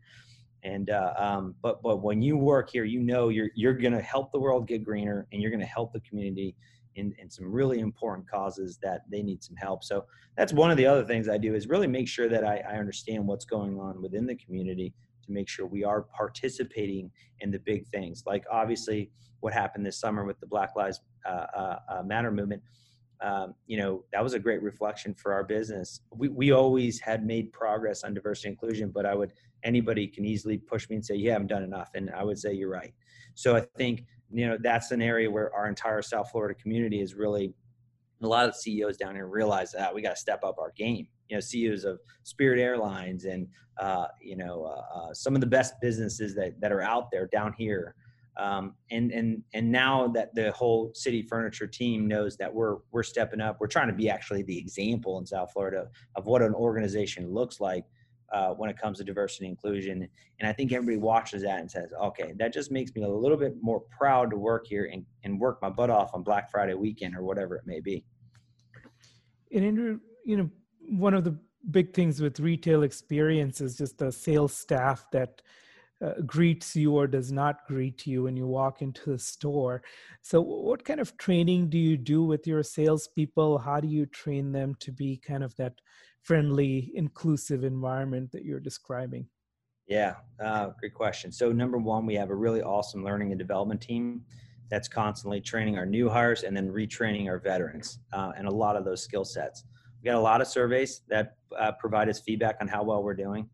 and 0.63 0.89
uh, 0.89 1.13
um, 1.17 1.55
but 1.61 1.83
but 1.83 2.01
when 2.01 2.21
you 2.23 2.35
work 2.35 2.71
here, 2.71 2.83
you 2.83 2.99
know 2.99 3.29
you're 3.29 3.49
you're 3.55 3.73
gonna 3.73 4.01
help 4.01 4.31
the 4.31 4.39
world 4.39 4.67
get 4.67 4.83
greener, 4.83 5.27
and 5.31 5.41
you're 5.41 5.51
gonna 5.51 5.65
help 5.65 5.93
the 5.93 6.01
community 6.01 6.55
in, 6.99 7.15
in 7.17 7.29
some 7.29 7.51
really 7.51 7.79
important 7.79 8.29
causes 8.29 8.77
that 8.83 9.01
they 9.11 9.23
need 9.23 9.43
some 9.43 9.55
help. 9.55 9.83
So 9.83 10.05
that's 10.37 10.53
one 10.53 10.71
of 10.71 10.77
the 10.77 10.85
other 10.85 11.03
things 11.03 11.27
I 11.27 11.37
do 11.37 11.55
is 11.55 11.67
really 11.67 11.87
make 11.87 12.07
sure 12.07 12.29
that 12.29 12.43
I, 12.43 12.61
I 12.69 12.77
understand 12.77 13.25
what's 13.25 13.45
going 13.45 13.79
on 13.79 14.01
within 14.01 14.25
the 14.25 14.35
community 14.35 14.93
to 15.25 15.31
make 15.31 15.47
sure 15.47 15.65
we 15.65 15.83
are 15.83 16.03
participating 16.03 17.09
in 17.39 17.51
the 17.51 17.59
big 17.59 17.87
things. 17.87 18.23
Like 18.25 18.43
obviously 18.51 19.09
what 19.39 19.53
happened 19.53 19.85
this 19.85 19.99
summer 19.99 20.25
with 20.25 20.39
the 20.39 20.47
Black 20.47 20.75
Lives 20.75 20.99
uh, 21.25 21.45
uh, 21.55 21.79
uh, 21.89 22.03
Matter 22.03 22.31
movement. 22.31 22.61
Um, 23.21 23.53
you 23.67 23.77
know 23.77 24.05
that 24.13 24.23
was 24.23 24.33
a 24.33 24.39
great 24.39 24.61
reflection 24.61 25.13
for 25.13 25.33
our 25.33 25.43
business. 25.43 25.99
We 26.15 26.29
we 26.29 26.51
always 26.51 27.01
had 27.01 27.25
made 27.25 27.51
progress 27.51 28.05
on 28.05 28.13
diversity 28.13 28.47
inclusion, 28.47 28.91
but 28.91 29.05
I 29.05 29.13
would 29.13 29.33
anybody 29.63 30.07
can 30.07 30.23
easily 30.23 30.57
push 30.57 30.89
me 30.89 30.95
and 30.95 31.05
say 31.05 31.15
you 31.15 31.29
haven't 31.29 31.47
done 31.47 31.63
enough, 31.63 31.89
and 31.95 32.09
I 32.11 32.23
would 32.23 32.39
say 32.39 32.53
you're 32.53 32.69
right. 32.69 32.93
So 33.35 33.57
I 33.57 33.61
think 33.75 34.05
you 34.31 34.47
know 34.47 34.57
that's 34.61 34.91
an 34.91 35.01
area 35.01 35.29
where 35.29 35.53
our 35.53 35.67
entire 35.67 36.01
South 36.01 36.29
Florida 36.31 36.59
community 36.59 37.01
is 37.01 37.15
really 37.15 37.53
a 38.21 38.27
lot 38.27 38.47
of 38.47 38.55
CEOs 38.55 38.97
down 38.97 39.15
here 39.15 39.27
realize 39.27 39.71
that 39.71 39.93
we 39.93 40.01
got 40.01 40.11
to 40.11 40.19
step 40.19 40.43
up 40.43 40.57
our 40.59 40.73
game. 40.75 41.07
You 41.29 41.37
know, 41.37 41.41
CEOs 41.41 41.85
of 41.85 41.99
Spirit 42.23 42.59
Airlines 42.59 43.25
and 43.25 43.47
uh, 43.79 44.07
you 44.21 44.35
know 44.35 44.63
uh, 44.65 44.99
uh, 44.99 45.13
some 45.13 45.35
of 45.35 45.41
the 45.41 45.47
best 45.47 45.75
businesses 45.81 46.35
that 46.35 46.59
that 46.61 46.71
are 46.71 46.81
out 46.81 47.11
there 47.11 47.27
down 47.27 47.53
here. 47.57 47.95
Um, 48.37 48.75
and 48.91 49.11
and 49.11 49.43
and 49.53 49.69
now 49.71 50.07
that 50.09 50.33
the 50.33 50.51
whole 50.51 50.91
city 50.93 51.21
furniture 51.23 51.67
team 51.67 52.07
knows 52.07 52.37
that 52.37 52.53
we're 52.53 52.77
we're 52.91 53.03
stepping 53.03 53.41
up, 53.41 53.57
we're 53.59 53.67
trying 53.67 53.87
to 53.87 53.93
be 53.93 54.09
actually 54.09 54.43
the 54.43 54.57
example 54.57 55.17
in 55.19 55.25
South 55.25 55.51
Florida 55.51 55.87
of 56.15 56.25
what 56.25 56.41
an 56.41 56.53
organization 56.53 57.33
looks 57.33 57.59
like 57.59 57.85
uh, 58.31 58.53
when 58.53 58.69
it 58.69 58.77
comes 58.77 58.97
to 58.97 59.03
diversity 59.03 59.45
and 59.45 59.51
inclusion. 59.51 60.07
And 60.39 60.47
I 60.47 60.53
think 60.53 60.71
everybody 60.71 60.97
watches 60.97 61.43
that 61.43 61.59
and 61.59 61.69
says, 61.69 61.89
okay, 62.01 62.33
that 62.37 62.53
just 62.53 62.71
makes 62.71 62.93
me 62.95 63.03
a 63.03 63.09
little 63.09 63.37
bit 63.37 63.55
more 63.61 63.81
proud 63.97 64.29
to 64.31 64.37
work 64.37 64.67
here 64.67 64.89
and, 64.91 65.05
and 65.23 65.39
work 65.39 65.61
my 65.61 65.69
butt 65.69 65.89
off 65.89 66.11
on 66.13 66.23
Black 66.23 66.51
Friday 66.51 66.73
weekend 66.73 67.15
or 67.15 67.23
whatever 67.23 67.55
it 67.55 67.63
may 67.65 67.79
be. 67.79 68.03
And 69.51 69.65
Andrew, 69.65 69.99
you 70.25 70.37
know, 70.37 70.49
one 70.81 71.13
of 71.13 71.23
the 71.23 71.37
big 71.71 71.93
things 71.93 72.21
with 72.21 72.39
retail 72.39 72.83
experience 72.83 73.61
is 73.61 73.77
just 73.77 73.97
the 73.97 74.11
sales 74.11 74.53
staff 74.53 75.05
that 75.11 75.41
uh, 76.01 76.13
greets 76.25 76.75
you 76.75 76.95
or 76.95 77.07
does 77.07 77.31
not 77.31 77.65
greet 77.67 78.07
you 78.07 78.23
when 78.23 78.37
you 78.37 78.47
walk 78.47 78.81
into 78.81 79.09
the 79.11 79.19
store. 79.19 79.83
So, 80.21 80.39
what 80.39 80.85
kind 80.85 80.99
of 80.99 81.17
training 81.17 81.69
do 81.69 81.77
you 81.77 81.97
do 81.97 82.23
with 82.23 82.47
your 82.47 82.63
salespeople? 82.63 83.57
How 83.57 83.81
do 83.81 83.87
you 83.87 84.05
train 84.05 84.53
them 84.53 84.75
to 84.79 84.91
be 84.91 85.17
kind 85.17 85.43
of 85.43 85.55
that 85.57 85.73
friendly, 86.29 86.91
inclusive 86.93 87.63
environment 87.63 88.31
that 88.31 88.45
you're 88.45 88.59
describing? 88.59 89.25
Yeah, 89.87 90.13
uh, 90.39 90.69
great 90.79 90.93
question. 90.93 91.31
So, 91.31 91.51
number 91.51 91.79
one, 91.79 92.05
we 92.05 92.13
have 92.13 92.29
a 92.29 92.35
really 92.35 92.61
awesome 92.61 93.03
learning 93.03 93.31
and 93.31 93.39
development 93.39 93.81
team 93.81 94.21
that's 94.69 94.87
constantly 94.87 95.41
training 95.41 95.79
our 95.79 95.87
new 95.87 96.07
hires 96.07 96.43
and 96.43 96.55
then 96.55 96.69
retraining 96.69 97.27
our 97.27 97.39
veterans 97.39 97.97
uh, 98.13 98.31
and 98.37 98.47
a 98.47 98.51
lot 98.51 98.75
of 98.75 98.85
those 98.85 99.01
skill 99.01 99.25
sets. 99.25 99.63
We 100.03 100.05
got 100.05 100.17
a 100.17 100.21
lot 100.21 100.39
of 100.39 100.47
surveys 100.47 101.01
that 101.09 101.37
uh, 101.57 101.71
provide 101.79 102.07
us 102.09 102.19
feedback 102.19 102.57
on 102.61 102.67
how 102.67 102.83
well 102.83 103.01
we're 103.01 103.15
doing. 103.15 103.49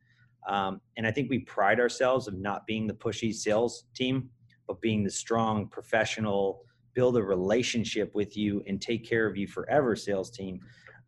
Um, 0.45 0.81
and 0.97 1.07
I 1.07 1.11
think 1.11 1.29
we 1.29 1.39
pride 1.39 1.79
ourselves 1.79 2.27
of 2.27 2.33
not 2.33 2.67
being 2.67 2.87
the 2.87 2.93
pushy 2.93 3.33
sales 3.33 3.85
team, 3.95 4.29
but 4.67 4.81
being 4.81 5.01
the 5.01 5.11
strong, 5.11 5.69
professional, 5.69 6.65
build 6.93 7.15
a 7.15 7.23
relationship 7.23 8.13
with 8.13 8.35
you 8.35 8.61
and 8.67 8.81
take 8.81 9.07
care 9.07 9.27
of 9.27 9.37
you 9.37 9.47
forever 9.47 9.95
sales 9.95 10.29
team. 10.29 10.59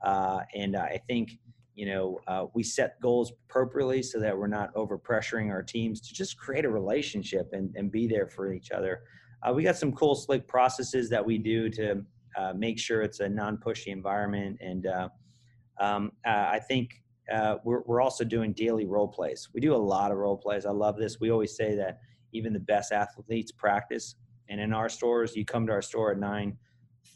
Uh, 0.02 0.40
and 0.56 0.78
I 0.78 1.02
think 1.08 1.32
you 1.78 1.86
know 1.86 2.20
uh, 2.28 2.46
we 2.54 2.64
set 2.64 3.00
goals 3.00 3.32
appropriately 3.46 4.04
so 4.04 4.20
that 4.20 4.38
we're 4.38 4.48
not 4.48 4.70
over 4.76 4.98
pressuring 4.98 5.50
our 5.50 5.64
teams 5.64 6.02
to 6.02 6.14
just 6.14 6.38
create 6.38 6.66
a 6.66 6.70
relationship 6.70 7.50
and, 7.54 7.74
and 7.76 7.92
be 7.92 8.08
there 8.08 8.28
for 8.28 8.52
each 8.52 8.72
other. 8.72 9.04
Uh, 9.44 9.54
we 9.54 9.64
got 9.64 9.78
some 9.78 9.94
cool 9.94 10.16
slick 10.16 10.48
processes 10.48 11.10
that 11.10 11.26
we 11.26 11.38
do 11.38 11.70
to 11.70 12.04
uh, 12.36 12.54
make 12.54 12.80
sure 12.80 13.02
it's 13.02 13.20
a 13.20 13.30
non-pushy 13.30 13.88
environment 13.88 14.58
and 14.60 14.88
uh, 14.88 15.08
um, 15.80 16.12
uh, 16.26 16.50
i 16.50 16.60
think 16.60 17.02
uh, 17.32 17.58
we're, 17.64 17.82
we're 17.86 18.02
also 18.02 18.24
doing 18.24 18.54
daily 18.54 18.86
role 18.86 19.10
plays. 19.10 19.50
We 19.54 19.60
do 19.60 19.76
a 19.76 19.76
lot 19.76 20.12
of 20.12 20.18
role 20.18 20.38
plays. 20.38 20.66
I 20.66 20.72
love 20.72 20.96
this. 20.96 21.20
We 21.20 21.30
always 21.30 21.58
say 21.58 21.76
that 21.76 22.00
even 22.32 22.54
the 22.54 22.60
best 22.60 22.94
athletes 22.94 23.52
practice 23.52 24.16
and 24.50 24.60
in 24.60 24.74
our 24.74 24.90
stores 24.90 25.36
you 25.36 25.46
come 25.46 25.66
to 25.68 25.74
our 25.74 25.82
store 25.82 26.12
at 26.12 26.20
9 26.20 26.58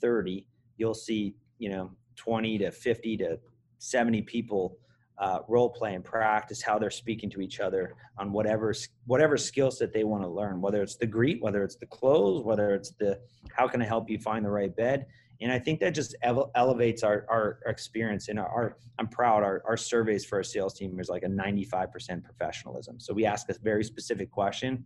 30 0.02 0.48
you'll 0.78 0.94
see 0.94 1.36
you 1.60 1.70
know 1.70 1.92
20 2.16 2.58
to 2.60 2.72
50 2.72 3.18
to 3.18 3.40
70 3.82 4.22
people 4.22 4.78
uh, 5.18 5.40
role 5.48 5.70
play 5.70 5.94
and 5.94 6.04
practice 6.04 6.62
how 6.62 6.80
they're 6.80 6.90
speaking 6.90 7.30
to 7.30 7.42
each 7.42 7.60
other 7.60 7.96
on 8.18 8.32
whatever 8.32 8.74
whatever 9.06 9.38
skill 9.38 9.70
set 9.70 9.94
they 9.94 10.04
want 10.04 10.24
to 10.24 10.30
learn 10.30 10.62
whether 10.62 10.82
it's 10.82 10.96
the 10.96 11.06
greet 11.06 11.42
whether 11.42 11.64
it's 11.64 11.76
the 11.76 11.86
close 11.86 12.44
whether 12.44 12.74
it's 12.74 12.92
the 13.00 13.20
how 13.56 13.68
can 13.68 13.82
i 13.82 13.86
help 13.86 14.10
you 14.10 14.18
find 14.18 14.46
the 14.46 14.50
right 14.50 14.76
bed? 14.76 15.06
And 15.42 15.52
i 15.52 15.58
think 15.58 15.80
that 15.80 15.96
just 15.96 16.16
elevates 16.56 17.04
our, 17.04 17.26
our 17.30 17.60
experience 17.66 18.30
and 18.30 18.40
our, 18.40 18.48
our 18.48 18.78
i'm 19.00 19.08
proud 19.08 19.44
our, 19.44 19.62
our 19.66 19.78
surveys 19.78 20.26
for 20.26 20.38
our 20.38 20.44
sales 20.44 20.74
team 20.76 21.00
is 21.00 21.10
like 21.10 21.24
a 21.24 21.28
95% 21.28 22.24
professionalism. 22.24 23.00
So 23.00 23.14
we 23.14 23.26
ask 23.26 23.50
a 23.50 23.56
very 23.62 23.84
specific 23.84 24.32
question 24.32 24.86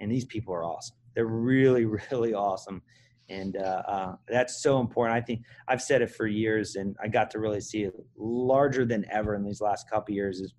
and 0.00 0.10
these 0.10 0.24
people 0.24 0.54
are 0.54 0.64
awesome. 0.64 0.96
They're 1.14 1.26
really 1.26 1.84
really 2.10 2.34
awesome 2.34 2.82
and 3.30 3.56
uh, 3.56 3.82
uh, 3.86 4.16
that's 4.28 4.62
so 4.62 4.80
important. 4.80 5.16
I 5.16 5.20
think 5.20 5.42
I've 5.66 5.82
said 5.82 6.02
it 6.02 6.10
for 6.10 6.26
years, 6.26 6.76
and 6.76 6.96
I 7.02 7.08
got 7.08 7.30
to 7.32 7.38
really 7.38 7.60
see 7.60 7.84
it 7.84 7.94
larger 8.16 8.84
than 8.84 9.04
ever 9.10 9.34
in 9.34 9.44
these 9.44 9.60
last 9.60 9.88
couple 9.90 10.14
years. 10.14 10.40
Is 10.40 10.54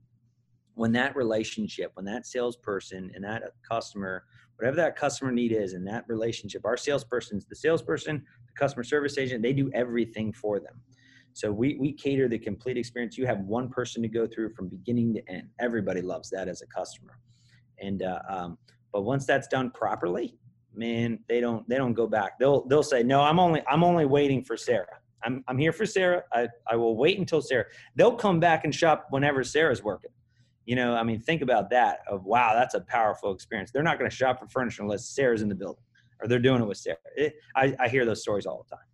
when 0.76 0.92
that 0.94 1.16
relationship, 1.16 1.92
when 1.96 2.06
that 2.06 2.26
salesperson 2.26 3.12
and 3.16 3.24
that 3.24 3.44
customer, 3.70 4.24
whatever 4.58 4.76
that 4.78 4.96
customer 4.96 5.32
need 5.32 5.52
is, 5.52 5.74
and 5.74 5.88
that 5.88 6.06
relationship, 6.08 6.64
our 6.66 6.78
salesperson's 6.78 7.46
the 7.46 7.56
salesperson, 7.56 8.24
the 8.46 8.54
customer 8.60 8.84
service 8.84 9.18
agent, 9.18 9.42
they 9.42 9.54
do 9.54 9.72
everything 9.74 10.32
for 10.32 10.60
them. 10.60 10.82
So 11.34 11.52
we 11.52 11.76
we 11.80 11.94
cater 11.94 12.28
the 12.28 12.40
complete 12.40 12.78
experience. 12.78 13.18
You 13.18 13.26
have 13.26 13.40
one 13.40 13.70
person 13.70 14.02
to 14.04 14.08
go 14.08 14.28
through 14.28 14.54
from 14.54 14.68
beginning 14.68 15.16
to 15.16 15.30
end. 15.30 15.48
Everybody 15.60 16.02
loves 16.02 16.30
that 16.32 16.48
as 16.48 16.62
a 16.62 16.68
customer, 16.68 17.18
and 17.80 18.04
uh, 18.04 18.20
um, 18.30 18.58
but 18.92 19.02
once 19.04 19.26
that's 19.26 19.48
done 19.48 19.72
properly, 19.72 20.38
man, 20.74 21.20
they 21.28 21.40
don't 21.40 21.68
they 21.68 21.78
don't 21.78 21.94
go 21.94 22.08
back. 22.08 22.40
They'll 22.40 22.66
they'll 22.68 22.84
say, 22.84 23.04
no, 23.04 23.22
I'm 23.22 23.40
only 23.40 23.62
I'm 23.70 23.84
only 23.84 24.06
waiting 24.06 24.44
for 24.44 24.58
Sarah. 24.58 25.00
I'm 25.24 25.44
I'm 25.48 25.58
here 25.58 25.74
for 25.74 25.86
Sarah. 25.86 26.24
I, 26.34 26.48
I 26.70 26.76
will 26.76 26.96
wait 26.96 27.20
until 27.20 27.42
Sarah. 27.42 27.66
They'll 27.96 28.16
come 28.16 28.40
back 28.40 28.64
and 28.64 28.74
shop 28.74 29.08
whenever 29.10 29.44
Sarah's 29.44 29.84
working. 29.84 30.12
You 30.66 30.76
know, 30.76 30.94
I 30.94 31.04
mean, 31.04 31.20
think 31.20 31.42
about 31.42 31.70
that. 31.72 32.00
Of 32.08 32.26
wow, 32.26 32.54
that's 32.54 32.76
a 32.76 32.82
powerful 32.82 33.34
experience. 33.34 33.72
They're 33.72 33.84
not 33.84 33.98
going 33.98 34.10
to 34.10 34.16
shop 34.16 34.40
for 34.40 34.48
furniture 34.48 34.84
unless 34.84 35.10
Sarah's 35.10 35.42
in 35.42 35.50
the 35.50 35.56
building, 35.56 35.84
or 36.22 36.28
they're 36.28 36.40
doing 36.40 36.62
it 36.62 36.66
with 36.66 36.78
Sarah. 36.78 36.98
It, 37.16 37.34
I, 37.56 37.76
I 37.80 37.90
hear 37.90 38.06
those 38.06 38.22
stories 38.22 38.46
all 38.46 38.66
the 38.70 38.76
time. 38.76 38.86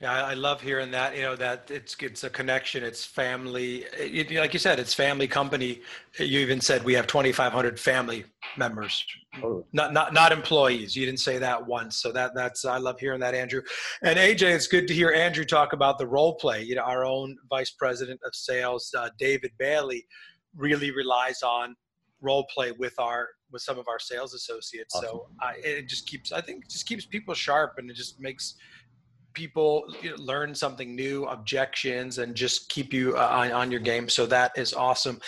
Yeah, 0.00 0.24
I 0.24 0.34
love 0.34 0.60
hearing 0.60 0.90
that. 0.92 1.14
You 1.16 1.22
know 1.22 1.36
that 1.36 1.70
it's 1.70 1.96
it's 2.00 2.24
a 2.24 2.30
connection. 2.30 2.82
It's 2.82 3.04
family. 3.04 3.86
It, 3.96 4.32
like 4.32 4.52
you 4.52 4.58
said, 4.58 4.80
it's 4.80 4.94
family 4.94 5.28
company. 5.28 5.80
You 6.18 6.40
even 6.40 6.60
said 6.60 6.82
we 6.84 6.94
have 6.94 7.06
2,500 7.06 7.78
family 7.78 8.24
members, 8.56 9.04
oh. 9.42 9.64
not 9.72 9.92
not 9.92 10.12
not 10.12 10.32
employees. 10.32 10.94
You 10.94 11.06
didn't 11.06 11.20
say 11.20 11.38
that 11.38 11.66
once. 11.66 11.96
So 11.96 12.12
that 12.12 12.32
that's 12.34 12.64
I 12.64 12.78
love 12.78 12.98
hearing 13.00 13.20
that, 13.20 13.34
Andrew. 13.34 13.62
And 14.02 14.18
Ajay, 14.18 14.54
it's 14.54 14.66
good 14.66 14.86
to 14.88 14.94
hear 14.94 15.10
Andrew 15.10 15.44
talk 15.44 15.72
about 15.72 15.98
the 15.98 16.06
role 16.06 16.34
play. 16.34 16.62
You 16.62 16.76
know, 16.76 16.82
our 16.82 17.04
own 17.04 17.36
vice 17.48 17.70
president 17.70 18.20
of 18.24 18.34
sales, 18.34 18.92
uh, 18.96 19.10
David 19.18 19.52
Bailey, 19.58 20.06
really 20.56 20.90
relies 20.90 21.42
on 21.42 21.74
role 22.20 22.46
play 22.54 22.72
with 22.72 22.94
our 22.98 23.28
with 23.50 23.62
some 23.62 23.78
of 23.78 23.86
our 23.88 23.98
sales 23.98 24.34
associates. 24.34 24.94
Awesome. 24.94 25.08
So 25.08 25.26
I, 25.40 25.54
it 25.62 25.88
just 25.88 26.06
keeps 26.06 26.32
I 26.32 26.40
think 26.40 26.64
it 26.64 26.70
just 26.70 26.86
keeps 26.86 27.04
people 27.04 27.34
sharp 27.34 27.74
and 27.78 27.90
it 27.90 27.94
just 27.94 28.20
makes 28.20 28.54
people 29.34 29.84
learn 30.18 30.54
something 30.54 30.94
new, 30.94 31.24
objections, 31.26 32.18
and 32.18 32.34
just 32.34 32.68
keep 32.68 32.92
you 32.92 33.16
uh, 33.16 33.28
on, 33.30 33.52
on, 33.52 33.70
your 33.70 33.80
game. 33.80 34.08
So 34.08 34.26
that 34.26 34.52
is 34.56 34.74
awesome. 34.74 35.20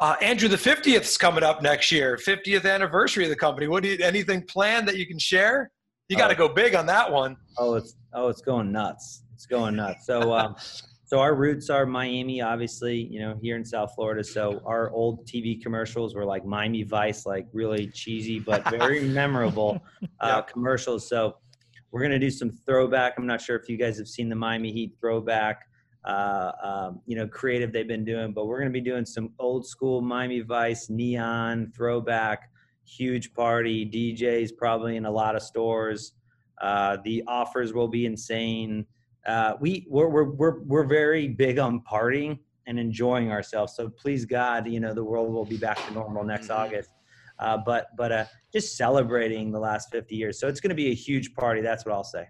Uh, 0.00 0.16
Andrew, 0.20 0.48
the 0.48 0.56
50th 0.56 1.02
is 1.02 1.18
coming 1.18 1.44
up 1.44 1.62
next 1.62 1.90
year, 1.92 2.16
50th 2.16 2.70
anniversary 2.70 3.24
of 3.24 3.30
the 3.30 3.36
company. 3.36 3.68
What 3.68 3.82
do 3.82 3.90
you, 3.90 3.98
anything 4.02 4.42
planned 4.42 4.88
that 4.88 4.96
you 4.96 5.06
can 5.06 5.18
share? 5.18 5.70
You 6.08 6.16
got 6.16 6.28
to 6.28 6.34
oh. 6.34 6.48
go 6.48 6.54
big 6.54 6.74
on 6.74 6.86
that 6.86 7.10
one. 7.10 7.36
Oh, 7.58 7.74
it's, 7.74 7.94
oh, 8.12 8.28
it's 8.28 8.42
going 8.42 8.72
nuts. 8.72 9.22
It's 9.34 9.46
going 9.46 9.76
nuts. 9.76 10.06
So, 10.06 10.32
um, 10.32 10.56
so 11.04 11.20
our 11.20 11.34
roots 11.34 11.70
are 11.70 11.86
Miami, 11.86 12.40
obviously, 12.40 12.96
you 12.96 13.20
know, 13.20 13.38
here 13.40 13.56
in 13.56 13.64
South 13.64 13.92
Florida. 13.94 14.24
So 14.24 14.60
our 14.66 14.90
old 14.90 15.26
TV 15.26 15.62
commercials 15.62 16.14
were 16.14 16.24
like 16.24 16.44
Miami 16.44 16.82
Vice, 16.82 17.26
like 17.26 17.46
really 17.52 17.86
cheesy, 17.88 18.38
but 18.38 18.68
very 18.70 19.00
memorable 19.08 19.80
uh, 20.20 20.34
yep. 20.36 20.48
commercials. 20.48 21.08
So, 21.08 21.36
we're 21.92 22.00
going 22.00 22.12
to 22.12 22.18
do 22.18 22.30
some 22.30 22.50
throwback. 22.50 23.14
I'm 23.18 23.26
not 23.26 23.40
sure 23.40 23.54
if 23.54 23.68
you 23.68 23.76
guys 23.76 23.98
have 23.98 24.08
seen 24.08 24.28
the 24.28 24.34
Miami 24.34 24.72
Heat 24.72 24.94
throwback, 24.98 25.68
uh, 26.04 26.52
um, 26.62 27.00
you 27.06 27.14
know, 27.14 27.28
creative 27.28 27.70
they've 27.70 27.86
been 27.86 28.04
doing, 28.04 28.32
but 28.32 28.46
we're 28.46 28.58
going 28.58 28.72
to 28.72 28.72
be 28.72 28.80
doing 28.80 29.04
some 29.04 29.30
old 29.38 29.66
school 29.66 30.00
Miami 30.00 30.40
Vice 30.40 30.88
neon 30.88 31.70
throwback, 31.76 32.50
huge 32.84 33.32
party, 33.34 33.86
DJs 33.86 34.56
probably 34.56 34.96
in 34.96 35.04
a 35.04 35.10
lot 35.10 35.36
of 35.36 35.42
stores. 35.42 36.14
Uh, 36.60 36.96
the 37.04 37.22
offers 37.26 37.74
will 37.74 37.88
be 37.88 38.06
insane. 38.06 38.86
Uh, 39.26 39.54
we 39.60 39.86
we're, 39.88 40.08
we're 40.08 40.30
we're 40.30 40.60
we're 40.60 40.86
very 40.86 41.28
big 41.28 41.58
on 41.58 41.80
partying 41.80 42.38
and 42.66 42.78
enjoying 42.78 43.30
ourselves. 43.30 43.74
So 43.76 43.88
please 43.88 44.24
God, 44.24 44.66
you 44.66 44.80
know, 44.80 44.94
the 44.94 45.04
world 45.04 45.32
will 45.32 45.44
be 45.44 45.56
back 45.56 45.84
to 45.86 45.92
normal 45.92 46.24
next 46.24 46.48
mm-hmm. 46.48 46.62
August. 46.62 46.91
Uh, 47.42 47.58
but 47.58 47.88
but 47.96 48.12
uh, 48.12 48.24
just 48.52 48.76
celebrating 48.76 49.50
the 49.50 49.58
last 49.58 49.90
50 49.90 50.14
years. 50.14 50.38
So 50.38 50.48
it's 50.48 50.60
going 50.60 50.70
to 50.70 50.76
be 50.76 50.90
a 50.90 50.94
huge 50.94 51.34
party. 51.34 51.60
That's 51.60 51.84
what 51.84 51.92
I'll 51.92 52.04
say. 52.04 52.28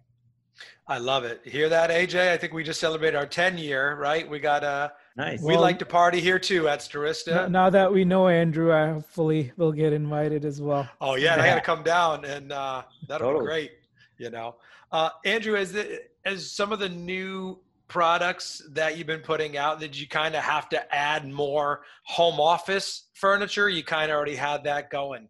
I 0.89 0.99
love 0.99 1.25
it. 1.25 1.41
Hear 1.45 1.69
that, 1.69 1.91
Ajay? 1.91 2.31
I 2.31 2.37
think 2.37 2.53
we 2.53 2.65
just 2.65 2.81
celebrated 2.81 3.17
our 3.17 3.27
10 3.27 3.57
year, 3.59 3.97
right? 3.97 4.29
We 4.29 4.39
got 4.39 4.65
a. 4.65 4.67
Uh, 4.67 4.89
nice. 5.17 5.41
We 5.43 5.53
well, 5.53 5.61
like 5.61 5.79
to 5.79 5.87
party 5.87 6.21
here 6.21 6.39
too 6.39 6.69
at 6.69 6.81
Stirista. 6.81 7.51
Now 7.51 7.71
that 7.71 7.93
we 7.93 8.05
know 8.05 8.29
Andrew, 8.29 8.73
I 8.73 8.89
hopefully 8.89 9.53
will 9.57 9.73
get 9.73 9.93
invited 9.93 10.45
as 10.45 10.61
well. 10.61 10.89
Oh 11.01 11.15
yeah, 11.15 11.37
yeah. 11.37 11.43
I 11.43 11.47
got 11.47 11.55
to 11.57 11.61
come 11.61 11.83
down, 11.83 12.25
and 12.25 12.53
uh, 12.53 12.83
that'll 13.09 13.29
totally. 13.29 13.45
be 13.45 13.47
great. 13.47 13.71
You 14.19 14.31
know, 14.31 14.57
uh, 14.91 15.11
Andrew, 15.25 15.57
as 15.57 15.73
the, 15.73 16.03
as 16.25 16.51
some 16.51 16.73
of 16.73 16.79
the 16.79 16.89
new 16.89 17.59
products 17.93 18.62
that 18.70 18.97
you've 18.97 19.07
been 19.07 19.20
putting 19.20 19.59
out, 19.59 19.78
did 19.78 19.95
you 19.95 20.09
kind 20.09 20.34
of 20.34 20.43
have 20.43 20.66
to 20.66 20.95
add 20.95 21.28
more 21.28 21.82
home 22.07 22.40
office 22.40 23.11
furniture? 23.12 23.68
You 23.68 23.84
kind 23.84 24.11
of 24.11 24.16
already 24.16 24.34
had 24.34 24.64
that 24.64 24.88
going. 24.88 25.28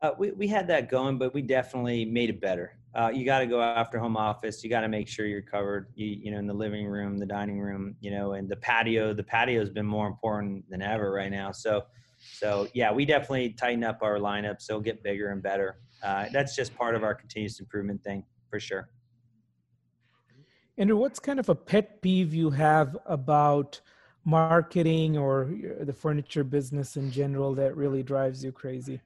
Uh, 0.00 0.12
we, 0.18 0.30
we 0.30 0.48
had 0.48 0.66
that 0.66 0.88
going, 0.90 1.18
but 1.18 1.34
we 1.34 1.42
definitely 1.42 2.06
made 2.06 2.30
it 2.30 2.40
better. 2.40 2.78
Uh, 2.94 3.10
you 3.12 3.26
got 3.26 3.40
to 3.40 3.46
go 3.46 3.60
after 3.60 3.98
home 3.98 4.16
office. 4.16 4.64
You 4.64 4.70
got 4.70 4.80
to 4.80 4.88
make 4.88 5.08
sure 5.08 5.26
you're 5.26 5.42
covered. 5.42 5.88
You, 5.94 6.06
you 6.06 6.30
know, 6.30 6.38
in 6.38 6.46
the 6.46 6.54
living 6.54 6.86
room, 6.86 7.18
the 7.18 7.26
dining 7.26 7.60
room, 7.60 7.94
you 8.00 8.10
know, 8.10 8.32
and 8.32 8.48
the 8.48 8.56
patio. 8.56 9.12
The 9.12 9.22
patio 9.22 9.60
has 9.60 9.68
been 9.68 9.84
more 9.84 10.06
important 10.06 10.64
than 10.70 10.80
ever 10.80 11.12
right 11.12 11.30
now. 11.30 11.52
So, 11.52 11.84
so 12.32 12.66
yeah, 12.72 12.90
we 12.90 13.04
definitely 13.04 13.50
tighten 13.50 13.84
up 13.84 13.98
our 14.00 14.16
lineup. 14.16 14.62
So 14.62 14.80
get 14.80 15.02
bigger 15.02 15.32
and 15.32 15.42
better. 15.42 15.76
Uh, 16.02 16.26
that's 16.32 16.56
just 16.56 16.74
part 16.74 16.94
of 16.94 17.04
our 17.04 17.14
continuous 17.14 17.60
improvement 17.60 18.02
thing 18.02 18.24
for 18.48 18.58
sure. 18.58 18.88
Andrew, 20.80 20.96
what's 20.96 21.18
kind 21.18 21.38
of 21.38 21.50
a 21.50 21.54
pet 21.54 22.00
peeve 22.00 22.32
you 22.32 22.48
have 22.48 22.96
about 23.04 23.78
marketing 24.24 25.18
or 25.18 25.50
the 25.82 25.92
furniture 25.92 26.42
business 26.42 26.96
in 26.96 27.10
general 27.10 27.54
that 27.54 27.76
really 27.76 28.02
drives 28.02 28.42
you 28.42 28.50
crazy? 28.50 28.98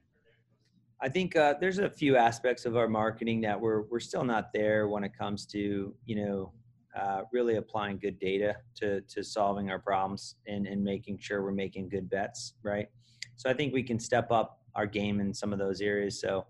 I 1.01 1.09
think 1.09 1.35
uh, 1.35 1.55
there's 1.59 1.79
a 1.79 1.89
few 1.89 2.15
aspects 2.15 2.65
of 2.65 2.77
our 2.77 2.87
marketing 2.87 3.41
that 3.41 3.59
we're 3.59 3.81
we're 3.91 3.99
still 3.99 4.23
not 4.23 4.53
there 4.53 4.87
when 4.87 5.03
it 5.03 5.17
comes 5.17 5.45
to 5.47 5.93
you 6.05 6.15
know 6.15 6.53
uh, 6.97 7.23
really 7.33 7.57
applying 7.57 7.97
good 7.97 8.19
data 8.19 8.55
to 8.75 9.01
to 9.01 9.21
solving 9.21 9.69
our 9.69 9.79
problems 9.79 10.35
and 10.47 10.67
and 10.67 10.81
making 10.81 11.17
sure 11.17 11.43
we're 11.43 11.51
making 11.51 11.89
good 11.89 12.09
bets, 12.09 12.53
right? 12.63 12.87
So 13.35 13.49
I 13.49 13.53
think 13.53 13.73
we 13.73 13.83
can 13.83 13.99
step 13.99 14.31
up 14.31 14.61
our 14.75 14.85
game 14.85 15.19
in 15.19 15.33
some 15.33 15.51
of 15.51 15.59
those 15.59 15.81
areas. 15.81 16.21
So 16.21 16.45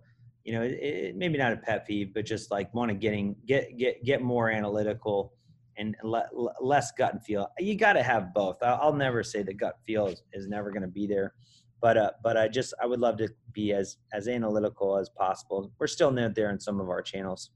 you 0.45 0.53
know, 0.53 0.61
it, 0.61 0.71
it, 0.73 1.15
maybe 1.15 1.37
not 1.37 1.51
a 1.51 1.57
pet 1.57 1.85
peeve, 1.87 2.13
but 2.13 2.23
just 2.23 2.51
like 2.51 2.73
want 2.73 2.89
to 2.89 2.95
getting 2.95 3.35
get 3.47 3.77
get 3.77 4.03
get 4.05 4.21
more 4.21 4.49
analytical 4.49 5.33
and 5.77 5.95
le, 6.03 6.23
less 6.61 6.91
gut 6.91 7.13
and 7.13 7.23
feel. 7.23 7.49
You 7.59 7.75
got 7.75 7.93
to 7.93 8.03
have 8.03 8.33
both. 8.33 8.61
I'll, 8.61 8.79
I'll, 8.81 8.93
never 8.93 9.23
say 9.23 9.41
the 9.41 9.53
gut 9.53 9.77
feel 9.85 10.07
is, 10.07 10.21
is 10.31 10.47
never 10.47 10.71
going 10.71 10.83
to 10.83 10.87
be 10.87 11.07
there, 11.07 11.33
but 11.81 11.97
uh, 11.97 12.11
but 12.23 12.37
I 12.37 12.47
just 12.47 12.75
I 12.81 12.85
would 12.85 12.99
love 12.99 13.17
to 13.17 13.29
be 13.53 13.73
as 13.73 13.97
as 14.13 14.27
analytical 14.27 14.97
as 14.97 15.09
possible. 15.09 15.71
We're 15.79 15.87
still 15.87 16.11
not 16.11 16.35
there 16.35 16.51
in 16.51 16.59
some 16.59 16.79
of 16.79 16.89
our 16.89 17.01
channels. 17.01 17.49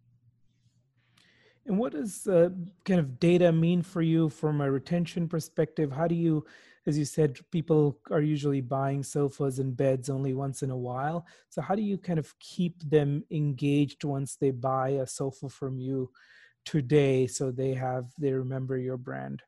And 1.69 1.77
what 1.77 1.93
does 1.93 2.27
uh, 2.27 2.49
kind 2.83 2.99
of 2.99 3.19
data 3.19 3.51
mean 3.51 3.83
for 3.83 4.01
you 4.01 4.27
from 4.27 4.59
a 4.59 4.69
retention 4.69 5.29
perspective? 5.29 5.91
How 5.91 6.07
do 6.07 6.15
you 6.15 6.45
as 6.89 6.97
you 6.97 7.05
said, 7.05 7.37
people 7.51 7.99
are 8.09 8.21
usually 8.21 8.61
buying 8.61 9.03
sofas 9.03 9.59
and 9.59 9.77
beds 9.77 10.09
only 10.09 10.33
once 10.33 10.63
in 10.63 10.71
a 10.71 10.77
while. 10.77 11.25
So, 11.49 11.61
how 11.61 11.75
do 11.75 11.83
you 11.83 11.99
kind 11.99 12.17
of 12.17 12.33
keep 12.39 12.81
them 12.89 13.23
engaged 13.29 14.03
once 14.03 14.35
they 14.35 14.49
buy 14.49 14.89
a 14.89 15.05
sofa 15.05 15.49
from 15.49 15.77
you 15.77 16.09
today 16.65 17.27
so 17.27 17.51
they 17.51 17.73
have, 17.75 18.05
they 18.17 18.33
remember 18.33 18.77
your 18.77 18.97
brand? 18.97 19.43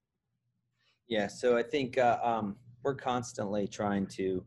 Yeah, 1.08 1.28
so 1.28 1.58
I 1.58 1.64
think 1.64 1.98
uh, 1.98 2.20
um, 2.22 2.58
we're 2.84 2.96
constantly 2.96 3.68
trying 3.68 4.06
to 4.08 4.44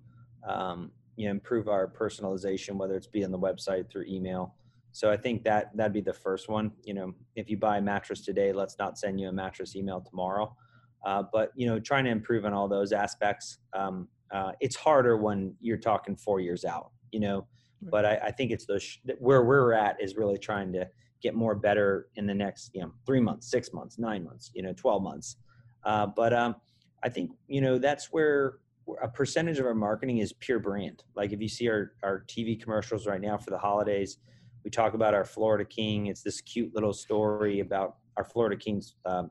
um, 0.46 0.92
you 1.16 1.26
know, 1.26 1.32
improve 1.32 1.68
our 1.68 1.88
personalization, 1.88 2.76
whether 2.76 2.94
it's 2.94 3.08
be 3.08 3.24
on 3.24 3.32
the 3.32 3.38
website 3.38 3.90
through 3.90 4.04
email. 4.06 4.54
So 4.94 5.10
I 5.10 5.16
think 5.16 5.42
that 5.42 5.76
that'd 5.76 5.92
be 5.92 6.00
the 6.00 6.12
first 6.12 6.48
one. 6.48 6.70
You 6.84 6.94
know, 6.94 7.14
if 7.34 7.50
you 7.50 7.56
buy 7.56 7.78
a 7.78 7.82
mattress 7.82 8.20
today, 8.20 8.52
let's 8.52 8.76
not 8.78 8.96
send 8.96 9.20
you 9.20 9.28
a 9.28 9.32
mattress 9.32 9.74
email 9.74 10.00
tomorrow. 10.00 10.56
Uh, 11.04 11.24
but 11.32 11.50
you 11.56 11.66
know, 11.66 11.80
trying 11.80 12.04
to 12.04 12.10
improve 12.12 12.44
on 12.44 12.52
all 12.52 12.68
those 12.68 12.92
aspects. 12.92 13.58
Um, 13.76 14.06
uh, 14.32 14.52
it's 14.60 14.76
harder 14.76 15.16
when 15.16 15.56
you're 15.60 15.78
talking 15.78 16.14
four 16.14 16.38
years 16.38 16.64
out, 16.64 16.92
you 17.10 17.18
know. 17.18 17.44
But 17.82 18.06
I, 18.06 18.16
I 18.26 18.30
think 18.30 18.52
it's 18.52 18.66
those 18.66 18.84
sh- 18.84 18.98
where 19.18 19.42
we're 19.42 19.72
at 19.72 20.00
is 20.00 20.14
really 20.16 20.38
trying 20.38 20.72
to 20.74 20.88
get 21.20 21.34
more 21.34 21.56
better 21.56 22.06
in 22.14 22.26
the 22.26 22.32
next, 22.32 22.70
you 22.72 22.80
know, 22.80 22.92
three 23.04 23.20
months, 23.20 23.50
six 23.50 23.72
months, 23.72 23.98
nine 23.98 24.22
months, 24.22 24.52
you 24.54 24.62
know, 24.62 24.72
twelve 24.74 25.02
months. 25.02 25.36
Uh, 25.84 26.06
but 26.06 26.32
um, 26.32 26.54
I 27.02 27.08
think 27.08 27.32
you 27.48 27.60
know 27.60 27.78
that's 27.78 28.12
where 28.12 28.58
a 29.02 29.08
percentage 29.08 29.58
of 29.58 29.66
our 29.66 29.74
marketing 29.74 30.18
is 30.18 30.32
pure 30.32 30.60
brand. 30.60 31.02
Like 31.16 31.32
if 31.32 31.40
you 31.40 31.48
see 31.48 31.68
our 31.68 31.94
our 32.04 32.24
TV 32.28 32.62
commercials 32.62 33.08
right 33.08 33.20
now 33.20 33.36
for 33.36 33.50
the 33.50 33.58
holidays, 33.58 34.18
we 34.64 34.70
talk 34.70 34.94
about 34.94 35.14
our 35.14 35.24
Florida 35.24 35.64
King. 35.64 36.06
It's 36.06 36.22
this 36.22 36.40
cute 36.40 36.74
little 36.74 36.92
story 36.92 37.60
about 37.60 37.96
our 38.16 38.24
Florida 38.24 38.56
King's 38.56 38.94
um, 39.04 39.30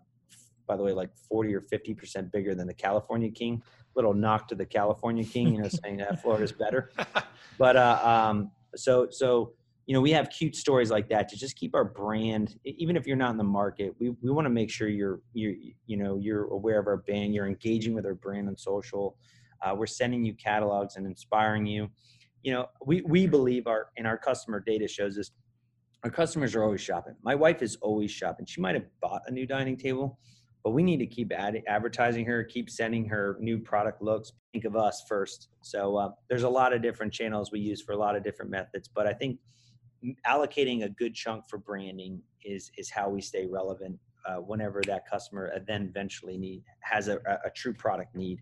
by 0.67 0.77
the 0.77 0.83
way, 0.83 0.93
like 0.93 1.09
40 1.29 1.53
or 1.55 1.61
50% 1.61 2.31
bigger 2.31 2.55
than 2.55 2.67
the 2.67 2.73
California 2.73 3.29
King. 3.29 3.61
Little 3.95 4.13
knock 4.13 4.47
to 4.49 4.55
the 4.55 4.65
California 4.65 5.23
King, 5.23 5.53
you 5.53 5.61
know, 5.61 5.69
saying 5.83 5.97
that 5.97 6.21
Florida's 6.21 6.51
better. 6.51 6.91
But 7.57 7.77
uh, 7.77 7.99
um, 8.03 8.51
so, 8.75 9.07
so, 9.11 9.53
you 9.85 9.93
know, 9.93 10.01
we 10.01 10.11
have 10.11 10.29
cute 10.29 10.55
stories 10.55 10.89
like 10.89 11.09
that 11.09 11.27
to 11.29 11.37
just 11.37 11.55
keep 11.55 11.75
our 11.75 11.83
brand, 11.83 12.57
even 12.63 12.95
if 12.95 13.05
you're 13.05 13.17
not 13.17 13.31
in 13.31 13.37
the 13.37 13.43
market, 13.43 13.93
we, 13.99 14.09
we 14.21 14.31
want 14.31 14.45
to 14.45 14.49
make 14.49 14.71
sure 14.71 14.87
you're, 14.87 15.19
you're, 15.33 15.53
you 15.85 15.97
know, 15.97 16.17
you're 16.17 16.45
aware 16.45 16.79
of 16.79 16.87
our 16.87 16.97
brand, 16.97 17.33
you're 17.33 17.47
engaging 17.47 17.93
with 17.93 18.05
our 18.05 18.15
brand 18.15 18.47
on 18.47 18.57
social. 18.57 19.17
Uh, 19.61 19.75
we're 19.75 19.85
sending 19.85 20.25
you 20.25 20.33
catalogs 20.33 20.95
and 20.95 21.05
inspiring 21.05 21.65
you. 21.65 21.89
You 22.43 22.53
know, 22.53 22.65
we, 22.85 23.01
we 23.01 23.25
believe 23.25 23.67
our, 23.67 23.87
and 23.97 24.05
our 24.05 24.17
customer 24.17 24.59
data 24.59 24.87
shows 24.87 25.15
this, 25.15 25.31
our 26.03 26.09
customers 26.09 26.55
are 26.55 26.63
always 26.63 26.81
shopping. 26.81 27.15
My 27.23 27.35
wife 27.35 27.61
is 27.61 27.77
always 27.81 28.11
shopping. 28.11 28.45
She 28.45 28.59
might 28.61 28.75
have 28.75 28.85
bought 29.01 29.21
a 29.27 29.31
new 29.31 29.47
dining 29.47 29.77
table, 29.77 30.19
but 30.63 30.71
we 30.71 30.83
need 30.83 30.97
to 30.97 31.05
keep 31.05 31.31
ad- 31.31 31.63
advertising 31.67 32.25
her, 32.25 32.43
keep 32.43 32.69
sending 32.69 33.05
her 33.07 33.37
new 33.39 33.57
product 33.57 34.01
looks. 34.01 34.33
Think 34.51 34.65
of 34.65 34.75
us 34.75 35.03
first. 35.07 35.47
So 35.61 35.95
uh, 35.95 36.09
there's 36.29 36.43
a 36.43 36.49
lot 36.49 36.73
of 36.73 36.81
different 36.81 37.13
channels 37.13 37.51
we 37.51 37.59
use 37.59 37.81
for 37.81 37.93
a 37.93 37.97
lot 37.97 38.15
of 38.15 38.23
different 38.23 38.51
methods, 38.51 38.89
but 38.93 39.07
I 39.07 39.13
think 39.13 39.39
allocating 40.27 40.83
a 40.83 40.89
good 40.89 41.13
chunk 41.15 41.47
for 41.49 41.57
branding 41.57 42.21
is 42.43 42.71
is 42.77 42.89
how 42.89 43.09
we 43.09 43.21
stay 43.21 43.45
relevant 43.45 43.97
uh, 44.25 44.35
whenever 44.35 44.81
that 44.85 45.09
customer 45.09 45.51
then 45.67 45.87
eventually 45.89 46.37
need 46.37 46.63
has 46.81 47.07
a, 47.07 47.17
a 47.45 47.49
true 47.55 47.73
product 47.73 48.15
need. 48.15 48.39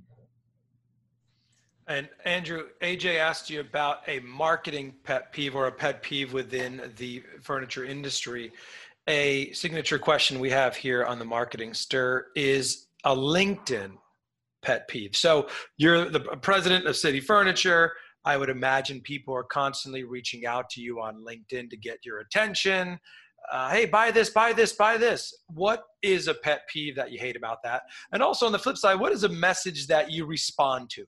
And 1.92 2.08
Andrew, 2.24 2.68
Ajay 2.82 3.18
asked 3.18 3.50
you 3.50 3.60
about 3.60 4.08
a 4.08 4.20
marketing 4.20 4.94
pet 5.04 5.34
peeve 5.34 5.58
or 5.58 5.68
a 5.68 5.72
pet 5.74 6.02
peeve 6.02 6.32
within 6.32 6.94
the 6.96 7.22
furniture 7.42 7.84
industry 7.84 8.54
a 9.08 9.52
signature 9.52 10.00
question 10.00 10.39
we 10.39 10.50
have 10.52 10.74
here 10.74 11.04
on 11.04 11.20
the 11.20 11.26
marketing 11.26 11.74
stir 11.74 12.28
is 12.34 12.88
a 13.04 13.14
LinkedIn 13.14 13.92
pet 14.62 14.88
peeve. 14.88 15.18
So 15.18 15.50
you're 15.76 16.10
the 16.10 16.20
president 16.20 16.86
of 16.86 16.96
City 16.96 17.20
Furniture. 17.20 17.92
I 18.24 18.38
would 18.38 18.50
imagine 18.50 19.02
people 19.02 19.36
are 19.36 19.44
constantly 19.44 20.06
reaching 20.06 20.46
out 20.46 20.70
to 20.70 20.82
you 20.82 21.02
on 21.02 21.26
LinkedIn 21.28 21.70
to 21.72 21.78
get 21.78 22.06
your 22.06 22.20
attention. 22.20 23.00
Uh, 23.52 23.72
hey, 23.72 23.86
buy 23.86 24.12
this, 24.12 24.30
buy 24.30 24.54
this, 24.54 24.72
buy 24.74 24.96
this. 24.96 25.36
What 25.48 25.84
is 26.04 26.30
a 26.30 26.36
pet 26.36 26.62
peeve 26.72 26.96
that 26.96 27.12
you 27.12 27.20
hate 27.20 27.36
about 27.36 27.58
that? 27.64 27.82
And 28.14 28.24
also 28.24 28.46
on 28.46 28.54
the 28.54 28.60
flip 28.60 28.78
side, 28.78 29.00
what 29.00 29.12
is 29.12 29.26
a 29.26 29.30
message 29.30 29.88
that 29.88 30.10
you 30.10 30.26
respond 30.26 30.89
to? 30.92 31.06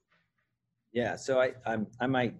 Yeah, 0.94 1.16
so 1.16 1.41
I 1.41 1.52
I'm, 1.66 1.88
I 2.00 2.08
might 2.08 2.36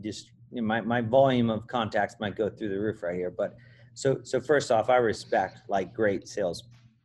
just 0.00 0.30
you 0.52 0.62
know, 0.62 0.66
my 0.66 0.80
my 0.80 1.00
volume 1.00 1.50
of 1.50 1.66
contacts 1.66 2.16
might 2.20 2.36
go 2.36 2.48
through 2.48 2.70
the 2.70 2.78
roof 2.78 3.02
right 3.02 3.16
here, 3.16 3.30
but 3.30 3.56
so, 3.98 4.20
so 4.22 4.40
first 4.40 4.70
off, 4.70 4.90
I 4.90 4.96
respect 4.98 5.62
like 5.68 5.92
great 5.92 6.28
sales 6.28 6.62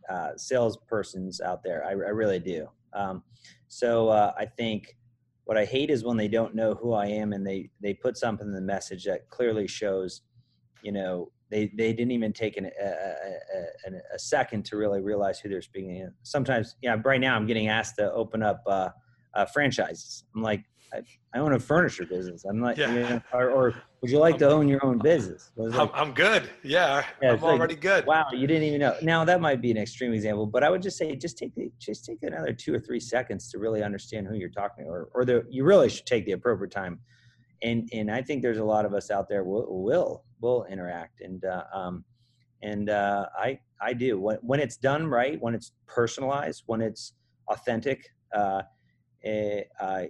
uh, 0.08 0.34
salespersons 0.38 1.42
out 1.42 1.64
there. 1.64 1.84
I, 1.84 1.90
I 1.90 1.94
really 1.94 2.38
do. 2.38 2.68
Um, 2.94 3.24
so 3.68 4.10
uh, 4.10 4.32
I 4.38 4.46
think 4.46 4.96
what 5.46 5.58
I 5.58 5.66
hate 5.66 5.90
is 5.90 6.04
when 6.04 6.18
they 6.18 6.28
don't 6.28 6.54
know 6.54 6.76
who 6.76 6.94
I 6.94 7.08
am 7.08 7.34
and 7.34 7.46
they 7.48 7.72
they 7.82 7.96
put 7.96 8.16
something 8.16 8.46
in 8.46 8.54
the 8.54 8.62
message 8.62 9.06
that 9.06 9.28
clearly 9.32 9.68
shows, 9.68 10.22
you 10.84 10.92
know, 10.92 11.32
they 11.50 11.72
they 11.76 11.94
didn't 11.94 12.12
even 12.12 12.32
take 12.32 12.58
an, 12.58 12.66
a, 12.66 12.86
a, 12.86 13.92
a, 14.14 14.20
second 14.20 14.64
to 14.66 14.78
really 14.78 15.02
realize 15.02 15.40
who 15.40 15.50
they're 15.50 15.64
speaking. 15.64 15.96
To. 15.96 16.14
Sometimes, 16.22 16.76
yeah, 16.84 16.96
right 17.04 17.20
now 17.20 17.36
I'm 17.36 17.48
getting 17.48 17.70
asked 17.70 17.96
to 17.96 18.12
open 18.14 18.44
up 18.44 18.62
uh, 18.68 18.90
uh, 19.34 19.46
franchises. 19.46 20.26
I'm 20.36 20.44
like, 20.44 20.64
I, 20.94 21.02
I 21.34 21.40
own 21.40 21.54
a 21.54 21.60
furniture 21.60 22.06
business. 22.06 22.46
I'm 22.46 22.62
like, 22.62 22.78
yeah. 22.78 22.94
you 22.94 23.00
know, 23.00 23.22
or, 23.34 23.50
or, 23.50 23.76
would 24.02 24.12
you 24.12 24.20
like 24.20 24.38
to 24.40 24.50
own 24.50 24.68
your 24.68 24.86
own 24.86 25.00
business? 25.00 25.52
I'm, 25.58 25.90
I'm, 25.94 26.14
good. 26.14 26.50
Yeah, 26.62 27.06
yeah 27.22 27.32
I'm 27.32 27.44
already 27.44 27.76
like, 27.76 27.82
good. 27.82 28.06
Wow, 28.06 28.28
you 28.32 28.46
didn't 28.48 28.64
even 28.64 28.82
know. 28.82 28.96
Now 29.02 29.24
that 29.24 29.40
might 29.40 29.62
be 29.62 29.72
an 29.72 29.78
extreme 29.78 30.14
example, 30.14 30.46
but 30.46 30.62
I 30.62 30.70
would 30.70 30.82
just 30.82 30.98
say, 30.98 31.16
just 31.16 31.38
take 31.38 31.56
the, 31.56 31.72
just 31.80 32.06
take 32.06 32.22
another 32.22 32.54
two 32.54 32.74
or 32.74 32.80
three 32.80 33.00
seconds 33.00 33.50
to 33.52 33.60
really 33.60 33.82
understand 33.82 34.28
who 34.28 34.36
you're 34.36 34.50
talking 34.50 34.84
to, 34.84 34.90
or, 34.90 35.10
or 35.14 35.26
the, 35.26 35.46
you 35.50 35.64
really 35.64 35.90
should 35.90 36.06
take 36.06 36.26
the 36.26 36.34
appropriate 36.34 36.72
time. 36.72 37.00
And, 37.62 37.90
and 37.94 38.12
I 38.12 38.22
think 38.22 38.42
there's 38.42 38.58
a 38.58 38.64
lot 38.64 38.86
of 38.86 38.94
us 38.94 39.10
out 39.10 39.30
there 39.30 39.46
will, 39.46 39.66
will, 39.70 40.26
will 40.42 40.66
interact. 40.66 41.22
And, 41.22 41.44
uh, 41.46 41.64
um, 41.74 42.04
and 42.62 42.90
uh, 42.90 43.28
I, 43.38 43.60
I 43.82 43.94
do 43.94 44.20
when, 44.20 44.38
when 44.42 44.60
it's 44.60 44.76
done 44.76 45.08
right, 45.08 45.42
when 45.42 45.56
it's 45.56 45.72
personalized, 45.88 46.64
when 46.66 46.82
it's 46.82 47.14
authentic, 47.48 48.10
uh, 48.36 48.64
uh, 49.26 50.04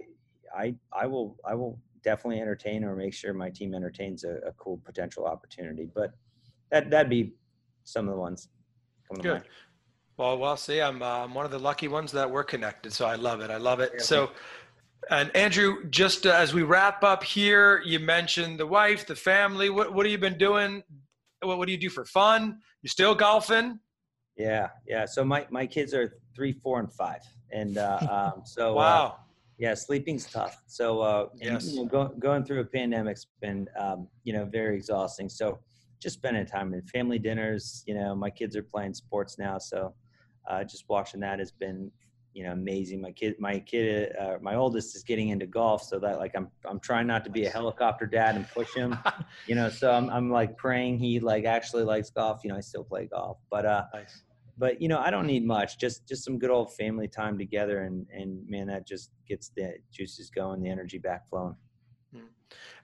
I 0.56 0.74
I 0.92 1.06
will 1.06 1.36
I 1.44 1.54
will 1.54 1.80
definitely 2.02 2.40
entertain 2.40 2.84
or 2.84 2.94
make 2.94 3.14
sure 3.14 3.32
my 3.32 3.50
team 3.50 3.74
entertains 3.74 4.24
a, 4.24 4.36
a 4.46 4.52
cool 4.52 4.80
potential 4.84 5.24
opportunity. 5.24 5.88
But 5.92 6.12
that 6.70 6.90
that'd 6.90 7.10
be 7.10 7.34
some 7.84 8.08
of 8.08 8.14
the 8.14 8.20
ones. 8.20 8.48
Good. 9.20 9.42
Well, 10.16 10.38
well, 10.38 10.56
see, 10.56 10.80
I'm 10.80 11.02
uh, 11.02 11.24
I'm 11.24 11.34
one 11.34 11.44
of 11.44 11.50
the 11.50 11.58
lucky 11.58 11.88
ones 11.88 12.12
that 12.12 12.30
we're 12.30 12.44
connected, 12.44 12.92
so 12.92 13.06
I 13.06 13.16
love 13.16 13.40
it. 13.40 13.50
I 13.50 13.56
love 13.56 13.80
it. 13.80 13.92
Yeah, 13.94 14.02
so. 14.02 14.30
And 15.10 15.30
Andrew, 15.36 15.84
just 15.90 16.24
uh, 16.24 16.30
as 16.30 16.54
we 16.54 16.62
wrap 16.62 17.04
up 17.04 17.22
here, 17.22 17.82
you 17.84 17.98
mentioned 17.98 18.58
the 18.58 18.66
wife, 18.66 19.06
the 19.06 19.14
family. 19.14 19.68
What 19.68 19.92
what 19.92 20.06
have 20.06 20.10
you 20.10 20.18
been 20.18 20.38
doing? 20.38 20.82
What 21.42 21.58
what 21.58 21.66
do 21.66 21.72
you 21.72 21.78
do 21.78 21.90
for 21.90 22.06
fun? 22.06 22.60
You 22.80 22.88
still 22.88 23.14
golfing? 23.14 23.80
Yeah, 24.36 24.68
yeah. 24.86 25.04
So 25.04 25.22
my 25.22 25.46
my 25.50 25.66
kids 25.66 25.92
are 25.92 26.14
three, 26.34 26.52
four, 26.52 26.80
and 26.80 26.90
five, 26.90 27.20
and 27.52 27.76
uh, 27.76 28.32
um, 28.34 28.42
so 28.46 28.72
uh, 28.72 28.74
wow. 28.74 29.16
Yeah, 29.58 29.74
sleeping's 29.74 30.26
tough. 30.26 30.62
So, 30.66 31.00
uh, 31.00 31.26
yes. 31.40 31.72
you 31.72 31.82
know, 31.82 31.84
go, 31.86 32.08
going 32.18 32.44
through 32.44 32.60
a 32.60 32.64
pandemic's 32.64 33.26
been, 33.40 33.68
um, 33.78 34.08
you 34.24 34.32
know, 34.32 34.44
very 34.44 34.76
exhausting. 34.76 35.28
So, 35.28 35.60
just 36.04 36.16
spending 36.16 36.44
time 36.44 36.74
in 36.74 36.82
family 36.82 37.18
dinners. 37.18 37.82
You 37.86 37.94
know, 37.94 38.14
my 38.14 38.30
kids 38.30 38.56
are 38.56 38.62
playing 38.62 38.94
sports 38.94 39.38
now, 39.38 39.58
so 39.58 39.94
uh, 40.48 40.62
just 40.62 40.84
watching 40.88 41.20
that 41.20 41.38
has 41.38 41.50
been, 41.50 41.90
you 42.34 42.44
know, 42.44 42.52
amazing. 42.52 43.00
My 43.00 43.10
kid, 43.12 43.36
my 43.38 43.58
kid, 43.60 44.14
uh, 44.20 44.36
my 44.42 44.54
oldest 44.54 44.94
is 44.94 45.02
getting 45.02 45.30
into 45.30 45.46
golf, 45.46 45.82
so 45.82 45.98
that 46.00 46.18
like 46.18 46.32
I'm, 46.36 46.48
I'm 46.68 46.78
trying 46.78 47.06
not 47.06 47.24
to 47.24 47.30
be 47.30 47.46
a 47.46 47.50
helicopter 47.50 48.06
dad 48.06 48.36
and 48.36 48.46
push 48.50 48.72
him. 48.74 48.98
you 49.46 49.54
know, 49.54 49.70
so 49.70 49.90
I'm, 49.90 50.10
I'm 50.10 50.30
like 50.30 50.58
praying 50.58 50.98
he 50.98 51.20
like 51.20 51.46
actually 51.46 51.84
likes 51.84 52.10
golf. 52.10 52.42
You 52.44 52.50
know, 52.50 52.56
I 52.56 52.60
still 52.60 52.84
play 52.84 53.06
golf, 53.06 53.38
but 53.50 53.64
uh, 53.64 53.84
Nice. 53.94 54.22
But 54.56 54.80
you 54.80 54.88
know 54.88 54.98
i 54.98 55.10
don't 55.10 55.26
need 55.26 55.44
much 55.44 55.78
just 55.78 56.06
just 56.06 56.24
some 56.24 56.38
good 56.38 56.50
old 56.50 56.72
family 56.74 57.08
time 57.08 57.36
together 57.38 57.82
and 57.82 58.06
and 58.12 58.48
man 58.48 58.66
that 58.66 58.86
just 58.86 59.10
gets 59.28 59.50
the 59.56 59.74
juices 59.90 60.30
going 60.30 60.62
the 60.62 60.68
energy 60.68 60.98
back 60.98 61.28
flowing. 61.28 61.56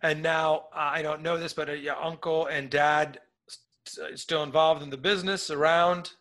And 0.02 0.22
now 0.22 0.64
uh, 0.74 0.90
I 0.94 1.02
don't 1.02 1.22
know 1.22 1.38
this, 1.38 1.52
but 1.52 1.68
are 1.68 1.76
your 1.76 1.94
uncle 1.94 2.46
and 2.46 2.70
dad 2.70 3.20
st- 3.86 4.18
still 4.18 4.42
involved 4.42 4.82
in 4.82 4.90
the 4.90 4.96
business 4.96 5.50
around? 5.50 6.12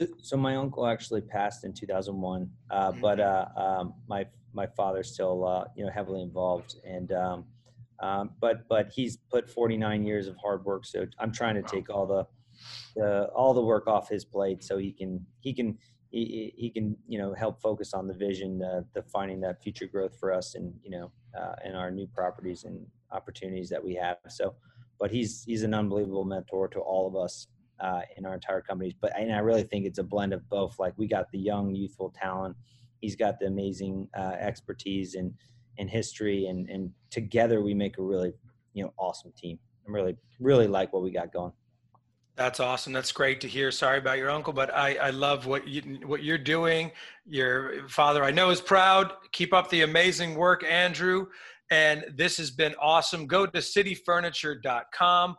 so, 0.00 0.06
so 0.20 0.36
my 0.36 0.56
uncle 0.56 0.86
actually 0.86 1.20
passed 1.20 1.64
in 1.64 1.72
2001 1.72 2.50
uh, 2.70 2.92
but 2.92 3.20
uh, 3.20 3.46
um, 3.56 3.94
my 4.08 4.26
my 4.52 4.66
father's 4.66 5.12
still 5.12 5.46
uh, 5.46 5.64
you 5.76 5.84
know 5.84 5.90
heavily 5.90 6.22
involved 6.22 6.76
and 6.84 7.12
um, 7.12 7.44
um, 8.00 8.30
but 8.40 8.68
but 8.68 8.90
he's 8.94 9.16
put 9.30 9.48
49 9.48 10.04
years 10.04 10.26
of 10.26 10.36
hard 10.36 10.64
work 10.64 10.84
so 10.84 11.06
i'm 11.18 11.32
trying 11.32 11.54
to 11.54 11.62
take 11.62 11.90
all 11.90 12.06
the 12.06 12.26
the 12.96 13.24
all 13.34 13.54
the 13.54 13.62
work 13.62 13.86
off 13.86 14.08
his 14.08 14.24
plate 14.24 14.62
so 14.62 14.78
he 14.78 14.92
can 14.92 15.24
he 15.40 15.52
can 15.52 15.78
he, 16.10 16.52
he 16.56 16.70
can 16.70 16.96
you 17.08 17.18
know 17.18 17.32
help 17.32 17.60
focus 17.60 17.94
on 17.94 18.06
the 18.06 18.14
vision 18.14 18.62
uh, 18.62 18.82
the 18.94 19.02
finding 19.02 19.40
that 19.40 19.62
future 19.62 19.86
growth 19.86 20.16
for 20.18 20.32
us 20.32 20.54
and 20.54 20.72
you 20.82 20.90
know 20.90 21.10
uh, 21.38 21.54
and 21.64 21.76
our 21.76 21.90
new 21.90 22.06
properties 22.06 22.64
and 22.64 22.86
opportunities 23.10 23.68
that 23.70 23.82
we 23.82 23.94
have. 23.94 24.18
So 24.28 24.54
but 24.98 25.10
he's 25.10 25.42
he's 25.44 25.62
an 25.62 25.74
unbelievable 25.74 26.24
mentor 26.24 26.68
to 26.68 26.80
all 26.80 27.08
of 27.08 27.16
us 27.16 27.48
uh, 27.80 28.02
in 28.16 28.26
our 28.26 28.34
entire 28.34 28.60
companies. 28.60 28.94
But 29.00 29.18
and 29.18 29.32
i 29.32 29.38
really 29.38 29.64
think 29.64 29.86
it's 29.86 29.98
a 29.98 30.04
blend 30.04 30.32
of 30.32 30.48
both. 30.48 30.78
Like 30.78 30.94
we 30.96 31.06
got 31.06 31.30
the 31.32 31.38
young 31.38 31.74
youthful 31.74 32.14
talent. 32.14 32.56
He's 33.00 33.16
got 33.16 33.40
the 33.40 33.46
amazing 33.46 34.08
uh, 34.16 34.36
expertise 34.38 35.14
and 35.14 35.32
and 35.78 35.88
history 35.88 36.46
and 36.46 36.68
and 36.68 36.90
together 37.10 37.62
we 37.62 37.72
make 37.72 37.96
a 37.98 38.02
really 38.02 38.32
you 38.74 38.84
know 38.84 38.92
awesome 38.98 39.32
team. 39.36 39.58
I'm 39.86 39.94
really 39.94 40.16
really 40.38 40.68
like 40.68 40.92
what 40.92 41.02
we 41.02 41.10
got 41.10 41.32
going 41.32 41.52
That's 42.36 42.60
awesome. 42.60 42.92
That's 42.92 43.12
great 43.12 43.40
to 43.42 43.48
hear. 43.48 43.70
Sorry 43.70 43.98
about 43.98 44.16
your 44.16 44.30
uncle, 44.30 44.52
but 44.52 44.72
I, 44.74 44.94
I 44.94 45.10
love 45.10 45.46
what 45.46 45.68
you 45.68 46.00
what 46.06 46.22
you're 46.22 46.38
doing. 46.38 46.90
Your 47.26 47.86
father, 47.88 48.24
I 48.24 48.30
know, 48.30 48.50
is 48.50 48.60
proud. 48.60 49.12
Keep 49.32 49.52
up 49.52 49.68
the 49.68 49.82
amazing 49.82 50.34
work, 50.34 50.64
Andrew. 50.64 51.26
And 51.70 52.04
this 52.14 52.36
has 52.38 52.50
been 52.50 52.74
awesome. 52.80 53.26
Go 53.26 53.46
to 53.46 53.58
cityfurniture.com. 53.58 55.36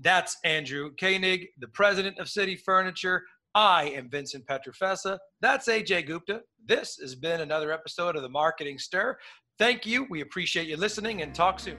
That's 0.00 0.36
Andrew 0.44 0.90
Koenig, 0.98 1.48
the 1.58 1.68
president 1.68 2.18
of 2.18 2.28
City 2.28 2.56
Furniture. 2.56 3.22
I 3.54 3.84
am 3.96 4.08
Vincent 4.08 4.46
Petrofessa. 4.46 5.18
That's 5.40 5.66
Ajay 5.68 6.06
Gupta. 6.06 6.42
This 6.64 6.98
has 7.00 7.16
been 7.16 7.40
another 7.40 7.72
episode 7.72 8.14
of 8.14 8.22
the 8.22 8.28
Marketing 8.28 8.78
Stir. 8.78 9.18
Thank 9.58 9.86
you. 9.86 10.06
We 10.08 10.20
appreciate 10.20 10.68
you 10.68 10.76
listening 10.76 11.22
and 11.22 11.34
talk 11.34 11.58
soon. 11.58 11.78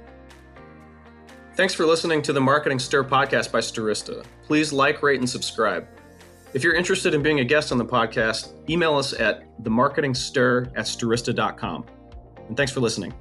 Thanks 1.59 1.73
for 1.73 1.85
listening 1.85 2.21
to 2.21 2.31
the 2.31 2.39
Marketing 2.39 2.79
Stir 2.79 3.03
podcast 3.03 3.51
by 3.51 3.59
Stirista. 3.59 4.23
Please 4.47 4.71
like, 4.71 5.03
rate, 5.03 5.19
and 5.19 5.29
subscribe. 5.29 5.85
If 6.53 6.63
you're 6.63 6.73
interested 6.73 7.13
in 7.13 7.21
being 7.21 7.41
a 7.41 7.43
guest 7.43 7.73
on 7.73 7.77
the 7.77 7.83
podcast, 7.83 8.53
email 8.69 8.95
us 8.95 9.11
at 9.11 9.43
themarketingstir 9.61 10.67
at 10.77 10.85
stirista.com. 10.85 11.85
And 12.47 12.55
thanks 12.55 12.71
for 12.71 12.79
listening. 12.79 13.13